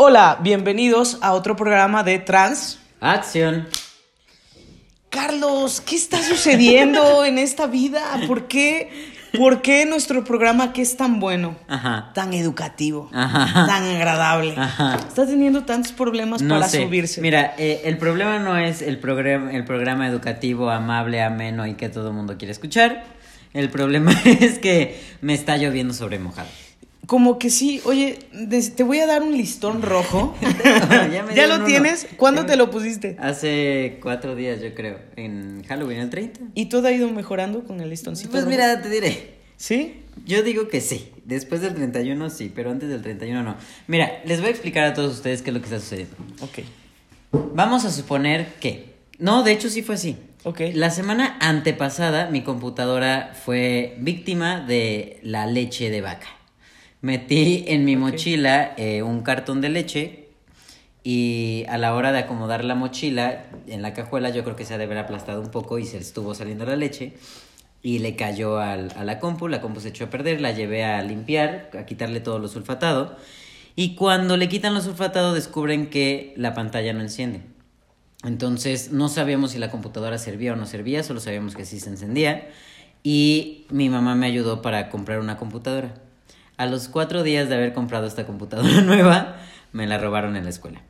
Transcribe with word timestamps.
Hola, 0.00 0.38
bienvenidos 0.40 1.18
a 1.22 1.32
otro 1.32 1.56
programa 1.56 2.04
de 2.04 2.20
Trans. 2.20 2.78
Acción. 3.00 3.66
Carlos, 5.10 5.80
¿qué 5.80 5.96
está 5.96 6.22
sucediendo 6.22 7.24
en 7.24 7.36
esta 7.38 7.66
vida? 7.66 8.00
¿Por 8.28 8.46
qué, 8.46 8.92
¿Por 9.36 9.60
qué 9.60 9.86
nuestro 9.86 10.22
programa 10.22 10.72
que 10.72 10.82
es 10.82 10.96
tan 10.96 11.18
bueno, 11.18 11.56
Ajá. 11.66 12.12
tan 12.14 12.32
educativo, 12.32 13.10
Ajá. 13.12 13.66
tan 13.66 13.82
agradable, 13.96 14.54
Ajá. 14.56 14.98
está 15.08 15.26
teniendo 15.26 15.64
tantos 15.64 15.90
problemas 15.90 16.42
No 16.42 16.54
para 16.54 16.68
sé. 16.68 16.82
subirse? 16.84 17.20
Mira, 17.20 17.54
eh, 17.58 17.80
el 17.84 17.98
problema 17.98 18.38
no 18.38 18.56
es 18.56 18.82
el, 18.82 18.98
programa 19.00 19.50
el 19.52 19.64
programa 19.64 20.06
educativo 20.06 20.70
amable, 20.70 21.22
ameno 21.22 21.66
y 21.66 21.74
que 21.74 21.88
todo 21.88 22.08
el 22.10 22.14
mundo 22.14 22.36
quiere 22.38 22.52
escuchar. 22.52 23.02
El 23.52 23.68
problema 23.68 24.12
es 24.24 24.60
que 24.60 25.02
me 25.22 25.34
está 25.34 25.56
lloviendo 25.56 25.92
sobre 25.92 26.20
mojado. 26.20 26.48
Como 27.08 27.38
que 27.38 27.48
sí, 27.48 27.80
oye, 27.86 28.18
te 28.76 28.82
voy 28.82 28.98
a 28.98 29.06
dar 29.06 29.22
un 29.22 29.34
listón 29.34 29.80
rojo. 29.80 30.36
Ya 31.10 31.22
me 31.22 31.28
¿Ya 31.34 31.46
dieron 31.46 31.48
lo 31.48 31.56
uno. 31.56 31.64
tienes? 31.64 32.06
¿Cuándo 32.18 32.44
te 32.44 32.54
lo 32.56 32.70
pusiste? 32.70 33.16
Hace 33.18 33.98
cuatro 34.02 34.36
días, 34.36 34.60
yo 34.60 34.74
creo. 34.74 34.98
En 35.16 35.64
Halloween, 35.66 36.00
el 36.00 36.10
30. 36.10 36.38
¿Y 36.54 36.66
todo 36.66 36.86
ha 36.86 36.92
ido 36.92 37.08
mejorando 37.08 37.64
con 37.64 37.80
el 37.80 37.88
listoncito? 37.88 38.30
Pues 38.30 38.42
rojo? 38.44 38.50
mira, 38.50 38.82
te 38.82 38.90
diré. 38.90 39.36
¿Sí? 39.56 40.02
Yo 40.26 40.42
digo 40.42 40.68
que 40.68 40.82
sí. 40.82 41.08
Después 41.24 41.62
del 41.62 41.74
31 41.76 42.28
sí, 42.28 42.52
pero 42.54 42.70
antes 42.70 42.90
del 42.90 43.00
31 43.00 43.42
no. 43.42 43.56
Mira, 43.86 44.20
les 44.26 44.40
voy 44.40 44.48
a 44.48 44.50
explicar 44.50 44.84
a 44.84 44.92
todos 44.92 45.14
ustedes 45.14 45.40
qué 45.40 45.48
es 45.48 45.54
lo 45.54 45.60
que 45.60 45.66
está 45.66 45.80
sucediendo. 45.80 46.14
Ok. 46.42 46.58
Vamos 47.54 47.86
a 47.86 47.90
suponer 47.90 48.54
que... 48.60 48.94
No, 49.18 49.44
de 49.44 49.52
hecho 49.52 49.70
sí 49.70 49.80
fue 49.80 49.94
así. 49.94 50.18
Ok. 50.44 50.60
La 50.74 50.90
semana 50.90 51.38
antepasada 51.40 52.28
mi 52.30 52.42
computadora 52.42 53.32
fue 53.46 53.96
víctima 53.98 54.60
de 54.60 55.20
la 55.22 55.46
leche 55.46 55.88
de 55.88 56.02
vaca. 56.02 56.28
Metí 57.00 57.64
en 57.68 57.84
mi 57.84 57.96
mochila 57.96 58.74
eh, 58.76 59.02
un 59.02 59.22
cartón 59.22 59.60
de 59.60 59.68
leche 59.68 60.28
y 61.04 61.64
a 61.68 61.78
la 61.78 61.94
hora 61.94 62.10
de 62.12 62.18
acomodar 62.18 62.64
la 62.64 62.74
mochila 62.74 63.44
en 63.68 63.82
la 63.82 63.94
cajuela 63.94 64.30
yo 64.30 64.42
creo 64.42 64.56
que 64.56 64.64
se 64.64 64.74
ha 64.74 64.78
de 64.78 64.84
haber 64.84 64.98
aplastado 64.98 65.40
un 65.40 65.50
poco 65.50 65.78
y 65.78 65.84
se 65.86 65.98
estuvo 65.98 66.34
saliendo 66.34 66.66
la 66.66 66.74
leche 66.74 67.14
y 67.82 68.00
le 68.00 68.16
cayó 68.16 68.58
al- 68.58 68.92
a 68.96 69.04
la 69.04 69.20
compu, 69.20 69.46
la 69.46 69.60
compu 69.60 69.78
se 69.80 69.90
echó 69.90 70.04
a 70.04 70.10
perder, 70.10 70.40
la 70.40 70.50
llevé 70.50 70.84
a 70.84 71.00
limpiar, 71.02 71.70
a 71.78 71.86
quitarle 71.86 72.18
todo 72.18 72.40
lo 72.40 72.48
sulfatado 72.48 73.16
y 73.76 73.94
cuando 73.94 74.36
le 74.36 74.48
quitan 74.48 74.74
lo 74.74 74.80
sulfatado 74.80 75.34
descubren 75.34 75.88
que 75.90 76.34
la 76.36 76.52
pantalla 76.52 76.92
no 76.92 77.00
enciende. 77.00 77.42
Entonces 78.24 78.90
no 78.90 79.08
sabíamos 79.08 79.52
si 79.52 79.58
la 79.60 79.70
computadora 79.70 80.18
servía 80.18 80.54
o 80.54 80.56
no 80.56 80.66
servía, 80.66 81.04
solo 81.04 81.20
sabíamos 81.20 81.54
que 81.54 81.64
sí 81.64 81.78
se 81.78 81.90
encendía. 81.90 82.48
Y 83.04 83.66
mi 83.70 83.88
mamá 83.88 84.16
me 84.16 84.26
ayudó 84.26 84.60
para 84.60 84.90
comprar 84.90 85.20
una 85.20 85.36
computadora. 85.36 85.94
A 86.58 86.66
los 86.66 86.88
cuatro 86.88 87.22
días 87.22 87.48
de 87.48 87.54
haber 87.54 87.72
comprado 87.72 88.06
esta 88.06 88.26
computadora 88.26 88.80
nueva, 88.82 89.36
me 89.72 89.86
la 89.86 89.96
robaron 89.96 90.36
en 90.36 90.44
la 90.44 90.50
escuela. 90.50 90.82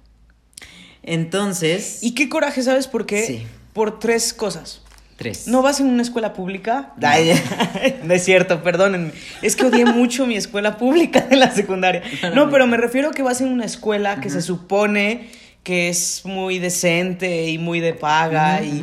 Entonces... 1.02 2.00
¿Y 2.02 2.14
qué 2.14 2.28
coraje, 2.28 2.62
sabes 2.62 2.88
por 2.88 3.06
qué? 3.06 3.25
Sí. 3.25 3.47
Por 3.72 4.00
tres 4.00 4.33
cosas. 4.34 4.83
Tres. 5.16 5.48
¿No 5.48 5.62
vas 5.62 5.80
en 5.80 5.88
una 5.88 6.02
escuela 6.02 6.33
pública? 6.33 6.94
Ay, 7.02 7.33
no 8.05 8.14
es 8.14 8.25
cierto, 8.25 8.62
perdónenme. 8.62 9.12
Es 9.42 9.56
que 9.56 9.66
odié 9.66 9.84
mucho 9.84 10.27
mi 10.27 10.36
escuela 10.36 10.77
pública 10.77 11.20
de 11.22 11.36
la 11.36 11.50
secundaria. 11.50 12.03
No, 12.34 12.50
pero 12.50 12.66
me 12.66 12.77
refiero 12.77 13.10
a 13.10 13.12
que 13.12 13.22
vas 13.22 13.41
en 13.41 13.48
una 13.48 13.64
escuela 13.64 14.20
que 14.20 14.30
se 14.30 14.42
supone 14.42 15.28
que 15.64 15.88
es 15.88 16.22
muy 16.25 16.58
decente 16.58 17.48
y 17.48 17.58
muy 17.58 17.80
de 17.80 17.94
paga. 17.94 18.62
Y. 18.62 18.82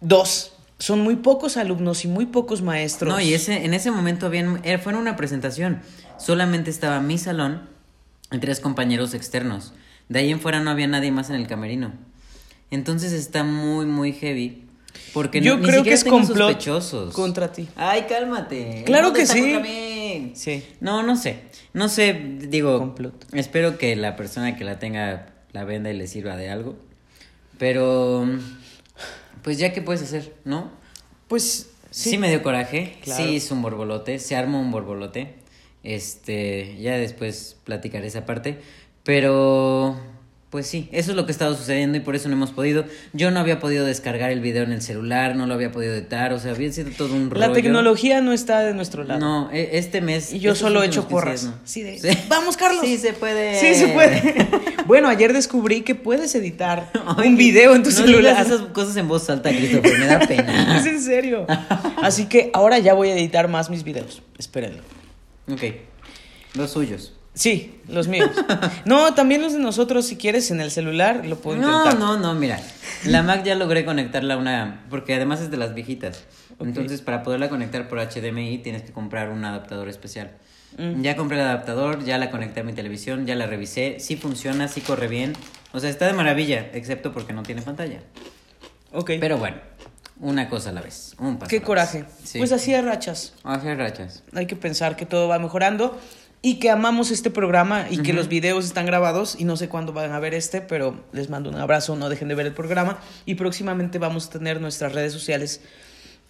Dos, 0.00 0.53
son 0.84 1.00
muy 1.00 1.16
pocos 1.16 1.56
alumnos 1.56 2.04
y 2.04 2.08
muy 2.08 2.26
pocos 2.26 2.60
maestros. 2.60 3.10
No, 3.12 3.18
y 3.20 3.32
ese, 3.32 3.64
en 3.64 3.72
ese 3.72 3.90
momento 3.90 4.26
habían, 4.26 4.60
era, 4.64 4.78
fue 4.78 4.92
en 4.92 4.98
una 4.98 5.16
presentación. 5.16 5.80
Solamente 6.18 6.70
estaba 6.70 7.00
mi 7.00 7.16
salón 7.16 7.62
y 8.30 8.38
tres 8.38 8.60
compañeros 8.60 9.14
externos. 9.14 9.72
De 10.10 10.18
ahí 10.18 10.30
en 10.30 10.40
fuera 10.40 10.60
no 10.60 10.70
había 10.70 10.86
nadie 10.86 11.10
más 11.10 11.30
en 11.30 11.36
el 11.36 11.46
camerino. 11.46 11.92
Entonces 12.70 13.12
está 13.12 13.44
muy, 13.44 13.86
muy 13.86 14.12
heavy. 14.12 14.60
Porque 15.14 15.40
no- 15.40 15.46
Yo 15.46 15.56
ni 15.56 15.62
creo 15.62 15.82
que 15.84 15.96
siquiera 15.96 16.20
es 16.20 16.26
complot 16.26 16.48
sospechosos. 16.50 17.14
contra 17.14 17.50
ti. 17.50 17.66
Ay, 17.76 18.02
cálmate. 18.08 18.82
Claro 18.84 19.08
No 19.08 19.14
que 19.14 19.26
sí. 19.26 20.32
Sí. 20.34 20.64
No, 20.80 21.02
no 21.02 21.16
sé. 21.16 21.44
No 21.72 21.88
sé, 21.88 22.12
digo. 22.40 22.78
Complot. 22.78 23.26
Espero 23.32 23.78
que 23.78 23.96
la 23.96 24.16
persona 24.16 24.54
que 24.56 24.64
la 24.64 24.78
tenga 24.78 25.26
la 25.52 25.64
venda 25.64 25.90
y 25.90 25.96
le 25.96 26.06
sirva 26.08 26.36
de 26.36 26.50
algo. 26.50 26.76
Pero. 27.58 28.26
Pues 29.44 29.58
ya, 29.58 29.72
¿qué 29.72 29.80
puedes 29.82 30.02
hacer? 30.02 30.34
¿No? 30.44 30.72
Pues 31.28 31.70
Sí, 31.90 32.10
sí. 32.10 32.18
me 32.18 32.28
dio 32.28 32.42
coraje, 32.42 32.96
Claro. 33.02 33.22
sí 33.22 33.30
hizo 33.34 33.54
un 33.54 33.62
borbolote, 33.62 34.18
se 34.18 34.34
armó 34.34 34.60
un 34.60 34.72
borbolote. 34.72 35.34
Este, 35.84 36.76
ya 36.80 36.96
después 36.96 37.56
platicaré 37.62 38.06
esa 38.08 38.26
parte, 38.26 38.58
pero 39.04 39.96
pues 40.54 40.68
sí, 40.68 40.88
eso 40.92 41.10
es 41.10 41.16
lo 41.16 41.26
que 41.26 41.32
ha 41.32 41.34
estado 41.34 41.56
sucediendo 41.56 41.98
y 41.98 42.00
por 42.00 42.14
eso 42.14 42.28
no 42.28 42.36
hemos 42.36 42.52
podido. 42.52 42.84
Yo 43.12 43.32
no 43.32 43.40
había 43.40 43.58
podido 43.58 43.84
descargar 43.84 44.30
el 44.30 44.38
video 44.38 44.62
en 44.62 44.70
el 44.70 44.82
celular, 44.82 45.34
no 45.34 45.48
lo 45.48 45.54
había 45.54 45.72
podido 45.72 45.94
editar, 45.94 46.32
o 46.32 46.38
sea, 46.38 46.52
había 46.52 46.70
sido 46.72 46.92
todo 46.96 47.12
un 47.12 47.28
rollo. 47.28 47.44
La 47.44 47.52
tecnología 47.52 48.20
no 48.20 48.32
está 48.32 48.60
de 48.60 48.72
nuestro 48.72 49.02
lado. 49.02 49.18
No, 49.18 49.50
e- 49.50 49.70
este 49.72 50.00
mes 50.00 50.32
Y 50.32 50.38
yo 50.38 50.54
solo 50.54 50.84
he 50.84 50.86
hecho 50.86 51.08
15 51.08 51.10
porras. 51.10 51.42
días, 51.42 51.54
no. 51.56 51.60
Sí, 51.64 51.82
de, 51.82 51.98
Sí. 52.12 52.16
Vamos, 52.28 52.56
Carlos. 52.56 52.84
Sí 52.84 52.98
se 52.98 53.14
puede. 53.14 53.58
Sí, 53.58 53.74
se 53.74 53.88
puede. 53.88 54.46
bueno, 54.86 55.08
ayer 55.08 55.32
descubrí 55.32 55.80
que 55.82 55.96
puedes 55.96 56.32
editar 56.36 56.88
un 57.26 57.36
video 57.36 57.74
en 57.74 57.82
tu 57.82 57.90
no 57.90 57.96
celular. 57.96 58.40
esas 58.46 58.60
cosas 58.68 58.96
en 58.96 59.08
voz 59.08 59.28
alta, 59.28 59.50
Christopher, 59.50 59.98
me 59.98 60.06
da 60.06 60.20
pena. 60.20 60.78
es 60.78 60.86
en 60.86 61.00
serio. 61.02 61.46
Así 62.00 62.26
que 62.26 62.52
ahora 62.54 62.78
ya 62.78 62.94
voy 62.94 63.08
a 63.08 63.16
editar 63.16 63.48
más 63.48 63.70
mis 63.70 63.82
videos. 63.82 64.22
Espérenlo. 64.38 64.82
ok, 65.50 65.62
los 66.54 66.70
suyos. 66.70 67.12
Sí, 67.34 67.80
los 67.88 68.06
míos. 68.08 68.30
No, 68.84 69.12
también 69.14 69.42
los 69.42 69.52
de 69.52 69.58
nosotros, 69.58 70.06
si 70.06 70.16
quieres, 70.16 70.50
en 70.50 70.60
el 70.60 70.70
celular 70.70 71.26
lo 71.26 71.36
puedo 71.36 71.58
No, 71.60 71.78
intentar. 71.84 71.98
no, 71.98 72.16
no, 72.18 72.34
mira. 72.34 72.60
La 73.06 73.22
Mac 73.22 73.42
ya 73.44 73.54
logré 73.56 73.84
conectarla 73.84 74.34
a 74.34 74.36
una. 74.36 74.84
Porque 74.88 75.14
además 75.14 75.40
es 75.40 75.50
de 75.50 75.56
las 75.56 75.74
viejitas. 75.74 76.24
Entonces, 76.60 77.00
para 77.02 77.22
poderla 77.24 77.48
conectar 77.48 77.88
por 77.88 77.98
HDMI, 77.98 78.58
tienes 78.58 78.82
que 78.82 78.92
comprar 78.92 79.30
un 79.30 79.44
adaptador 79.44 79.88
especial. 79.88 80.30
Mm. 80.78 81.02
Ya 81.02 81.16
compré 81.16 81.38
el 81.38 81.44
adaptador, 81.44 82.04
ya 82.04 82.18
la 82.18 82.30
conecté 82.30 82.60
a 82.60 82.62
mi 82.64 82.72
televisión, 82.72 83.26
ya 83.26 83.34
la 83.34 83.46
revisé. 83.46 83.96
Sí 83.98 84.16
funciona, 84.16 84.68
sí 84.68 84.80
corre 84.80 85.08
bien. 85.08 85.32
O 85.72 85.80
sea, 85.80 85.90
está 85.90 86.06
de 86.06 86.12
maravilla, 86.12 86.68
excepto 86.72 87.12
porque 87.12 87.32
no 87.32 87.42
tiene 87.42 87.62
pantalla. 87.62 87.98
Ok. 88.92 89.12
Pero 89.18 89.38
bueno, 89.38 89.56
una 90.20 90.48
cosa 90.48 90.70
a 90.70 90.72
la 90.72 90.80
vez. 90.82 91.14
Un 91.18 91.36
paso 91.38 91.46
a 91.46 91.48
Qué 91.48 91.58
la 91.58 91.64
coraje. 91.64 92.02
vez. 92.02 92.12
Sí. 92.22 92.38
Pues 92.38 92.52
así 92.52 92.70
de 92.72 92.80
rachas. 92.82 93.34
Hacer 93.42 93.76
rachas. 93.78 94.22
Hay 94.34 94.46
que 94.46 94.54
pensar 94.56 94.94
que 94.96 95.06
todo 95.06 95.26
va 95.26 95.38
mejorando 95.40 95.98
y 96.46 96.56
que 96.56 96.68
amamos 96.68 97.10
este 97.10 97.30
programa 97.30 97.86
y 97.90 97.96
que 98.02 98.12
los 98.12 98.28
videos 98.28 98.66
están 98.66 98.84
grabados 98.84 99.34
y 99.38 99.44
no 99.44 99.56
sé 99.56 99.70
cuándo 99.70 99.94
van 99.94 100.12
a 100.12 100.20
ver 100.20 100.34
este, 100.34 100.60
pero 100.60 101.02
les 101.12 101.30
mando 101.30 101.48
un 101.48 101.56
abrazo, 101.56 101.96
no 101.96 102.10
dejen 102.10 102.28
de 102.28 102.34
ver 102.34 102.44
el 102.44 102.52
programa 102.52 102.98
y 103.24 103.36
próximamente 103.36 103.98
vamos 103.98 104.26
a 104.26 104.30
tener 104.30 104.60
nuestras 104.60 104.92
redes 104.92 105.14
sociales 105.14 105.62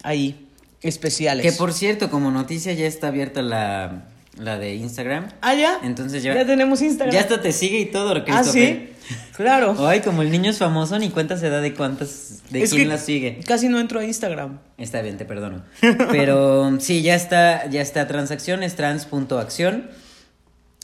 ahí 0.03 0.47
especiales. 0.81 1.45
Que 1.45 1.51
por 1.51 1.73
cierto, 1.73 2.09
como 2.09 2.31
noticia, 2.31 2.71
ya 2.71 2.87
está 2.87 3.09
abierta 3.09 3.41
la, 3.41 4.05
la 4.39 4.57
de 4.57 4.75
Instagram. 4.75 5.27
Ah, 5.41 5.53
ya. 5.53 5.79
Entonces 5.83 6.23
ya. 6.23 6.33
Ya 6.33 6.45
tenemos 6.45 6.81
Instagram. 6.81 7.13
Ya 7.13 7.19
hasta 7.19 7.41
te 7.41 7.51
sigue 7.51 7.79
y 7.81 7.85
todo, 7.87 8.11
Ah, 8.15 8.23
Christopher. 8.23 8.53
sí. 8.53 8.89
Claro. 9.35 9.75
Ay, 9.85 9.99
como 9.99 10.21
el 10.21 10.31
niño 10.31 10.49
es 10.49 10.59
famoso, 10.59 10.97
ni 10.97 11.09
cuenta 11.09 11.35
se 11.35 11.49
da 11.49 11.59
de 11.59 11.73
cuántas, 11.73 12.41
de 12.51 12.63
Es 12.63 12.71
quién 12.73 12.87
la 12.87 12.99
sigue. 12.99 13.41
Casi 13.45 13.67
no 13.67 13.81
entro 13.81 13.99
a 13.99 14.05
Instagram. 14.05 14.59
Está 14.77 15.01
bien, 15.01 15.17
te 15.17 15.25
perdono. 15.25 15.63
Pero 16.11 16.79
sí, 16.79 17.01
ya 17.01 17.15
está, 17.15 17.69
ya 17.69 17.81
está 17.81 18.07
transacciones, 18.07 18.77
trans.acción. 18.77 19.89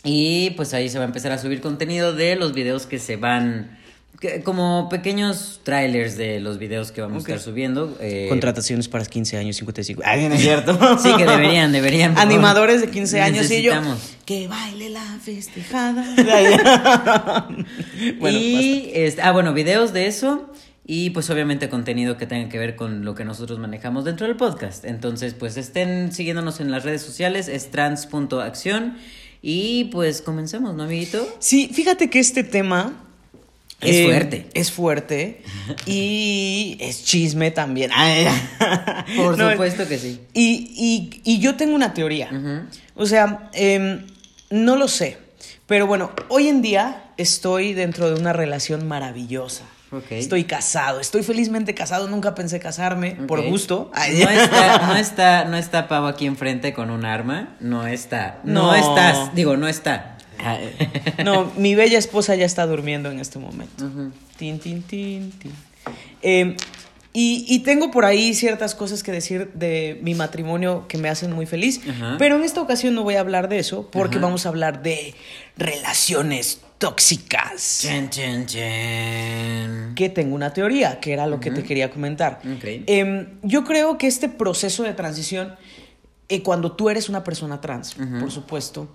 Y 0.04 0.52
pues 0.52 0.74
ahí 0.74 0.90
se 0.90 0.98
va 0.98 1.04
a 1.04 1.08
empezar 1.08 1.32
a 1.32 1.38
subir 1.38 1.62
contenido 1.62 2.14
de 2.14 2.36
los 2.36 2.54
videos 2.54 2.88
que 2.88 2.98
se 2.98 3.18
van, 3.18 3.78
que- 4.20 4.42
como 4.42 4.90
pequeños 4.90 5.60
trailers 5.64 6.18
de 6.18 6.40
los 6.40 6.58
videos 6.58 6.92
que 6.92 7.02
vamos 7.02 7.18
a 7.18 7.20
estar 7.20 7.40
subiendo. 7.40 7.96
eh, 8.00 8.26
Contrataciones 8.30 8.88
para 8.88 9.06
15 9.06 9.38
años, 9.38 9.58
55. 9.58 10.02
Ay, 10.04 10.28
no 10.28 10.34
es 10.36 10.42
cierto. 10.48 10.74
Sí, 10.98 11.10
que 11.18 11.26
deberían, 11.26 11.72
deberían. 11.72 12.18
Animadores 12.18 12.82
de 12.82 12.90
15 12.90 13.22
años 13.22 13.52
y 13.52 13.62
yo. 13.62 13.74
Que 14.26 14.48
baile 14.48 14.90
la 14.90 15.04
festejada. 15.24 16.04
bueno, 18.20 18.38
y 18.38 18.92
este, 18.94 19.22
ah, 19.22 19.32
bueno, 19.32 19.54
videos 19.54 19.94
de 19.94 20.08
eso 20.08 20.52
y 20.86 21.12
pues 21.12 21.30
obviamente 21.30 21.70
contenido 21.70 22.18
que 22.18 22.26
tenga 22.26 22.50
que 22.50 22.58
ver 22.58 22.76
con 22.76 23.06
lo 23.06 23.14
que 23.14 23.24
nosotros 23.24 23.60
manejamos 23.60 24.04
dentro 24.04 24.26
del 24.28 24.36
podcast. 24.36 24.84
Entonces, 24.84 25.36
pues 25.36 25.58
estén 25.58 26.12
siguiéndonos 26.12 26.60
en 26.60 26.72
las 26.72 26.84
redes 26.84 27.02
sociales, 27.04 27.48
es 27.48 27.70
trans.acción 27.72 28.98
y 29.42 29.86
pues 29.86 30.22
comencemos, 30.22 30.76
¿no, 30.76 30.84
amiguito? 30.84 31.28
Sí, 31.40 31.70
fíjate 31.74 32.10
que 32.10 32.20
este 32.20 32.44
tema 32.44 32.94
Es 33.82 34.06
fuerte. 34.06 34.48
Es 34.54 34.72
fuerte 34.72 35.42
y 35.88 36.78
es 36.80 37.04
chisme 37.04 37.50
también. 37.52 37.90
Por 39.18 39.38
no, 39.38 39.52
supuesto 39.52 39.88
que 39.88 39.98
sí. 39.98 40.20
Y, 40.34 40.72
y- 40.76 41.22
y 41.24 41.40
yo 41.40 41.56
tengo 41.56 41.74
una 41.76 41.94
teoría. 41.94 42.30
O 42.96 43.06
sea, 43.06 43.50
em, 43.54 44.06
no 44.52 44.76
lo 44.76 44.88
sé. 44.88 45.18
Pero 45.66 45.88
bueno, 45.88 46.12
hoy 46.30 46.48
en 46.50 46.62
día 46.62 47.06
estoy 47.18 47.74
dentro 47.74 48.12
de 48.14 48.20
una 48.20 48.34
relación 48.34 48.88
maravillosa. 48.88 49.64
Estoy 50.10 50.46
casado, 50.46 51.00
estoy 51.02 51.22
felizmente 51.22 51.74
casado, 51.74 52.08
nunca 52.08 52.34
pensé 52.34 52.60
casarme 52.60 53.12
por 53.28 53.42
gusto. 53.44 53.92
Ay, 53.94 54.22
No 54.24 54.30
está, 54.30 54.78
no 54.88 54.96
está, 54.96 55.46
no 55.46 55.58
está 55.58 55.88
Pau 55.90 56.06
aquí 56.08 56.26
enfrente 56.26 56.74
con 56.74 56.90
un 56.92 57.04
arma. 57.06 57.56
No 57.60 57.86
está. 57.88 58.40
No, 58.46 58.68
No. 58.72 58.76
estás. 58.76 59.36
Digo, 59.36 59.58
no 59.58 59.68
está. 59.68 60.18
No, 61.24 61.52
mi 61.58 61.76
bella 61.76 62.00
esposa 62.00 62.36
ya 62.36 62.46
está 62.46 62.66
durmiendo 62.66 63.12
en 63.12 63.20
este 63.20 63.38
momento. 63.38 63.86
Ujú. 63.86 64.12
Tin, 64.38 64.60
tin, 64.60 64.82
tin, 64.82 65.32
tin. 65.34 65.52
Eh, 66.22 66.56
y, 67.14 67.46
y 67.48 67.60
tengo 67.60 67.92
por 67.92 68.06
ahí 68.06 68.34
ciertas 68.34 68.74
cosas 68.74 69.04
que 69.04 69.12
decir 69.12 69.52
de 69.54 70.00
mi 70.02 70.16
matrimonio 70.16 70.86
que 70.88 70.98
me 70.98 71.10
hacen 71.10 71.34
muy 71.34 71.46
feliz, 71.46 71.82
Ajá. 71.88 72.16
pero 72.18 72.38
en 72.38 72.44
esta 72.44 72.62
ocasión 72.62 72.96
no 72.96 73.04
voy 73.04 73.16
a 73.16 73.20
hablar 73.20 73.50
de 73.50 73.60
eso 73.60 73.90
porque 73.92 74.18
Ajá. 74.18 74.26
vamos 74.28 74.46
a 74.46 74.50
hablar 74.50 74.82
de 74.82 75.14
relaciones 75.58 76.62
tóxicas. 76.78 77.80
Chan, 77.82 78.10
chan, 78.10 78.46
chan. 78.46 79.94
Que 79.96 80.10
tengo 80.10 80.34
una 80.36 80.54
teoría, 80.54 81.00
que 81.00 81.14
era 81.14 81.28
lo 81.28 81.40
que 81.40 81.52
te 81.52 81.64
quería 81.64 81.92
comentar. 81.92 82.40
Em, 82.64 83.28
yo 83.44 83.64
creo 83.64 83.98
que 83.98 84.08
este 84.08 84.30
proceso 84.30 84.84
de 84.84 84.94
transición, 84.94 85.56
eh, 86.30 86.42
cuando 86.42 86.72
tú 86.72 86.90
eres 86.90 87.10
una 87.10 87.24
persona 87.24 87.62
trans, 87.62 87.96
por 88.20 88.32
supuesto, 88.32 88.92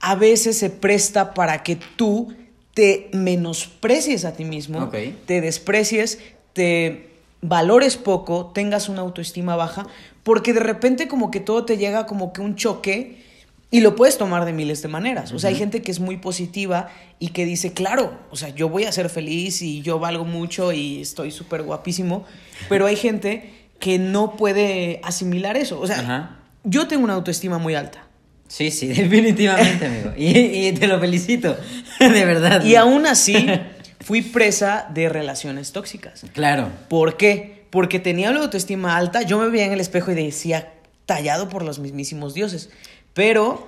a 0.00 0.14
veces 0.14 0.58
se 0.58 0.70
presta 0.70 1.32
para 1.34 1.62
que 1.62 1.76
tú 1.96 2.34
te 2.74 3.08
menosprecies 3.12 4.24
a 4.24 4.34
ti 4.34 4.44
mismo, 4.44 4.90
te 5.26 5.40
desprecies, 5.40 6.18
te 6.52 7.13
valores 7.46 7.98
poco, 7.98 8.50
tengas 8.54 8.88
una 8.88 9.02
autoestima 9.02 9.54
baja, 9.54 9.86
porque 10.22 10.54
de 10.54 10.60
repente 10.60 11.08
como 11.08 11.30
que 11.30 11.40
todo 11.40 11.66
te 11.66 11.76
llega 11.76 12.06
como 12.06 12.32
que 12.32 12.40
un 12.40 12.56
choque 12.56 13.22
y 13.70 13.80
lo 13.80 13.96
puedes 13.96 14.16
tomar 14.16 14.46
de 14.46 14.54
miles 14.54 14.80
de 14.80 14.88
maneras. 14.88 15.32
O 15.32 15.38
sea, 15.38 15.50
hay 15.50 15.56
gente 15.56 15.82
que 15.82 15.90
es 15.90 16.00
muy 16.00 16.16
positiva 16.16 16.88
y 17.18 17.28
que 17.28 17.44
dice, 17.44 17.74
claro, 17.74 18.18
o 18.30 18.36
sea, 18.36 18.48
yo 18.48 18.70
voy 18.70 18.84
a 18.84 18.92
ser 18.92 19.10
feliz 19.10 19.60
y 19.60 19.82
yo 19.82 19.98
valgo 19.98 20.24
mucho 20.24 20.72
y 20.72 21.02
estoy 21.02 21.30
súper 21.30 21.62
guapísimo, 21.62 22.24
pero 22.70 22.86
hay 22.86 22.96
gente 22.96 23.52
que 23.78 23.98
no 23.98 24.36
puede 24.36 25.00
asimilar 25.02 25.58
eso. 25.58 25.80
O 25.80 25.86
sea, 25.86 26.38
yo 26.62 26.88
tengo 26.88 27.04
una 27.04 27.14
autoestima 27.14 27.58
muy 27.58 27.74
alta. 27.74 28.06
Sí, 28.48 28.70
sí, 28.70 28.86
definitivamente, 28.94 29.86
amigo. 29.86 30.12
Y, 30.16 30.68
y 30.68 30.72
te 30.72 30.86
lo 30.86 30.98
felicito, 30.98 31.54
de 32.00 32.24
verdad. 32.24 32.64
Y 32.64 32.76
aún 32.76 33.06
así, 33.06 33.34
fui 34.04 34.22
presa 34.22 34.86
de 34.92 35.08
relaciones 35.08 35.72
tóxicas. 35.72 36.24
Claro. 36.32 36.68
¿Por 36.88 37.16
qué? 37.16 37.66
Porque 37.70 37.98
tenía 37.98 38.30
una 38.30 38.40
autoestima 38.42 38.96
alta, 38.96 39.22
yo 39.22 39.38
me 39.38 39.48
veía 39.48 39.64
en 39.64 39.72
el 39.72 39.80
espejo 39.80 40.10
y 40.12 40.14
decía, 40.14 40.72
tallado 41.06 41.48
por 41.48 41.62
los 41.64 41.78
mismísimos 41.78 42.34
dioses. 42.34 42.70
Pero, 43.14 43.66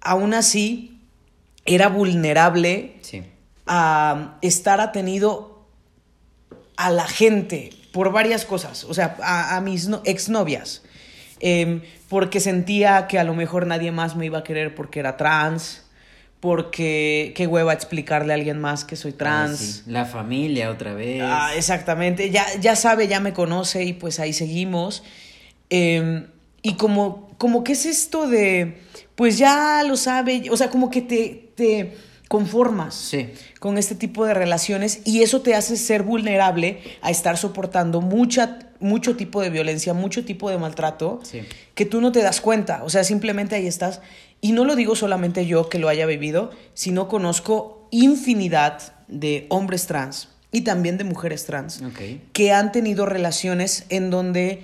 aún 0.00 0.34
así, 0.34 1.00
era 1.64 1.88
vulnerable 1.88 2.96
Sí. 3.02 3.22
a 3.66 4.36
estar 4.42 4.80
atenido 4.80 5.66
a 6.76 6.90
la 6.90 7.06
gente 7.06 7.70
por 7.92 8.12
varias 8.12 8.44
cosas, 8.44 8.84
o 8.84 8.92
sea, 8.94 9.16
a, 9.22 9.56
a 9.56 9.60
mis 9.60 9.88
no- 9.88 10.02
exnovias, 10.04 10.82
Em, 11.40 11.82
porque 12.08 12.40
sentía 12.40 13.06
que 13.06 13.18
a 13.18 13.24
lo 13.24 13.34
mejor 13.34 13.66
nadie 13.66 13.90
más 13.92 14.16
me 14.16 14.24
iba 14.26 14.38
a 14.38 14.44
querer 14.44 14.74
porque 14.74 15.00
era 15.00 15.16
trans, 15.16 15.83
porque 16.44 17.32
qué 17.34 17.46
hueva 17.46 17.72
explicarle 17.72 18.34
a 18.34 18.36
alguien 18.36 18.60
más 18.60 18.84
que 18.84 18.96
soy 18.96 19.12
trans. 19.12 19.52
Ah, 19.52 19.56
sí. 19.86 19.90
La 19.90 20.04
familia 20.04 20.70
otra 20.70 20.92
vez. 20.92 21.22
Ah, 21.24 21.52
exactamente, 21.56 22.30
ya, 22.30 22.44
ya 22.60 22.76
sabe, 22.76 23.08
ya 23.08 23.18
me 23.18 23.32
conoce 23.32 23.82
y 23.84 23.94
pues 23.94 24.20
ahí 24.20 24.34
seguimos. 24.34 25.02
Eh, 25.70 26.26
y 26.60 26.74
como, 26.74 27.30
como 27.38 27.64
que 27.64 27.72
es 27.72 27.86
esto 27.86 28.28
de, 28.28 28.76
pues 29.14 29.38
ya 29.38 29.82
lo 29.88 29.96
sabe, 29.96 30.42
o 30.50 30.56
sea, 30.58 30.68
como 30.68 30.90
que 30.90 31.00
te, 31.00 31.48
te 31.54 31.96
conformas 32.28 32.94
Sí. 32.94 33.30
con 33.58 33.78
este 33.78 33.94
tipo 33.94 34.26
de 34.26 34.34
relaciones 34.34 35.00
y 35.06 35.22
eso 35.22 35.40
te 35.40 35.54
hace 35.54 35.78
ser 35.78 36.02
vulnerable 36.02 36.80
a 37.00 37.10
estar 37.10 37.38
soportando 37.38 38.02
mucha, 38.02 38.58
mucho 38.80 39.16
tipo 39.16 39.40
de 39.40 39.48
violencia, 39.48 39.94
mucho 39.94 40.24
tipo 40.26 40.50
de 40.50 40.58
maltrato 40.58 41.20
Sí. 41.22 41.40
que 41.74 41.86
tú 41.86 42.02
no 42.02 42.12
te 42.12 42.20
das 42.22 42.40
cuenta, 42.42 42.82
o 42.84 42.90
sea, 42.90 43.02
simplemente 43.02 43.54
ahí 43.54 43.66
estás. 43.66 44.02
Y 44.44 44.52
no 44.52 44.66
lo 44.66 44.76
digo 44.76 44.94
solamente 44.94 45.46
yo 45.46 45.70
que 45.70 45.78
lo 45.78 45.88
haya 45.88 46.04
vivido, 46.04 46.50
sino 46.74 47.08
conozco 47.08 47.88
infinidad 47.90 48.92
de 49.08 49.46
hombres 49.48 49.86
trans 49.86 50.28
y 50.52 50.60
también 50.60 50.98
de 50.98 51.04
mujeres 51.04 51.46
trans 51.46 51.82
que 52.34 52.52
han 52.52 52.70
tenido 52.70 53.06
relaciones 53.06 53.86
en 53.88 54.10
donde 54.10 54.62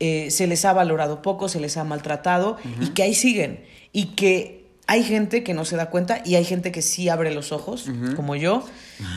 eh, 0.00 0.30
se 0.30 0.46
les 0.46 0.66
ha 0.66 0.74
valorado 0.74 1.22
poco, 1.22 1.48
se 1.48 1.60
les 1.60 1.78
ha 1.78 1.84
maltratado 1.84 2.58
y 2.82 2.88
que 2.88 3.04
ahí 3.04 3.14
siguen. 3.14 3.64
Y 3.90 4.08
que 4.16 4.66
hay 4.86 5.02
gente 5.02 5.42
que 5.42 5.54
no 5.54 5.64
se 5.64 5.76
da 5.76 5.88
cuenta 5.88 6.20
y 6.26 6.34
hay 6.34 6.44
gente 6.44 6.70
que 6.70 6.82
sí 6.82 7.08
abre 7.08 7.32
los 7.32 7.52
ojos, 7.52 7.86
como 8.14 8.36
yo, 8.36 8.66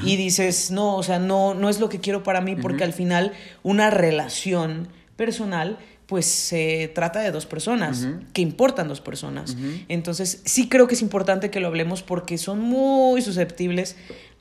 y 0.05 0.15
dices, 0.15 0.71
no, 0.71 0.95
o 0.95 1.03
sea, 1.03 1.19
no, 1.19 1.55
no 1.55 1.67
es 1.67 1.81
lo 1.81 1.89
que 1.89 1.99
quiero 1.99 2.23
para 2.23 2.39
mí 2.39 2.55
porque 2.55 2.85
al 2.85 2.93
final 2.93 3.33
una 3.63 3.89
relación 3.89 4.87
personal 5.17 5.77
pues 6.07 6.25
se 6.25 6.91
trata 6.93 7.19
de 7.21 7.31
dos 7.31 7.45
personas, 7.45 8.07
que 8.33 8.41
importan 8.41 8.87
dos 8.87 9.01
personas. 9.01 9.55
Entonces, 9.87 10.41
sí 10.45 10.69
creo 10.69 10.87
que 10.87 10.93
es 10.93 11.01
importante 11.01 11.49
que 11.49 11.59
lo 11.59 11.67
hablemos 11.67 12.03
porque 12.03 12.37
son 12.37 12.59
muy 12.59 13.21
susceptibles 13.21 13.95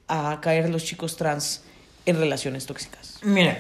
a 0.06 0.40
caer 0.42 0.68
los 0.68 0.84
chicos 0.84 1.16
trans 1.16 1.62
en 2.06 2.16
relaciones 2.16 2.66
tóxicas. 2.66 3.18
Mira, 3.22 3.58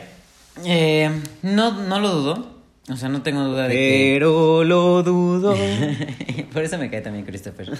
eh, 0.64 1.10
no, 1.42 1.82
no 1.82 2.00
lo 2.00 2.10
dudo. 2.10 2.54
O 2.90 2.96
sea, 2.96 3.08
no 3.08 3.22
tengo 3.22 3.42
duda 3.44 3.66
de 3.66 3.74
que. 3.74 4.14
Pero 4.14 4.62
lo 4.62 5.02
dudo. 5.02 5.56
Por 6.52 6.62
eso 6.62 6.76
me 6.76 6.90
cae 6.90 7.00
también 7.00 7.24
Christopher. 7.24 7.70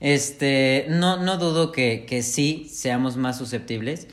Este, 0.00 0.86
no, 0.88 1.22
no 1.22 1.38
dudo 1.38 1.70
que, 1.70 2.04
que 2.08 2.24
sí 2.24 2.68
seamos 2.68 3.16
más 3.16 3.38
susceptibles. 3.38 4.08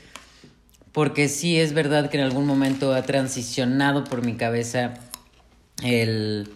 Porque 0.92 1.28
sí 1.28 1.58
es 1.58 1.72
verdad 1.72 2.10
que 2.10 2.18
en 2.18 2.22
algún 2.22 2.46
momento 2.46 2.94
ha 2.94 3.02
transicionado 3.02 4.04
por 4.04 4.24
mi 4.24 4.34
cabeza 4.36 4.94
el. 5.82 6.50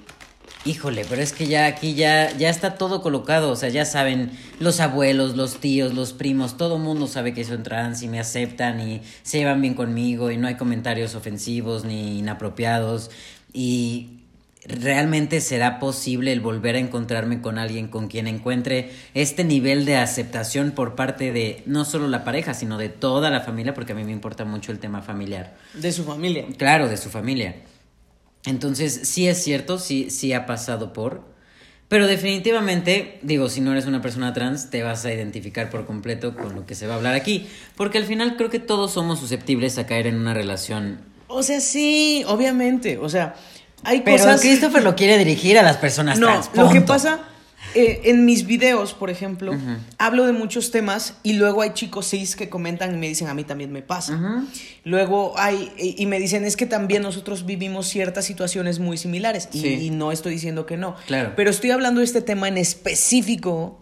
Híjole, 0.66 1.04
pero 1.06 1.20
es 1.20 1.34
que 1.34 1.46
ya 1.46 1.66
aquí 1.66 1.94
ya, 1.94 2.34
ya 2.38 2.48
está 2.48 2.76
todo 2.76 3.02
colocado. 3.02 3.50
O 3.50 3.56
sea, 3.56 3.68
ya 3.68 3.84
saben 3.84 4.30
los 4.60 4.80
abuelos, 4.80 5.36
los 5.36 5.60
tíos, 5.60 5.92
los 5.92 6.14
primos, 6.14 6.56
todo 6.56 6.76
el 6.76 6.82
mundo 6.82 7.06
sabe 7.06 7.34
que 7.34 7.44
soy 7.44 7.58
trans 7.58 8.02
y 8.02 8.08
me 8.08 8.18
aceptan 8.18 8.80
y 8.80 9.02
se 9.22 9.38
llevan 9.38 9.60
bien 9.60 9.74
conmigo 9.74 10.30
y 10.30 10.38
no 10.38 10.48
hay 10.48 10.56
comentarios 10.56 11.14
ofensivos 11.14 11.84
ni 11.84 12.18
inapropiados. 12.18 13.10
Y 13.52 14.24
¿Realmente 14.66 15.42
será 15.42 15.78
posible 15.78 16.32
el 16.32 16.40
volver 16.40 16.76
a 16.76 16.78
encontrarme 16.78 17.42
con 17.42 17.58
alguien 17.58 17.88
con 17.88 18.08
quien 18.08 18.26
encuentre 18.26 18.92
este 19.12 19.44
nivel 19.44 19.84
de 19.84 19.96
aceptación 19.96 20.70
por 20.70 20.94
parte 20.94 21.32
de 21.32 21.62
no 21.66 21.84
solo 21.84 22.08
la 22.08 22.24
pareja, 22.24 22.54
sino 22.54 22.78
de 22.78 22.88
toda 22.88 23.28
la 23.28 23.40
familia? 23.42 23.74
Porque 23.74 23.92
a 23.92 23.94
mí 23.94 24.04
me 24.04 24.12
importa 24.12 24.46
mucho 24.46 24.72
el 24.72 24.78
tema 24.78 25.02
familiar. 25.02 25.54
De 25.74 25.92
su 25.92 26.04
familia. 26.04 26.46
Claro, 26.56 26.88
de 26.88 26.96
su 26.96 27.10
familia. 27.10 27.56
Entonces, 28.46 29.00
sí 29.04 29.26
es 29.28 29.42
cierto, 29.42 29.78
sí, 29.78 30.10
sí 30.10 30.32
ha 30.32 30.46
pasado 30.46 30.92
por. 30.92 31.22
Pero 31.88 32.06
definitivamente, 32.06 33.18
digo, 33.22 33.48
si 33.48 33.60
no 33.60 33.72
eres 33.72 33.86
una 33.86 34.00
persona 34.02 34.32
trans, 34.32 34.70
te 34.70 34.82
vas 34.82 35.04
a 35.04 35.12
identificar 35.12 35.70
por 35.70 35.86
completo 35.86 36.34
con 36.34 36.54
lo 36.54 36.66
que 36.66 36.74
se 36.74 36.86
va 36.86 36.94
a 36.94 36.96
hablar 36.96 37.14
aquí. 37.14 37.46
Porque 37.76 37.98
al 37.98 38.04
final 38.04 38.36
creo 38.36 38.50
que 38.50 38.58
todos 38.58 38.92
somos 38.92 39.18
susceptibles 39.20 39.78
a 39.78 39.86
caer 39.86 40.06
en 40.06 40.16
una 40.16 40.34
relación. 40.34 40.98
O 41.28 41.42
sea, 41.42 41.60
sí, 41.60 42.24
obviamente. 42.26 42.98
O 42.98 43.08
sea, 43.08 43.34
hay 43.82 44.00
Pero 44.00 44.16
cosas. 44.18 44.40
Christopher 44.40 44.82
lo 44.82 44.96
quiere 44.96 45.18
dirigir 45.18 45.58
a 45.58 45.62
las 45.62 45.76
personas 45.76 46.18
No, 46.18 46.26
trans. 46.26 46.46
lo 46.54 46.68
que 46.68 46.76
punto. 46.76 46.86
pasa. 46.86 47.20
Eh, 47.74 48.02
en 48.04 48.24
mis 48.24 48.46
videos, 48.46 48.94
por 48.94 49.10
ejemplo, 49.10 49.52
hablo 49.98 50.26
de 50.26 50.32
muchos 50.32 50.70
temas 50.70 51.14
y 51.22 51.34
luego 51.34 51.62
hay 51.62 51.70
chicos 51.74 52.08
cis 52.10 52.36
que 52.36 52.48
comentan 52.48 52.94
y 52.94 52.98
me 52.98 53.08
dicen, 53.08 53.28
a 53.28 53.34
mí 53.34 53.44
también 53.44 53.72
me 53.72 53.82
pasa. 53.82 54.44
Luego 54.84 55.34
hay, 55.36 55.72
y 55.78 56.06
me 56.06 56.18
dicen, 56.18 56.44
es 56.44 56.56
que 56.56 56.66
también 56.66 57.02
nosotros 57.02 57.46
vivimos 57.46 57.88
ciertas 57.88 58.24
situaciones 58.24 58.78
muy 58.78 58.96
similares. 58.96 59.48
Y, 59.52 59.60
Sí. 59.60 59.68
y 59.86 59.90
no 59.90 60.12
estoy 60.12 60.32
diciendo 60.34 60.66
que 60.66 60.76
no. 60.76 60.94
Claro. 61.06 61.32
Pero 61.36 61.50
estoy 61.50 61.70
hablando 61.70 62.00
de 62.00 62.06
este 62.06 62.20
tema 62.22 62.48
en 62.48 62.58
específico 62.58 63.78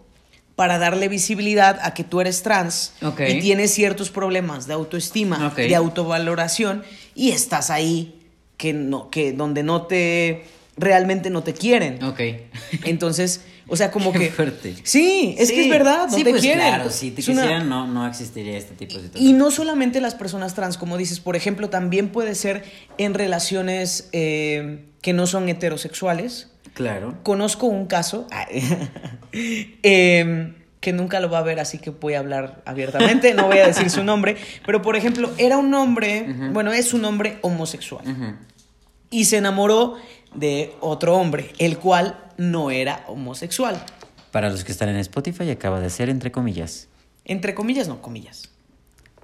para 0.55 0.77
darle 0.77 1.07
visibilidad 1.07 1.79
a 1.81 1.93
que 1.93 2.03
tú 2.03 2.21
eres 2.21 2.43
trans 2.43 2.93
y 3.27 3.39
tienes 3.41 3.71
ciertos 3.73 4.11
problemas 4.11 4.67
de 4.67 4.73
autoestima, 4.73 5.51
de 5.55 5.75
autovaloración 5.75 6.83
y 7.15 7.31
estás 7.31 7.69
ahí 7.69 8.19
que 8.57 8.71
no, 8.71 9.09
que 9.09 9.33
donde 9.33 9.63
no 9.63 9.87
te 9.87 10.45
realmente 10.77 11.29
no 11.29 11.43
te 11.43 11.53
quieren. 11.53 12.03
Ok. 12.03 12.19
Entonces, 12.85 13.41
o 13.67 13.75
sea, 13.77 13.91
como 13.91 14.11
Qué 14.11 14.19
que 14.19 14.29
fuerte. 14.31 14.75
Sí, 14.83 15.35
es 15.37 15.51
que 15.51 15.63
es 15.65 15.69
verdad, 15.69 16.07
no 16.09 16.15
sí, 16.17 16.23
te 16.23 16.31
pues 16.31 16.41
quieren. 16.41 16.65
claro, 16.67 16.89
si 16.89 17.11
te 17.11 17.21
Es 17.21 17.27
una- 17.29 17.41
quisieran 17.43 17.69
no, 17.69 17.87
no 17.87 18.05
existiría 18.07 18.57
este 18.57 18.73
tipo 18.75 18.95
de 18.95 19.03
situaciones. 19.03 19.29
y 19.29 19.33
no 19.33 19.51
solamente 19.51 20.01
las 20.01 20.15
personas 20.15 20.53
trans, 20.55 20.77
como 20.77 20.97
dices, 20.97 21.19
por 21.19 21.35
ejemplo, 21.35 21.69
también 21.69 22.09
puede 22.09 22.35
ser 22.35 22.63
en 22.97 23.13
relaciones 23.13 24.09
eh, 24.11 24.85
que 25.01 25.13
no 25.13 25.27
son 25.27 25.47
heterosexuales. 25.49 26.49
Claro. 26.73 27.19
Conozco 27.23 27.67
un 27.67 27.85
caso 27.85 28.27
eh, 29.31 30.53
que 30.79 30.91
nunca 30.93 31.19
lo 31.19 31.29
va 31.29 31.39
a 31.39 31.43
ver, 31.43 31.59
así 31.59 31.77
que 31.77 31.91
voy 31.91 32.15
a 32.15 32.19
hablar 32.19 32.61
abiertamente, 32.65 33.33
no 33.33 33.47
voy 33.47 33.59
a 33.59 33.67
decir 33.67 33.89
su 33.89 34.03
nombre, 34.03 34.35
pero 34.65 34.81
por 34.81 34.95
ejemplo, 34.97 35.31
era 35.37 35.57
un 35.57 35.73
hombre, 35.73 36.25
bueno, 36.51 36.73
es 36.73 36.93
un 36.93 37.05
hombre 37.05 37.37
homosexual. 37.41 38.03
Y 39.13 39.25
se 39.25 39.37
enamoró 39.37 39.95
de 40.33 40.73
otro 40.81 41.15
hombre, 41.15 41.51
el 41.59 41.77
cual 41.77 42.19
no 42.37 42.71
era 42.71 43.05
homosexual. 43.07 43.81
Para 44.31 44.49
los 44.49 44.63
que 44.63 44.71
están 44.71 44.89
en 44.89 44.95
Spotify, 44.97 45.51
acaba 45.51 45.79
de 45.79 45.89
ser 45.91 46.09
entre 46.09 46.31
comillas. 46.31 46.87
Entre 47.23 47.53
comillas, 47.53 47.87
no 47.87 48.01
comillas. 48.01 48.49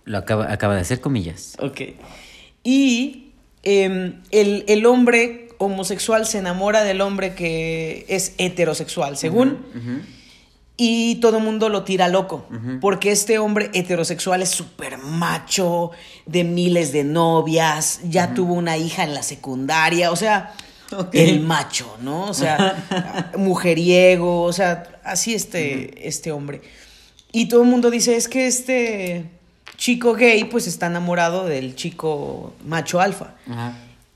Lo 0.05 0.19
acaba, 0.19 0.51
acaba 0.53 0.75
de 0.75 0.85
ser 0.85 1.01
comillas. 1.01 1.57
Ok. 1.59 1.81
Y 2.63 3.31
em, 3.63 4.21
el, 4.29 4.63
el 4.67 4.85
hombre 4.85 5.49
homosexual 5.57 6.25
se 6.27 6.37
enamora 6.37 6.83
del 6.83 7.01
hombre 7.01 7.33
que 7.33 8.05
es 8.07 8.35
heterosexual, 8.37 9.17
según. 9.17 9.57
Y 10.81 11.15
todo 11.15 11.39
el 11.39 11.43
mundo 11.43 11.67
lo 11.67 11.83
tira 11.83 12.07
loco, 12.07 12.45
porque 12.79 13.11
este 13.11 13.37
hombre 13.37 13.69
heterosexual 13.73 14.41
es 14.41 14.49
súper 14.51 14.97
macho, 14.97 15.91
de 16.25 16.45
miles 16.45 16.93
de 16.93 17.03
novias, 17.03 17.99
ya 18.05 18.33
tuvo 18.33 18.53
una 18.53 18.77
hija 18.77 19.03
en 19.03 19.13
la 19.13 19.21
secundaria, 19.21 20.09
o 20.09 20.15
sea, 20.15 20.53
el 21.11 21.41
macho, 21.41 21.97
¿no? 22.01 22.27
O 22.27 22.33
sea, 22.33 23.33
mujeriego, 23.37 24.43
o 24.43 24.53
sea, 24.53 25.01
así 25.03 25.33
este, 25.33 26.07
este 26.07 26.31
hombre. 26.31 26.61
Y 27.33 27.49
todo 27.49 27.63
el 27.63 27.67
mundo 27.67 27.91
dice, 27.91 28.15
es 28.15 28.29
que 28.29 28.47
este 28.47 29.29
chico 29.75 30.13
gay 30.13 30.45
pues 30.45 30.65
está 30.65 30.87
enamorado 30.87 31.45
del 31.45 31.75
chico 31.75 32.53
macho 32.65 33.01
alfa. 33.01 33.35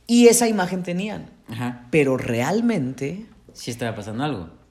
Y 0.07 0.27
esa 0.29 0.47
imagen 0.47 0.81
tenían. 0.81 1.29
Pero 1.91 2.15
realmente... 2.15 3.25
Sí 3.51 3.69
estaba 3.69 3.93
pasando 3.97 4.23
algo. 4.23 4.62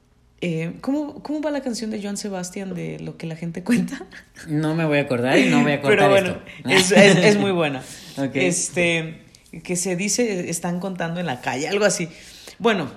Eh, 0.45 0.73
¿cómo, 0.81 1.23
¿cómo, 1.23 1.41
va 1.41 1.53
la 1.53 1.63
canción 1.63 1.93
de 1.93 2.03
Joan 2.03 2.17
Sebastián 2.17 2.75
de 2.75 2.99
lo 2.99 3.17
que 3.17 3.29
la 3.29 3.37
gente 3.37 3.63
cuenta? 3.65 4.07
No 4.49 4.75
me 4.75 4.85
voy 4.85 4.99
a 4.99 5.03
acordar 5.03 5.39
y 5.39 5.49
no 5.49 5.63
voy 5.63 5.73
a 5.73 5.75
acordar. 5.77 5.99
Pero 5.99 6.11
bueno, 6.11 6.39
Es, 6.69 6.91
es, 6.91 7.39
muy 7.39 7.53
buena. 7.53 7.83
Este, 8.35 9.23
que 9.63 9.77
se 9.77 9.97
dice, 9.97 10.51
están 10.51 10.81
contando 10.81 11.21
en 11.21 11.27
la 11.27 11.41
calle, 11.41 11.69
algo 11.69 11.85
así. 11.85 12.09
Bueno, 12.59 12.91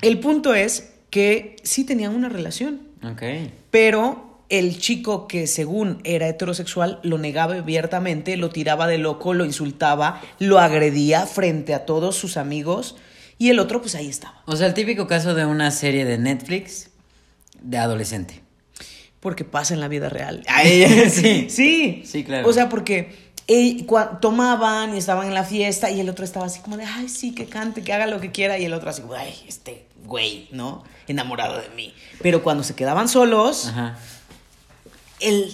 el 0.00 0.18
punto 0.18 0.54
es 0.54 0.94
que 1.10 1.56
sí 1.62 1.84
tenían 1.84 2.14
una 2.14 2.30
relación. 2.30 2.80
Ok. 3.04 3.22
Pero 3.70 4.40
el 4.48 4.78
chico 4.78 5.28
que 5.28 5.46
según 5.46 6.00
era 6.02 6.28
heterosexual 6.28 6.98
lo 7.02 7.18
negaba 7.18 7.56
abiertamente, 7.56 8.36
lo 8.38 8.48
tiraba 8.48 8.86
de 8.86 8.98
loco, 8.98 9.34
lo 9.34 9.44
insultaba, 9.44 10.22
lo 10.38 10.58
agredía 10.58 11.26
frente 11.26 11.74
a 11.74 11.84
todos 11.84 12.16
sus 12.16 12.38
amigos 12.38 12.96
y 13.40 13.48
el 13.48 13.58
otro, 13.58 13.80
pues 13.80 13.94
ahí 13.94 14.06
estaba. 14.06 14.42
O 14.44 14.54
sea, 14.54 14.66
el 14.66 14.74
típico 14.74 15.06
caso 15.06 15.34
de 15.34 15.46
una 15.46 15.70
serie 15.70 16.04
de 16.04 16.18
Netflix 16.18 16.90
de 17.58 17.78
adolescente. 17.78 18.42
Porque 19.18 19.46
pasa 19.46 19.72
en 19.72 19.80
la 19.80 19.88
vida 19.88 20.10
real. 20.10 20.44
sí. 21.10 21.46
sí. 21.48 22.02
Sí, 22.04 22.22
claro. 22.22 22.46
O 22.46 22.52
sea, 22.52 22.68
porque 22.68 23.32
tomaban 24.20 24.94
y 24.94 24.98
estaban 24.98 25.26
en 25.26 25.32
la 25.32 25.44
fiesta 25.44 25.90
y 25.90 26.00
el 26.00 26.10
otro 26.10 26.22
estaba 26.22 26.44
así 26.44 26.60
como 26.60 26.76
de, 26.76 26.84
ay, 26.84 27.08
sí, 27.08 27.34
que 27.34 27.46
cante, 27.46 27.80
que 27.82 27.94
haga 27.94 28.06
lo 28.06 28.20
que 28.20 28.30
quiera. 28.30 28.58
Y 28.58 28.66
el 28.66 28.74
otro 28.74 28.90
así, 28.90 29.02
ay, 29.16 29.34
este 29.48 29.86
güey, 30.04 30.46
¿no? 30.52 30.84
Enamorado 31.08 31.58
de 31.58 31.70
mí. 31.70 31.94
Pero 32.20 32.42
cuando 32.42 32.62
se 32.62 32.74
quedaban 32.74 33.08
solos, 33.08 33.68
Ajá 33.68 33.98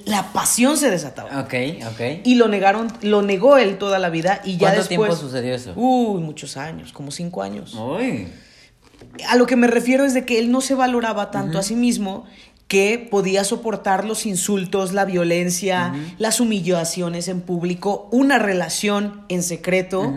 la 0.05 0.33
pasión 0.33 0.77
se 0.77 0.91
desataba. 0.91 1.41
Ok, 1.41 1.55
ok. 1.91 2.21
Y 2.25 2.37
lo 2.37 2.49
negaron, 2.49 2.93
lo 3.03 3.23
negó 3.23 3.57
él 3.57 3.79
toda 3.79 3.99
la 3.99 4.11
vida 4.11 4.41
y 4.45 4.57
ya 4.57 4.71
¿Cuánto 4.71 4.89
tiempo 4.89 5.17
sucedió 5.17 5.55
eso? 5.55 5.73
Uy, 5.77 6.21
muchos 6.21 6.57
años, 6.57 6.93
como 6.93 7.11
cinco 7.11 7.43
años. 7.43 7.75
Uy. 7.75 8.29
A 9.29 9.37
lo 9.37 9.47
que 9.47 9.57
me 9.57 9.67
refiero 9.67 10.05
es 10.05 10.15
de 10.15 10.25
que 10.25 10.39
él 10.39 10.51
no 10.51 10.61
se 10.61 10.75
valoraba 10.75 11.31
tanto 11.31 11.59
a 11.59 11.63
sí 11.63 11.75
mismo 11.75 12.27
que 12.69 13.07
podía 13.11 13.45
soportar 13.45 14.05
los 14.05 14.27
insultos, 14.27 14.93
la 14.93 15.05
violencia, 15.05 15.95
las 16.19 16.41
humillaciones 16.41 17.29
en 17.29 17.41
público, 17.41 18.09
una 18.11 18.39
relación 18.39 19.23
en 19.29 19.43
secreto 19.43 20.13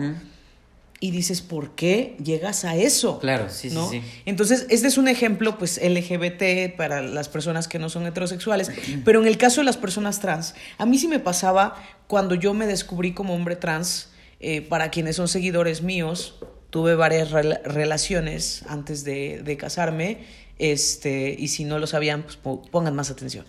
y 1.02 1.10
dices, 1.12 1.40
¿por 1.40 1.74
qué 1.74 2.14
llegas 2.22 2.66
a 2.66 2.76
eso? 2.76 3.18
Claro, 3.20 3.48
sí, 3.48 3.70
¿no? 3.70 3.88
sí, 3.88 4.02
Entonces, 4.26 4.66
este 4.68 4.86
es 4.86 4.98
un 4.98 5.08
ejemplo, 5.08 5.56
pues, 5.56 5.80
LGBT 5.82 6.76
para 6.76 7.00
las 7.00 7.30
personas 7.30 7.68
que 7.68 7.78
no 7.78 7.88
son 7.88 8.06
heterosexuales, 8.06 8.70
pero 9.04 9.22
en 9.22 9.26
el 9.26 9.38
caso 9.38 9.62
de 9.62 9.64
las 9.64 9.78
personas 9.78 10.20
trans, 10.20 10.54
a 10.76 10.84
mí 10.84 10.98
sí 10.98 11.08
me 11.08 11.18
pasaba 11.18 11.74
cuando 12.06 12.34
yo 12.34 12.52
me 12.52 12.66
descubrí 12.66 13.14
como 13.14 13.34
hombre 13.34 13.56
trans, 13.56 14.10
eh, 14.40 14.60
para 14.60 14.90
quienes 14.90 15.16
son 15.16 15.26
seguidores 15.26 15.82
míos, 15.82 16.34
tuve 16.68 16.94
varias 16.94 17.30
relaciones 17.30 18.62
antes 18.68 19.02
de, 19.02 19.56
casarme, 19.58 20.18
este, 20.58 21.34
y 21.38 21.48
si 21.48 21.64
no 21.64 21.78
lo 21.78 21.86
sabían, 21.86 22.24
pues 22.24 22.36
pongan 22.36 22.94
más 22.94 23.10
atención. 23.10 23.46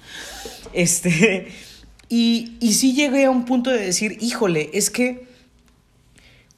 Este, 0.71 1.49
y, 2.09 2.55
y 2.61 2.73
sí 2.73 2.93
llegué 2.93 3.25
a 3.25 3.29
un 3.29 3.43
punto 3.43 3.71
de 3.71 3.79
decir, 3.79 4.17
híjole, 4.21 4.69
es 4.73 4.89
que 4.89 5.30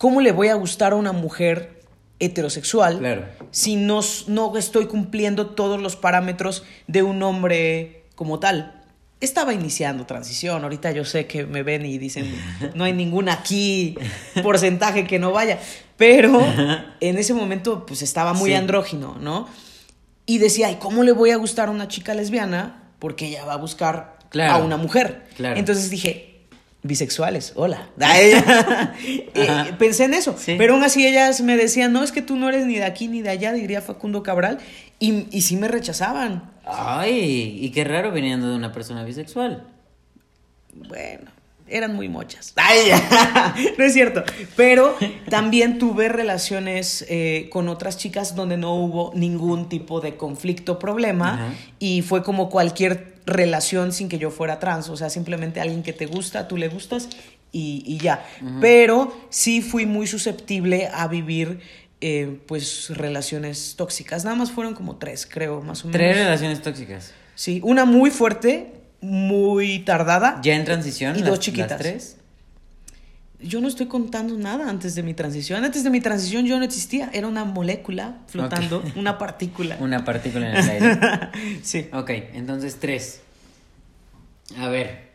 ¿Cómo 0.04 0.20
le 0.20 0.34
voy 0.34 0.50
a 0.50 0.56
gustar 0.56 0.92
a 0.92 0.98
una 0.98 1.14
mujer 1.14 1.80
heterosexual 2.20 3.32
si 3.52 3.78
no, 3.78 4.02
no 4.28 4.58
estoy 4.58 4.88
cumpliendo 4.88 5.52
todos 5.52 5.82
los 5.82 5.96
parámetros 5.96 6.66
de 6.88 7.04
un 7.04 7.24
hombre 7.24 8.04
como 8.16 8.38
tal? 8.38 8.84
Estaba 9.22 9.54
iniciando 9.54 10.06
transición, 10.06 10.62
ahorita 10.62 10.92
yo 10.92 11.06
sé 11.06 11.26
que 11.26 11.46
me 11.46 11.64
ven 11.64 11.86
y 11.86 12.00
dicen, 12.00 12.30
no 12.76 12.84
hay 12.84 12.92
ningún 12.92 13.30
aquí 13.30 13.96
porcentaje 14.44 15.08
que 15.08 15.20
no 15.20 15.32
vaya, 15.32 15.58
pero 15.96 16.38
en 17.00 17.18
ese 17.18 17.34
momento 17.34 17.86
pues 17.86 18.02
estaba 18.02 18.34
muy 18.34 18.54
andrógino, 18.54 19.16
¿no? 19.22 19.48
Y 20.26 20.40
decía, 20.40 20.70
¿y 20.70 20.76
cómo 20.76 21.04
le 21.04 21.14
voy 21.14 21.32
a 21.32 21.38
gustar 21.38 21.70
a 21.70 21.72
una 21.72 21.88
chica 21.88 22.14
lesbiana? 22.14 22.92
Porque 23.00 23.28
ella 23.28 23.46
va 23.46 23.54
a 23.54 23.58
buscar 23.58 24.18
a 24.38 24.58
una 24.58 24.76
mujer. 24.76 25.28
Entonces 25.40 25.90
dije, 25.90 26.33
bisexuales, 26.84 27.54
hola. 27.56 27.90
Eh, 29.36 29.74
pensé 29.80 30.06
en 30.06 30.14
eso, 30.14 30.36
pero 30.46 30.76
aún 30.76 30.84
así 30.84 31.06
ellas 31.08 31.42
me 31.42 31.58
decían, 31.58 31.92
no, 31.92 32.04
es 32.04 32.12
que 32.12 32.22
tú 32.22 32.36
no 32.36 32.50
eres 32.50 32.68
ni 32.68 32.76
de 32.76 32.84
aquí 32.84 33.08
ni 33.08 33.22
de 33.22 33.30
allá, 33.30 33.52
diría 33.52 33.82
Facundo 33.82 34.22
Cabral, 34.22 34.60
y, 35.00 35.26
y 35.36 35.42
sí 35.42 35.56
me 35.56 35.68
rechazaban. 35.68 36.52
Ay, 36.66 37.58
y 37.60 37.72
qué 37.72 37.84
raro 37.84 38.12
viniendo 38.12 38.50
de 38.50 38.56
una 38.56 38.72
persona 38.72 39.04
bisexual. 39.04 39.66
Bueno, 40.74 41.32
eran 41.68 41.96
muy 41.96 42.10
mochas. 42.10 42.54
Ay, 42.56 42.92
no 43.78 43.84
es 43.84 43.94
cierto. 43.94 44.24
Pero 44.56 44.96
también 45.30 45.80
tuve 45.80 46.10
relaciones 46.10 47.06
eh, 47.10 47.50
con 47.52 47.68
otras 47.68 47.98
chicas 47.98 48.36
donde 48.36 48.58
no 48.58 48.76
hubo 48.76 49.12
ningún 49.16 49.70
tipo 49.70 50.00
de 50.00 50.16
conflicto, 50.16 50.78
problema, 50.78 51.54
y 51.80 52.02
fue 52.04 52.24
como 52.24 52.50
cualquier 52.50 53.13
relación 53.26 53.92
sin 53.92 54.10
que 54.10 54.18
yo 54.18 54.32
fuera 54.32 54.60
trans, 54.60 54.90
o 54.90 54.98
sea, 54.98 55.10
simplemente 55.10 55.62
alguien 55.62 55.84
que 55.84 55.94
te 55.94 56.06
gusta, 56.06 56.48
tú 56.48 56.58
le 56.58 56.68
gustas 56.68 57.10
y, 57.52 57.98
ya. 58.02 58.26
Pero 58.60 59.16
sí 59.30 59.62
fui 59.62 59.86
muy 59.86 60.08
susceptible 60.08 60.90
a 60.92 61.08
vivir 61.08 61.60
eh, 62.02 62.40
pues 62.48 62.90
relaciones 62.90 63.76
tóxicas. 63.78 64.26
Nada 64.26 64.36
más 64.36 64.52
fueron 64.52 64.74
como 64.74 64.98
tres, 64.98 65.28
creo, 65.30 65.62
más 65.62 65.84
o 65.84 65.88
menos. 65.88 66.00
Tres 66.00 66.18
relaciones 66.18 66.62
tóxicas. 66.62 67.14
Sí, 67.36 67.62
una 67.64 67.86
muy 67.86 68.12
fuerte, 68.12 68.74
muy 69.02 69.80
tardada. 69.80 70.40
¿Ya 70.44 70.56
en 70.56 70.66
transición? 70.66 71.18
Y 71.18 71.22
dos 71.22 71.40
chiquitas. 71.40 71.78
tres? 71.78 72.18
Yo 73.44 73.62
no 73.62 73.68
estoy 73.68 73.88
contando 73.88 74.38
nada 74.38 74.70
antes 74.70 74.96
de 74.96 75.04
mi 75.04 75.14
transición. 75.14 75.64
Antes 75.64 75.84
de 75.84 75.90
mi 75.90 76.02
transición 76.02 76.46
yo 76.46 76.58
no 76.58 76.66
existía. 76.66 77.10
Era 77.14 77.28
una 77.28 77.46
molécula 77.46 78.20
flotando, 78.28 78.84
una 78.96 79.18
partícula. 79.18 79.78
Una 79.80 80.04
partícula 80.04 80.50
en 80.50 80.56
el 80.58 80.70
aire. 80.70 81.00
sí. 81.64 81.90
Ok, 81.94 82.10
entonces 82.34 82.78
tres. 82.80 83.22
A 84.58 84.68
ver. 84.70 85.12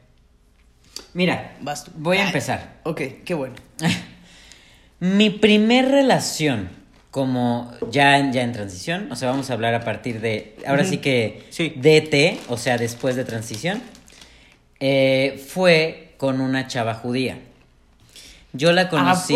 Mira, 1.14 1.56
voy 1.96 2.18
a 2.18 2.26
empezar. 2.26 2.80
Ok, 2.84 3.00
qué 3.24 3.34
bueno. 3.34 3.54
mi 5.00 5.30
primer 5.30 5.88
relación 5.88 6.78
como 7.10 7.72
ya, 7.90 8.30
ya 8.30 8.42
en 8.42 8.52
transición, 8.52 9.10
o 9.10 9.16
sea, 9.16 9.30
vamos 9.30 9.50
a 9.50 9.54
hablar 9.54 9.74
a 9.74 9.80
partir 9.80 10.20
de, 10.20 10.56
ahora 10.66 10.84
sí 10.84 10.98
que 10.98 11.46
sí. 11.50 11.72
DT, 11.74 12.38
o 12.48 12.56
sea, 12.56 12.76
después 12.76 13.16
de 13.16 13.24
transición, 13.24 13.82
eh, 14.78 15.42
fue 15.48 16.14
con 16.18 16.40
una 16.40 16.66
chava 16.66 16.94
judía. 16.94 17.38
Yo 18.52 18.72
la 18.72 18.88
conocí, 18.88 19.34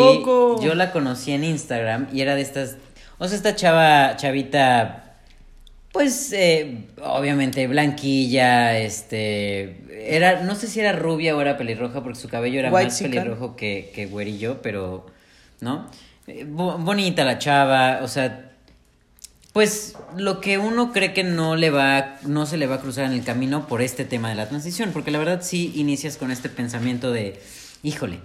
yo 0.62 0.74
la 0.74 0.90
conocí 0.90 1.32
en 1.32 1.44
Instagram 1.44 2.08
y 2.12 2.22
era 2.22 2.34
de 2.34 2.40
estas, 2.40 2.76
o 3.18 3.28
sea, 3.28 3.36
esta 3.36 3.54
chava, 3.54 4.16
chavita, 4.16 5.16
pues, 5.92 6.32
eh, 6.32 6.86
obviamente 7.02 7.66
blanquilla, 7.66 8.78
este, 8.78 10.14
era, 10.16 10.42
no 10.42 10.54
sé 10.54 10.66
si 10.66 10.80
era 10.80 10.92
rubia 10.92 11.36
o 11.36 11.40
era 11.40 11.58
pelirroja 11.58 12.02
porque 12.02 12.18
su 12.18 12.28
cabello 12.28 12.58
era 12.60 12.70
más 12.70 13.00
pelirrojo 13.00 13.54
que, 13.54 13.92
que 13.94 14.06
güerillo, 14.06 14.62
pero, 14.62 15.06
¿no? 15.60 15.88
Eh, 16.26 16.46
bonita 16.48 17.24
la 17.24 17.38
chava, 17.38 18.00
o 18.02 18.08
sea, 18.08 18.52
pues 19.52 19.94
lo 20.16 20.40
que 20.40 20.56
uno 20.56 20.92
cree 20.92 21.12
que 21.12 21.24
no 21.24 21.56
le 21.56 21.68
va, 21.68 22.16
no 22.22 22.46
se 22.46 22.56
le 22.56 22.66
va 22.66 22.76
a 22.76 22.80
cruzar 22.80 23.04
en 23.04 23.12
el 23.12 23.24
camino 23.24 23.66
por 23.66 23.82
este 23.82 24.06
tema 24.06 24.30
de 24.30 24.36
la 24.36 24.48
transición, 24.48 24.90
porque 24.92 25.10
la 25.10 25.18
verdad 25.18 25.40
sí 25.42 25.72
inicias 25.74 26.16
con 26.16 26.30
este 26.30 26.48
pensamiento 26.48 27.12
de, 27.12 27.38
híjole, 27.82 28.20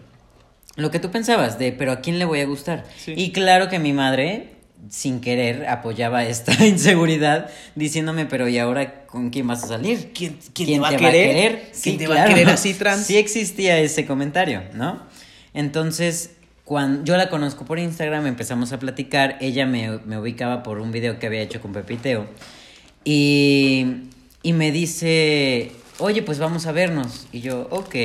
lo 0.77 0.91
que 0.91 0.99
tú 0.99 1.11
pensabas 1.11 1.59
de, 1.59 1.73
pero 1.73 1.91
¿a 1.91 1.99
quién 2.01 2.19
le 2.19 2.25
voy 2.25 2.39
a 2.39 2.45
gustar? 2.45 2.85
Y 3.07 3.31
claro 3.31 3.67
que 3.67 3.79
mi 3.79 3.93
madre, 3.93 4.51
sin 4.89 5.19
querer, 5.19 5.67
apoyaba 5.67 6.23
esta 6.23 6.65
inseguridad, 6.65 7.49
diciéndome, 7.75 8.25
pero 8.25 8.47
¿y 8.47 8.59
ahora 8.59 9.05
con 9.07 9.31
quién 9.31 9.47
vas 9.47 9.63
a 9.63 9.67
salir? 9.67 10.11
¿Quién, 10.13 10.37
quién, 10.53 10.67
te, 10.69 10.79
va, 10.79 10.89
a 10.89 10.95
querer? 10.95 11.71
¿Quién 11.81 11.97
te 11.97 12.07
va 12.07 12.23
a 12.23 12.27
querer 12.27 12.49
así 12.49 12.75
trans? 12.75 13.05
Sí 13.05 13.17
existía 13.17 13.77
ese 13.79 14.05
comentario, 14.05 14.63
¿no? 14.73 15.01
Entonces, 15.53 16.35
cuando 16.63 17.03
yo 17.03 17.17
la 17.17 17.29
conozco 17.29 17.65
por 17.65 17.79
Instagram, 17.79 18.27
empezamos 18.27 18.71
a 18.71 18.77
platicar, 18.77 19.37
ella 19.41 19.65
me, 19.65 19.97
me 20.05 20.19
ubicaba 20.19 20.61
por 20.61 20.79
un 20.79 20.91
video 20.91 21.17
que 21.17 21.25
había 21.25 21.41
hecho 21.41 21.59
con 21.59 21.73
Pepiteo, 21.73 22.27
y, 23.03 24.03
y 24.43 24.53
me 24.53 24.71
dice, 24.71 25.71
oye, 25.97 26.21
pues 26.21 26.37
vamos 26.37 26.67
a 26.67 26.71
vernos. 26.71 27.27
Y 27.31 27.39
yo, 27.39 27.67
ok. 27.71 27.95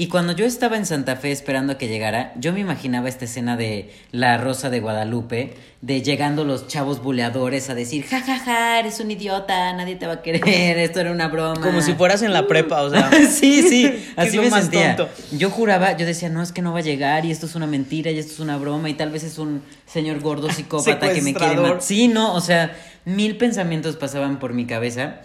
Y 0.00 0.06
cuando 0.06 0.32
yo 0.32 0.44
estaba 0.44 0.76
en 0.76 0.86
Santa 0.86 1.16
Fe 1.16 1.32
esperando 1.32 1.72
a 1.72 1.76
que 1.76 1.88
llegara, 1.88 2.32
yo 2.36 2.52
me 2.52 2.60
imaginaba 2.60 3.08
esta 3.08 3.24
escena 3.24 3.56
de 3.56 3.92
La 4.12 4.38
Rosa 4.38 4.70
de 4.70 4.78
Guadalupe, 4.78 5.54
de 5.80 6.02
llegando 6.02 6.44
los 6.44 6.68
chavos 6.68 7.02
buleadores 7.02 7.68
a 7.68 7.74
decir, 7.74 8.04
ja, 8.06 8.20
ja, 8.20 8.38
ja, 8.38 8.78
eres 8.78 9.00
un 9.00 9.10
idiota, 9.10 9.72
nadie 9.72 9.96
te 9.96 10.06
va 10.06 10.12
a 10.12 10.22
querer, 10.22 10.46
esto 10.78 11.00
era 11.00 11.10
una 11.10 11.26
broma. 11.26 11.60
Como 11.60 11.80
si 11.80 11.94
fueras 11.94 12.22
en 12.22 12.32
la 12.32 12.46
prepa, 12.46 12.82
o 12.82 12.90
sea. 12.90 13.10
sí, 13.28 13.64
sí, 13.68 13.90
¿Qué 14.14 14.20
así 14.20 14.38
me 14.38 14.52
sentía. 14.52 14.94
tonto? 14.94 15.12
Yo 15.32 15.50
juraba, 15.50 15.96
yo 15.96 16.06
decía, 16.06 16.28
no, 16.28 16.44
es 16.44 16.52
que 16.52 16.62
no 16.62 16.72
va 16.72 16.78
a 16.78 16.82
llegar 16.82 17.24
y 17.24 17.32
esto 17.32 17.46
es 17.46 17.56
una 17.56 17.66
mentira 17.66 18.12
y 18.12 18.20
esto 18.20 18.34
es 18.34 18.38
una 18.38 18.56
broma 18.56 18.88
y 18.90 18.94
tal 18.94 19.10
vez 19.10 19.24
es 19.24 19.36
un 19.36 19.62
señor 19.84 20.20
gordo 20.20 20.48
psicópata 20.48 21.12
que 21.12 21.22
me 21.22 21.34
quiere 21.34 21.56
matar. 21.56 21.82
Sí, 21.82 22.06
no, 22.06 22.34
o 22.34 22.40
sea, 22.40 22.70
mil 23.04 23.36
pensamientos 23.36 23.96
pasaban 23.96 24.38
por 24.38 24.52
mi 24.52 24.64
cabeza 24.64 25.22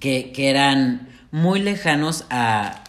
que, 0.00 0.32
que 0.32 0.50
eran 0.50 1.10
muy 1.30 1.60
lejanos 1.60 2.24
a, 2.30 2.83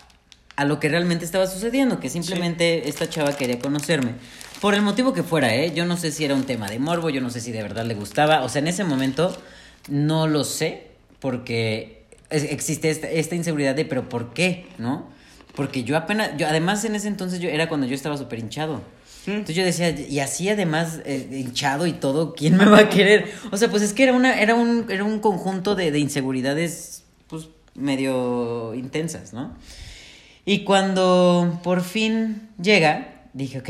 a 0.56 0.66
lo 0.66 0.80
que 0.80 0.90
realmente 0.90 1.26
estaba 1.26 1.48
sucediendo, 1.48 2.00
que 2.00 2.10
simplemente 2.10 2.88
esta 2.88 3.10
chava 3.10 3.34
quería 3.34 3.60
conocerme. 3.60 4.14
Por 4.62 4.74
el 4.74 4.82
motivo 4.82 5.14
que 5.14 5.24
fuera, 5.24 5.54
¿eh? 5.54 5.74
Yo 5.76 5.86
no 5.86 5.98
sé 5.98 6.12
si 6.12 6.24
era 6.24 6.34
un 6.34 6.46
tema 6.46 6.70
de 6.70 6.80
morbo, 6.80 7.10
yo 7.10 7.22
no 7.22 7.30
sé 7.30 7.42
si 7.42 7.52
de 7.52 7.62
verdad 7.62 7.86
le 7.86 7.94
gustaba. 7.94 8.44
O 8.44 8.50
sea, 8.50 8.60
en 8.60 8.68
ese 8.68 8.84
momento 8.84 9.36
no 9.90 10.28
lo 10.28 10.44
sé, 10.44 10.88
porque 11.20 12.06
existe 12.30 12.90
esta, 12.90 13.10
esta 13.10 13.36
inseguridad 13.36 13.76
de, 13.76 13.86
pero 13.86 14.08
¿por 14.08 14.34
qué? 14.34 14.68
¿No? 14.78 15.10
Porque 15.56 15.84
yo 15.84 15.98
apenas, 15.98 16.32
yo 16.38 16.48
además 16.48 16.84
en 16.86 16.96
ese 16.96 17.08
entonces 17.08 17.40
yo 17.40 17.50
era 17.50 17.68
cuando 17.70 17.86
yo 17.88 17.96
estaba 17.96 18.18
súper 18.18 18.40
hinchado. 18.40 18.82
Entonces 19.28 19.56
yo 19.56 19.64
decía, 19.64 19.90
y 19.90 20.20
así 20.20 20.50
además 20.50 21.00
eh, 21.04 21.28
hinchado 21.32 21.88
y 21.88 21.94
todo, 21.94 22.36
¿quién 22.36 22.58
me 22.58 22.66
va 22.66 22.80
a 22.80 22.90
querer? 22.90 23.32
O 23.52 23.58
sea, 23.58 23.70
pues 23.70 23.82
es 23.82 23.94
que 23.94 24.04
era 24.04 24.14
una, 24.14 24.40
era 24.40 24.54
un, 24.54 24.86
era 24.90 25.04
un 25.04 25.20
conjunto 25.20 25.76
de, 25.76 25.92
de 25.92 25.98
inseguridades, 25.98 27.04
pues, 27.28 27.48
medio 27.74 28.76
intensas, 28.76 29.34
¿no? 29.34 29.56
Y 30.46 30.64
cuando 30.64 31.60
por 31.64 31.82
fin 31.82 32.50
llega, 32.62 33.08
dije, 33.34 33.60
ok, 33.60 33.70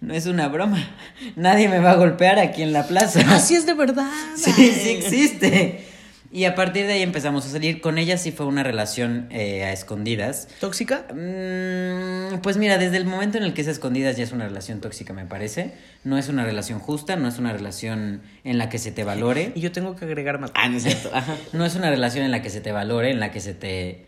no 0.00 0.14
es 0.14 0.26
una 0.26 0.48
broma. 0.48 0.86
Nadie 1.34 1.68
me 1.68 1.80
va 1.80 1.92
a 1.92 1.96
golpear 1.96 2.38
aquí 2.38 2.62
en 2.62 2.72
la 2.72 2.86
plaza. 2.86 3.20
Así 3.34 3.54
es 3.54 3.66
de 3.66 3.74
verdad. 3.74 4.10
Sí, 4.36 4.52
sí 4.52 4.90
existe. 4.90 5.84
Y 6.30 6.44
a 6.44 6.54
partir 6.54 6.86
de 6.86 6.92
ahí 6.92 7.02
empezamos 7.02 7.46
a 7.46 7.48
salir. 7.48 7.80
Con 7.80 7.96
ella 7.96 8.18
sí 8.18 8.32
fue 8.32 8.44
una 8.44 8.62
relación 8.62 9.28
eh, 9.30 9.64
a 9.64 9.72
escondidas. 9.72 10.48
¿Tóxica? 10.60 11.06
Mm, 11.14 12.40
pues 12.42 12.58
mira, 12.58 12.76
desde 12.76 12.98
el 12.98 13.06
momento 13.06 13.38
en 13.38 13.44
el 13.44 13.54
que 13.54 13.62
es 13.62 13.68
a 13.68 13.70
escondidas 13.70 14.18
ya 14.18 14.24
es 14.24 14.32
una 14.32 14.46
relación 14.46 14.80
tóxica, 14.82 15.14
me 15.14 15.24
parece. 15.24 15.72
No 16.04 16.18
es 16.18 16.28
una 16.28 16.44
relación 16.44 16.80
justa, 16.80 17.16
no 17.16 17.28
es 17.28 17.38
una 17.38 17.52
relación 17.52 18.20
en 18.44 18.58
la 18.58 18.68
que 18.68 18.78
se 18.78 18.92
te 18.92 19.04
valore. 19.04 19.52
Y 19.54 19.60
yo 19.60 19.72
tengo 19.72 19.96
que 19.96 20.04
agregar 20.04 20.38
más. 20.38 20.50
Ah, 20.54 20.68
no 20.68 20.76
es 20.76 20.82
cierto. 20.82 21.10
Ajá. 21.14 21.34
No 21.54 21.64
es 21.64 21.74
una 21.76 21.88
relación 21.88 22.26
en 22.26 22.30
la 22.30 22.42
que 22.42 22.50
se 22.50 22.60
te 22.60 22.72
valore, 22.72 23.10
en 23.10 23.20
la 23.20 23.32
que 23.32 23.40
se 23.40 23.54
te... 23.54 24.07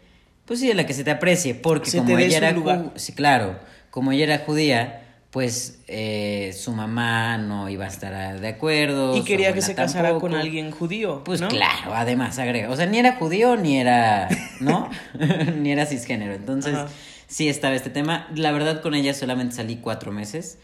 Pues 0.51 0.59
sí, 0.59 0.69
en 0.69 0.79
la 0.79 0.85
que 0.85 0.95
se 0.95 1.05
te 1.05 1.13
aprecie, 1.13 1.55
porque 1.55 1.89
Se 1.93 1.99
como 1.99 2.19
ella 2.19 2.39
era... 2.39 2.51
lugar. 2.51 2.91
Sí, 2.97 3.13
claro, 3.13 3.61
como 3.93 4.11
ella 4.11 4.25
era 4.25 4.39
judía, 4.39 5.05
pues 5.31 5.79
eh, 5.87 6.53
su 6.59 6.73
mamá 6.73 7.39
no 7.39 7.69
iba 7.69 7.85
a 7.85 7.87
estar 7.87 8.41
de 8.41 8.49
acuerdo. 8.49 9.17
Y 9.17 9.23
quería 9.23 9.53
que 9.53 9.63
se 9.63 9.77
casara 9.77 10.19
con 10.19 10.35
alguien 10.35 10.73
judío. 10.73 11.23
Pues 11.23 11.41
¿no? 11.41 11.47
claro, 11.47 11.95
además 11.95 12.37
agrega. 12.41 12.69
O 12.69 12.75
sea, 12.75 12.87
ni 12.87 12.99
era 12.99 13.15
judío 13.15 13.57
ni 13.57 13.79
era, 13.79 14.29
¿no? 14.59 14.91
ni 15.57 15.71
era 15.71 15.87
cisgénero. 15.87 16.35
Entonces, 16.35 16.75
Ajá. 16.75 16.89
sí 17.29 17.49
estaba 17.49 17.77
este 17.77 17.91
tema. 17.91 18.27
La 18.35 18.51
verdad, 18.51 18.83
con 18.83 18.97
ella 18.97 19.15
solamente 19.15 19.55
salí 19.55 19.77
cuatro 19.77 20.11
meses. 20.11 20.59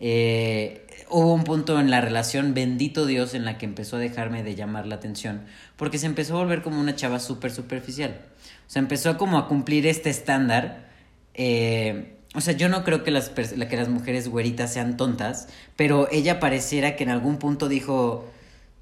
Eh, 0.00 0.88
hubo 1.08 1.32
un 1.32 1.44
punto 1.44 1.78
en 1.78 1.88
la 1.88 2.00
relación, 2.00 2.52
bendito 2.52 3.06
Dios, 3.06 3.34
en 3.34 3.44
la 3.44 3.58
que 3.58 3.66
empezó 3.66 3.94
a 3.94 4.00
dejarme 4.00 4.42
de 4.42 4.56
llamar 4.56 4.86
la 4.88 4.96
atención. 4.96 5.42
Porque 5.76 5.98
se 5.98 6.06
empezó 6.06 6.36
a 6.36 6.40
volver 6.40 6.62
como 6.62 6.80
una 6.80 6.96
chava 6.96 7.20
súper 7.20 7.52
superficial. 7.52 8.18
O 8.70 8.72
sea, 8.72 8.78
empezó 8.78 9.18
como 9.18 9.36
a 9.36 9.48
cumplir 9.48 9.84
este 9.88 10.10
estándar. 10.10 10.84
Eh, 11.34 12.14
o 12.36 12.40
sea, 12.40 12.54
yo 12.54 12.68
no 12.68 12.84
creo 12.84 13.02
que 13.02 13.10
las, 13.10 13.28
que 13.30 13.76
las 13.76 13.88
mujeres 13.88 14.28
güeritas 14.28 14.72
sean 14.72 14.96
tontas, 14.96 15.48
pero 15.74 16.06
ella 16.12 16.38
pareciera 16.38 16.94
que 16.94 17.02
en 17.02 17.10
algún 17.10 17.38
punto 17.38 17.68
dijo, 17.68 18.30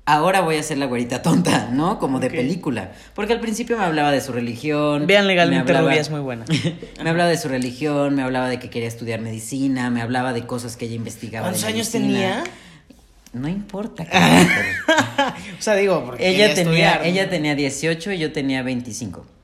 ahora 0.05 0.43
voy 0.43 0.57
a 0.57 0.63
ser 0.63 0.77
la 0.77 0.85
güerita 0.85 1.23
tonta, 1.23 1.71
¿no? 1.73 1.99
Como 1.99 2.21
de 2.21 2.29
película. 2.29 2.93
Porque 3.15 3.33
al 3.33 3.41
principio 3.41 3.79
me 3.79 3.85
hablaba 3.85 4.13
de 4.13 4.21
su 4.21 4.31
religión. 4.31 5.07
Vean 5.07 5.27
legalmente 5.27 5.73
me 5.73 5.79
hablaba- 5.79 5.89
rubia, 5.89 6.03
es 6.03 6.11
muy 6.11 6.21
buena. 6.21 6.45
me 7.03 7.09
hablaba 7.09 7.31
de 7.31 7.39
su 7.39 7.49
religión, 7.49 8.15
me 8.15 8.21
hablaba 8.21 8.51
de 8.51 8.59
que 8.59 8.69
quería 8.69 8.89
estudiar 8.89 9.23
medicina, 9.23 9.89
me 9.89 10.03
hablaba 10.03 10.35
de 10.35 10.45
cosas 10.47 10.77
que 10.77 10.85
ella 10.85 10.97
investigaba. 10.97 11.47
¿Cuántos 11.47 11.65
años 11.65 11.91
medicina. 11.95 12.43
tenía? 12.43 12.45
No 13.33 13.49
importa. 13.49 14.05
o 15.59 15.63
sea, 15.63 15.77
digo, 15.77 16.05
porque 16.05 16.29
ella, 16.29 16.55
tenía, 16.55 16.63
estudiar, 16.63 17.01
¿no? 17.01 17.07
ella 17.07 17.31
tenía 17.31 17.55
18 17.55 18.13
y 18.13 18.19
yo 18.19 18.33
tenía 18.33 18.63
25. 18.63 19.38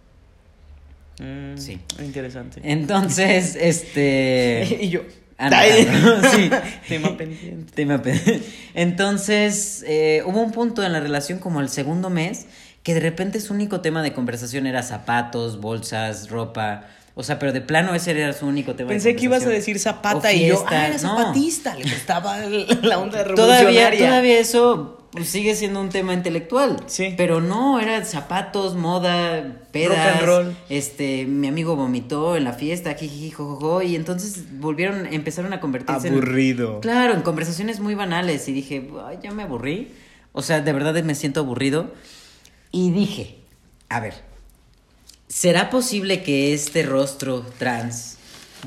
Mm, 1.21 1.57
Sí. 1.57 1.79
Interesante. 2.01 2.61
Entonces, 2.65 3.57
este... 3.61 4.79
y 4.81 4.89
yo. 4.91 5.01
No, 5.39 5.51
sí. 6.31 6.51
Tema 6.89 7.17
pendiente. 7.17 7.73
Tema 7.75 8.01
pe- 8.01 8.41
Entonces, 8.75 9.85
eh, 9.87 10.23
hubo 10.27 10.41
un 10.41 10.53
punto 10.53 10.85
en 10.85 10.93
la 10.93 11.01
relación 11.01 11.39
como 11.39 11.61
el 11.61 11.69
segundo 11.69 12.09
mes 12.11 12.47
que 12.83 12.95
de 12.95 13.01
repente 13.01 13.41
su 13.41 13.55
único 13.55 13.81
tema 13.81 14.03
de 14.03 14.13
conversación 14.13 14.67
era 14.67 14.83
zapatos, 14.83 15.61
bolsas, 15.61 16.29
ropa. 16.29 16.85
O 17.17 17.23
sea, 17.23 17.39
pero 17.39 17.53
de 17.53 17.61
plano 17.61 17.95
ese 17.95 18.11
era 18.11 18.33
su 18.33 18.47
único 18.47 18.75
tema 18.75 18.89
Pensé 18.91 19.11
de 19.11 19.17
que 19.17 19.25
ibas 19.25 19.45
a 19.47 19.49
decir 19.49 19.79
zapata 19.79 20.33
y 20.33 20.47
yo, 20.49 20.65
ah, 20.69 20.87
era 20.89 20.95
no. 20.99 20.99
zapatista. 21.19 21.75
Le 21.77 21.85
gustaba 21.85 22.39
la 22.39 22.99
onda 22.99 23.25
Todavía, 23.25 23.57
revolucionaria. 23.91 24.07
todavía 24.07 24.39
eso 24.39 25.04
pues, 25.15 25.29
sigue 25.29 25.55
siendo 25.55 25.81
un 25.81 25.89
tema 25.89 26.13
intelectual. 26.13 26.77
Sí. 26.87 27.15
Pero 27.17 27.41
no, 27.41 27.81
era 27.81 28.05
zapatos, 28.05 28.75
moda, 28.75 29.61
pedas. 29.71 29.91
Rock 29.97 30.17
and 30.19 30.27
roll. 30.27 30.57
Este, 30.69 31.25
mi 31.25 31.49
amigo 31.49 31.77
vomitó 31.77 32.37
en 32.37 32.45
la 32.45 32.53
fiesta, 32.53 32.95
jiji, 32.95 33.31
jojojo, 33.31 33.81
y 33.83 33.97
entonces 33.97 34.59
volvieron, 34.59 35.07
empezaron 35.07 35.53
a 35.53 35.61
convertirse 35.61 36.09
en- 36.09 36.15
Aburrido. 36.15 36.81
Claro, 36.81 37.15
en 37.15 37.23
conversaciones 37.23 37.81
muy 37.81 37.95
banales. 37.95 38.49
Y 38.49 38.53
dije, 38.53 38.91
Ay, 39.07 39.19
ya 39.23 39.31
me 39.31 39.45
aburrí. 39.45 39.93
O 40.33 40.43
sea, 40.43 40.61
de 40.61 40.73
verdad 40.73 41.01
me 41.05 41.15
siento 41.15 41.41
aburrido. 41.41 41.93
Y 42.73 42.91
dije, 42.91 43.39
a 43.89 44.01
ver, 44.01 44.15
¿será 45.29 45.71
posible 45.71 46.23
que 46.25 46.53
este 46.55 46.83
rostro 46.83 47.47
trans 47.59 48.19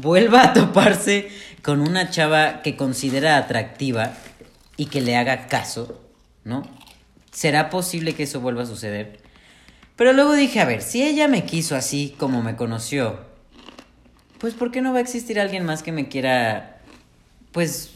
vuelva 0.02 0.44
a 0.44 0.54
toparse 0.54 1.28
con 1.62 1.82
una 1.82 2.10
chava 2.10 2.62
que 2.62 2.78
considera 2.78 3.36
atractiva 3.36 4.14
y 4.78 4.86
que 4.86 5.02
le 5.02 5.18
haga 5.18 5.48
caso? 5.48 6.02
¿No? 6.48 6.64
¿Será 7.32 7.70
posible 7.70 8.16
que 8.16 8.24
eso 8.24 8.40
vuelva 8.40 8.64
a 8.64 8.66
suceder? 8.66 9.20
Pero 9.98 10.14
luego 10.14 10.34
dije, 10.34 10.62
a 10.62 10.66
ver, 10.66 10.82
si 10.82 11.04
ella 11.04 11.28
me 11.28 11.44
quiso 11.44 11.76
así 11.76 12.16
como 12.18 12.42
me 12.42 12.56
conoció, 12.56 13.20
pues 14.38 14.54
¿por 14.54 14.72
qué 14.72 14.82
no 14.82 14.94
va 14.94 15.00
a 15.00 15.02
existir 15.02 15.40
alguien 15.40 15.66
más 15.66 15.84
que 15.84 15.92
me 15.92 16.08
quiera, 16.08 16.80
pues, 17.52 17.92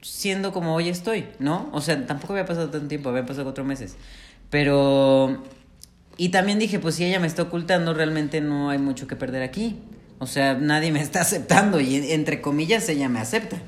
siendo 0.00 0.52
como 0.52 0.74
hoy 0.74 0.88
estoy, 0.88 1.28
¿no? 1.38 1.70
O 1.72 1.80
sea, 1.80 2.04
tampoco 2.04 2.32
había 2.32 2.46
pasado 2.46 2.68
tanto 2.70 2.88
tiempo, 2.88 3.10
había 3.10 3.24
pasado 3.24 3.44
cuatro 3.44 3.64
meses. 3.64 3.96
Pero... 4.50 5.42
Y 6.16 6.28
también 6.30 6.58
dije, 6.58 6.78
pues 6.78 6.96
si 6.96 7.04
ella 7.04 7.20
me 7.20 7.26
está 7.26 7.42
ocultando, 7.42 7.94
realmente 7.94 8.40
no 8.40 8.70
hay 8.70 8.78
mucho 8.78 9.06
que 9.06 9.16
perder 9.16 9.42
aquí. 9.42 9.78
O 10.18 10.26
sea, 10.26 10.54
nadie 10.54 10.92
me 10.92 11.00
está 11.00 11.20
aceptando 11.22 11.80
y 11.80 12.12
entre 12.12 12.40
comillas 12.40 12.88
ella 12.88 13.08
me 13.08 13.18
acepta. 13.18 13.62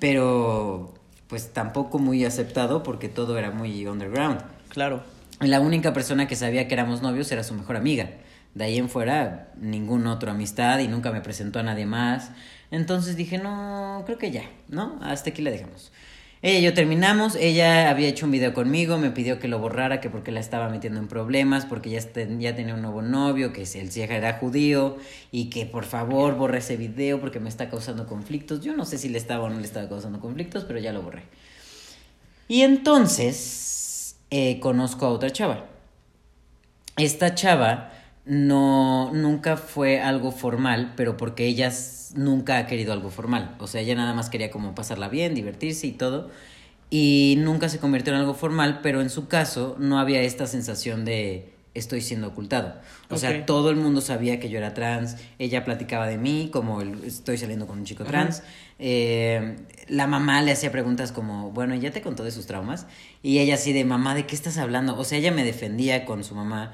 Pero 0.00 0.97
pues 1.28 1.52
tampoco 1.52 1.98
muy 1.98 2.24
aceptado 2.24 2.82
porque 2.82 3.08
todo 3.08 3.38
era 3.38 3.50
muy 3.50 3.86
underground. 3.86 4.40
Claro. 4.68 5.02
La 5.40 5.60
única 5.60 5.92
persona 5.92 6.26
que 6.26 6.34
sabía 6.36 6.66
que 6.66 6.74
éramos 6.74 7.02
novios 7.02 7.30
era 7.30 7.44
su 7.44 7.54
mejor 7.54 7.76
amiga. 7.76 8.10
De 8.54 8.64
ahí 8.64 8.78
en 8.78 8.88
fuera, 8.88 9.52
ningún 9.60 10.06
otro 10.06 10.30
amistad 10.30 10.78
y 10.80 10.88
nunca 10.88 11.12
me 11.12 11.20
presentó 11.20 11.60
a 11.60 11.62
nadie 11.62 11.86
más. 11.86 12.30
Entonces 12.70 13.16
dije, 13.16 13.38
no, 13.38 14.02
creo 14.04 14.18
que 14.18 14.30
ya, 14.30 14.44
¿no? 14.68 14.98
Hasta 15.02 15.30
aquí 15.30 15.42
le 15.42 15.50
dejamos. 15.50 15.92
Ella 16.40 16.58
y 16.60 16.62
yo 16.62 16.72
terminamos, 16.72 17.34
ella 17.34 17.90
había 17.90 18.06
hecho 18.06 18.24
un 18.24 18.30
video 18.30 18.54
conmigo, 18.54 18.96
me 18.96 19.10
pidió 19.10 19.40
que 19.40 19.48
lo 19.48 19.58
borrara, 19.58 20.00
que 20.00 20.08
porque 20.08 20.30
la 20.30 20.38
estaba 20.38 20.68
metiendo 20.68 21.00
en 21.00 21.08
problemas, 21.08 21.66
porque 21.66 21.90
ya, 21.90 22.00
tenía 22.54 22.74
un 22.74 22.82
nuevo 22.82 23.02
novio, 23.02 23.52
que 23.52 23.62
el 23.62 23.90
cieja 23.90 24.14
era 24.14 24.34
judío, 24.34 24.98
y 25.32 25.50
que 25.50 25.66
por 25.66 25.84
favor 25.84 26.36
borre 26.36 26.58
ese 26.58 26.76
video 26.76 27.20
porque 27.20 27.40
me 27.40 27.48
está 27.48 27.68
causando 27.68 28.06
conflictos. 28.06 28.60
Yo 28.60 28.72
no 28.76 28.84
sé 28.84 28.98
si 28.98 29.08
le 29.08 29.18
estaba 29.18 29.44
o 29.44 29.50
no 29.50 29.58
le 29.58 29.64
estaba 29.64 29.88
causando 29.88 30.20
conflictos, 30.20 30.64
pero 30.64 30.78
ya 30.78 30.92
lo 30.92 31.02
borré. 31.02 31.24
Y 32.46 32.62
entonces 32.62 34.16
eh, 34.30 34.60
conozco 34.60 35.06
a 35.06 35.10
otra 35.10 35.30
chava. 35.30 35.66
Esta 36.96 37.34
chava 37.34 37.92
no 38.28 39.10
nunca 39.14 39.56
fue 39.56 40.00
algo 40.00 40.30
formal, 40.32 40.92
pero 40.96 41.16
porque 41.16 41.46
ella 41.46 41.72
nunca 42.14 42.58
ha 42.58 42.66
querido 42.66 42.92
algo 42.92 43.10
formal. 43.10 43.56
O 43.58 43.66
sea, 43.66 43.80
ella 43.80 43.94
nada 43.94 44.12
más 44.14 44.28
quería 44.28 44.50
como 44.50 44.74
pasarla 44.74 45.08
bien, 45.08 45.34
divertirse 45.34 45.86
y 45.86 45.92
todo. 45.92 46.30
Y 46.90 47.36
nunca 47.38 47.68
se 47.68 47.78
convirtió 47.78 48.12
en 48.12 48.20
algo 48.20 48.34
formal, 48.34 48.80
pero 48.82 49.00
en 49.00 49.10
su 49.10 49.28
caso 49.28 49.76
no 49.78 49.98
había 49.98 50.20
esta 50.22 50.46
sensación 50.46 51.04
de 51.04 51.52
estoy 51.74 52.00
siendo 52.00 52.28
ocultado. 52.28 52.74
O 53.08 53.16
sea, 53.18 53.46
todo 53.46 53.70
el 53.70 53.76
mundo 53.76 54.00
sabía 54.00 54.40
que 54.40 54.48
yo 54.50 54.58
era 54.58 54.74
trans, 54.74 55.16
ella 55.38 55.64
platicaba 55.64 56.06
de 56.06 56.18
mí 56.18 56.48
como 56.52 56.80
el- 56.82 57.04
estoy 57.04 57.38
saliendo 57.38 57.66
con 57.66 57.78
un 57.78 57.84
chico 57.84 58.02
Ajá. 58.02 58.10
trans. 58.12 58.42
Eh, 58.78 59.56
la 59.88 60.06
mamá 60.06 60.42
le 60.42 60.52
hacía 60.52 60.72
preguntas 60.72 61.12
como, 61.12 61.50
bueno, 61.52 61.74
¿ya 61.76 61.90
te 61.92 62.02
contó 62.02 62.24
de 62.24 62.30
sus 62.30 62.46
traumas? 62.46 62.86
Y 63.22 63.38
ella 63.38 63.54
así 63.54 63.72
de, 63.72 63.84
mamá, 63.84 64.14
¿de 64.14 64.26
qué 64.26 64.34
estás 64.34 64.58
hablando? 64.58 64.98
O 64.98 65.04
sea, 65.04 65.18
ella 65.18 65.30
me 65.30 65.44
defendía 65.44 66.04
con 66.04 66.24
su 66.24 66.34
mamá 66.34 66.72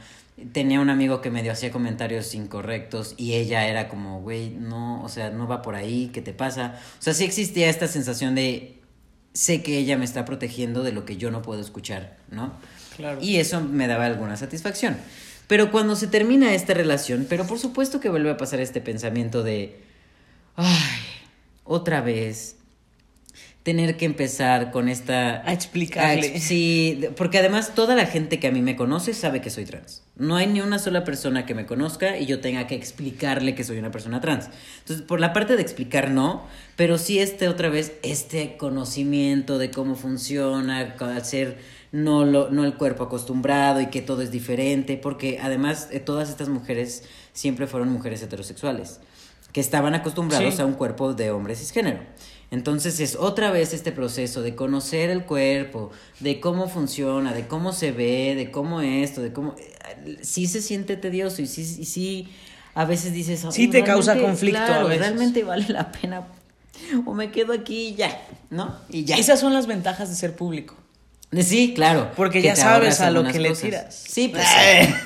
tenía 0.53 0.81
un 0.81 0.91
amigo 0.91 1.21
que 1.21 1.31
medio 1.31 1.53
hacía 1.53 1.71
comentarios 1.71 2.35
incorrectos 2.35 3.15
y 3.17 3.35
ella 3.35 3.69
era 3.69 3.89
como, 3.89 4.21
güey, 4.21 4.51
no, 4.51 5.03
o 5.03 5.09
sea, 5.09 5.31
no 5.31 5.47
va 5.47 5.63
por 5.63 5.75
ahí, 5.75 6.11
¿qué 6.13 6.23
te 6.23 6.33
pasa? 6.33 6.81
O 6.99 7.03
sea, 7.03 7.15
sí 7.15 7.25
existía 7.25 7.71
esta 7.71 7.87
sensación 7.87 8.35
de, 8.35 8.81
sé 9.33 9.63
que 9.63 9.79
ella 9.79 9.97
me 9.97 10.05
está 10.05 10.25
protegiendo 10.25 10.83
de 10.83 10.93
lo 10.93 11.05
que 11.05 11.17
yo 11.17 11.31
no 11.31 11.43
puedo 11.43 11.61
escuchar, 11.61 12.17
¿no? 12.31 12.53
Claro. 12.97 13.21
Y 13.21 13.37
eso 13.37 13.61
me 13.61 13.87
daba 13.87 14.07
alguna 14.07 14.37
satisfacción. 14.37 14.97
Pero 15.47 15.71
cuando 15.71 15.95
se 15.95 16.07
termina 16.07 16.55
esta 16.55 16.75
relación, 16.75 17.27
pero 17.29 17.47
por 17.47 17.59
supuesto 17.59 18.01
que 18.01 18.09
vuelve 18.09 18.31
a 18.31 18.37
pasar 18.37 18.61
este 18.61 18.81
pensamiento 18.81 19.43
de, 19.43 19.81
ay, 20.57 21.01
otra 21.65 22.01
vez, 22.01 22.57
tener 23.63 23.97
que 23.97 24.05
empezar 24.05 24.71
con 24.71 24.89
esta... 24.89 25.49
A 25.49 25.53
explicarle. 25.53 26.37
a 26.37 26.41
sí, 26.41 27.07
porque 27.17 27.39
además 27.39 27.75
toda 27.75 27.95
la 27.95 28.07
gente 28.07 28.41
que 28.41 28.47
a 28.47 28.53
mí 28.53 28.63
me 28.63 28.75
conoce 28.75 29.13
sabe 29.13 29.41
que 29.41 29.51
soy 29.51 29.65
trans. 29.65 30.04
No 30.17 30.37
hay 30.37 30.47
ni 30.47 30.61
una 30.61 30.79
sola 30.79 31.03
persona 31.03 31.45
que 31.45 31.55
me 31.55 31.67
conozca 31.67 32.19
y 32.19 32.27
yo 32.27 32.41
tenga 32.41 32.69
que 32.69 32.77
explicarle 32.77 33.57
que 33.57 33.65
soy 33.65 33.79
una 33.79 33.91
persona 33.91 34.21
trans. 34.21 34.49
Entonces, 34.79 35.05
por 35.05 35.19
la 35.19 35.33
parte 35.33 35.57
de 35.57 35.63
explicar 35.63 36.11
no, 36.13 36.45
pero 36.77 36.99
sí 36.99 37.19
este 37.19 37.49
otra 37.49 37.69
vez, 37.69 37.95
este 38.05 38.57
conocimiento 38.57 39.59
de 39.59 39.73
cómo 39.73 39.97
funciona, 39.97 40.95
hacer 41.17 41.59
no, 41.91 42.25
lo, 42.25 42.49
no 42.51 42.65
el 42.65 42.75
cuerpo 42.75 43.05
acostumbrado 43.05 43.81
y 43.81 43.87
que 43.87 44.03
todo 44.03 44.23
es 44.23 44.31
diferente, 44.31 44.97
porque 44.97 45.41
además 45.43 45.89
eh, 45.91 45.99
todas 45.99 46.31
estas 46.31 46.49
mujeres 46.49 47.03
siempre 47.33 47.67
fueron 47.67 47.89
mujeres 47.89 48.23
heterosexuales, 48.23 49.01
que 49.53 49.61
estaban 49.61 49.95
acostumbrados 49.95 50.55
Sí. 50.55 50.63
a 50.63 50.67
un 50.67 50.75
cuerpo 50.75 51.15
de 51.15 51.33
hombre 51.33 51.57
cisgénero. 51.57 51.99
Entonces 52.55 53.01
es 53.01 53.17
otra 53.17 53.51
vez 53.51 53.75
este 53.75 53.93
proceso 53.93 54.41
de 54.43 54.55
conocer 54.55 55.11
el 55.11 55.25
cuerpo, 55.25 55.91
de 56.21 56.41
cómo 56.41 56.69
funciona, 56.69 57.35
de 57.35 57.47
cómo 57.47 57.73
se 57.73 57.93
ve, 57.93 58.35
de 58.37 58.51
cómo 58.51 58.81
esto, 58.81 59.21
de 59.21 59.33
cómo... 59.33 59.55
eh, 59.59 60.19
Sí 60.23 60.47
se 60.47 60.63
siente 60.63 60.97
tedioso 60.97 61.43
y 61.43 61.47
sí, 61.47 61.61
y 61.63 61.85
sí 61.85 62.29
a 62.75 62.85
veces 62.85 63.13
dices... 63.13 63.45
Sí 63.51 63.63
"Ay, 63.63 63.69
te 63.69 63.85
causa 63.85 64.19
conflicto 64.19 64.61
a 64.61 64.85
veces". 64.85 65.01
realmente 65.01 65.45
vale 65.45 65.67
la 65.69 65.93
pena 65.93 66.27
o 67.07 67.13
me 67.15 67.31
quedo 67.31 67.53
aquí 67.53 67.89
y 67.89 67.95
ya, 67.95 68.21
¿no? 68.51 68.75
Y 68.89 69.05
ya. 69.05 69.17
Esas 69.17 69.41
son 69.41 69.53
las 69.53 69.67
ventajas 69.67 70.09
de 70.09 70.15
ser 70.15 70.35
público. 70.35 70.75
Sí, 71.43 71.73
claro. 71.75 72.11
Porque 72.17 72.41
que 72.41 72.49
ya 72.49 72.57
sabes 72.57 73.01
a 73.01 73.11
lo 73.11 73.25
que 73.25 73.39
le 73.39 73.49
cosas. 73.51 73.65
tiras. 73.65 74.05
Sí, 74.09 74.29
pues 74.29 74.47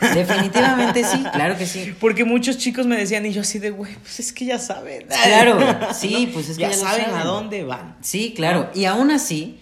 definitivamente 0.15 1.05
sí, 1.05 1.23
claro 1.33 1.57
que 1.57 1.67
sí. 1.67 1.95
Porque 1.99 2.25
muchos 2.25 2.59
chicos 2.59 2.87
me 2.87 2.97
decían 2.97 3.25
y 3.27 3.33
yo 3.33 3.41
así 3.43 3.59
de, 3.59 3.71
güey, 3.71 3.95
pues 3.95 4.21
es 4.21 4.33
que 4.33 4.45
ya 4.45 4.59
saben. 4.59 5.07
Claro, 5.07 5.59
sí, 5.95 6.31
pues 6.33 6.49
es 6.51 6.57
que 6.57 6.63
ya, 6.63 6.71
ya 6.71 6.77
lo 6.77 6.83
saben, 6.83 7.05
a 7.07 7.11
saben. 7.11 7.25
dónde 7.25 7.65
van. 7.65 7.97
Sí, 8.01 8.33
claro. 8.37 8.71
Y 8.75 8.85
aún 8.85 9.11
así, 9.11 9.59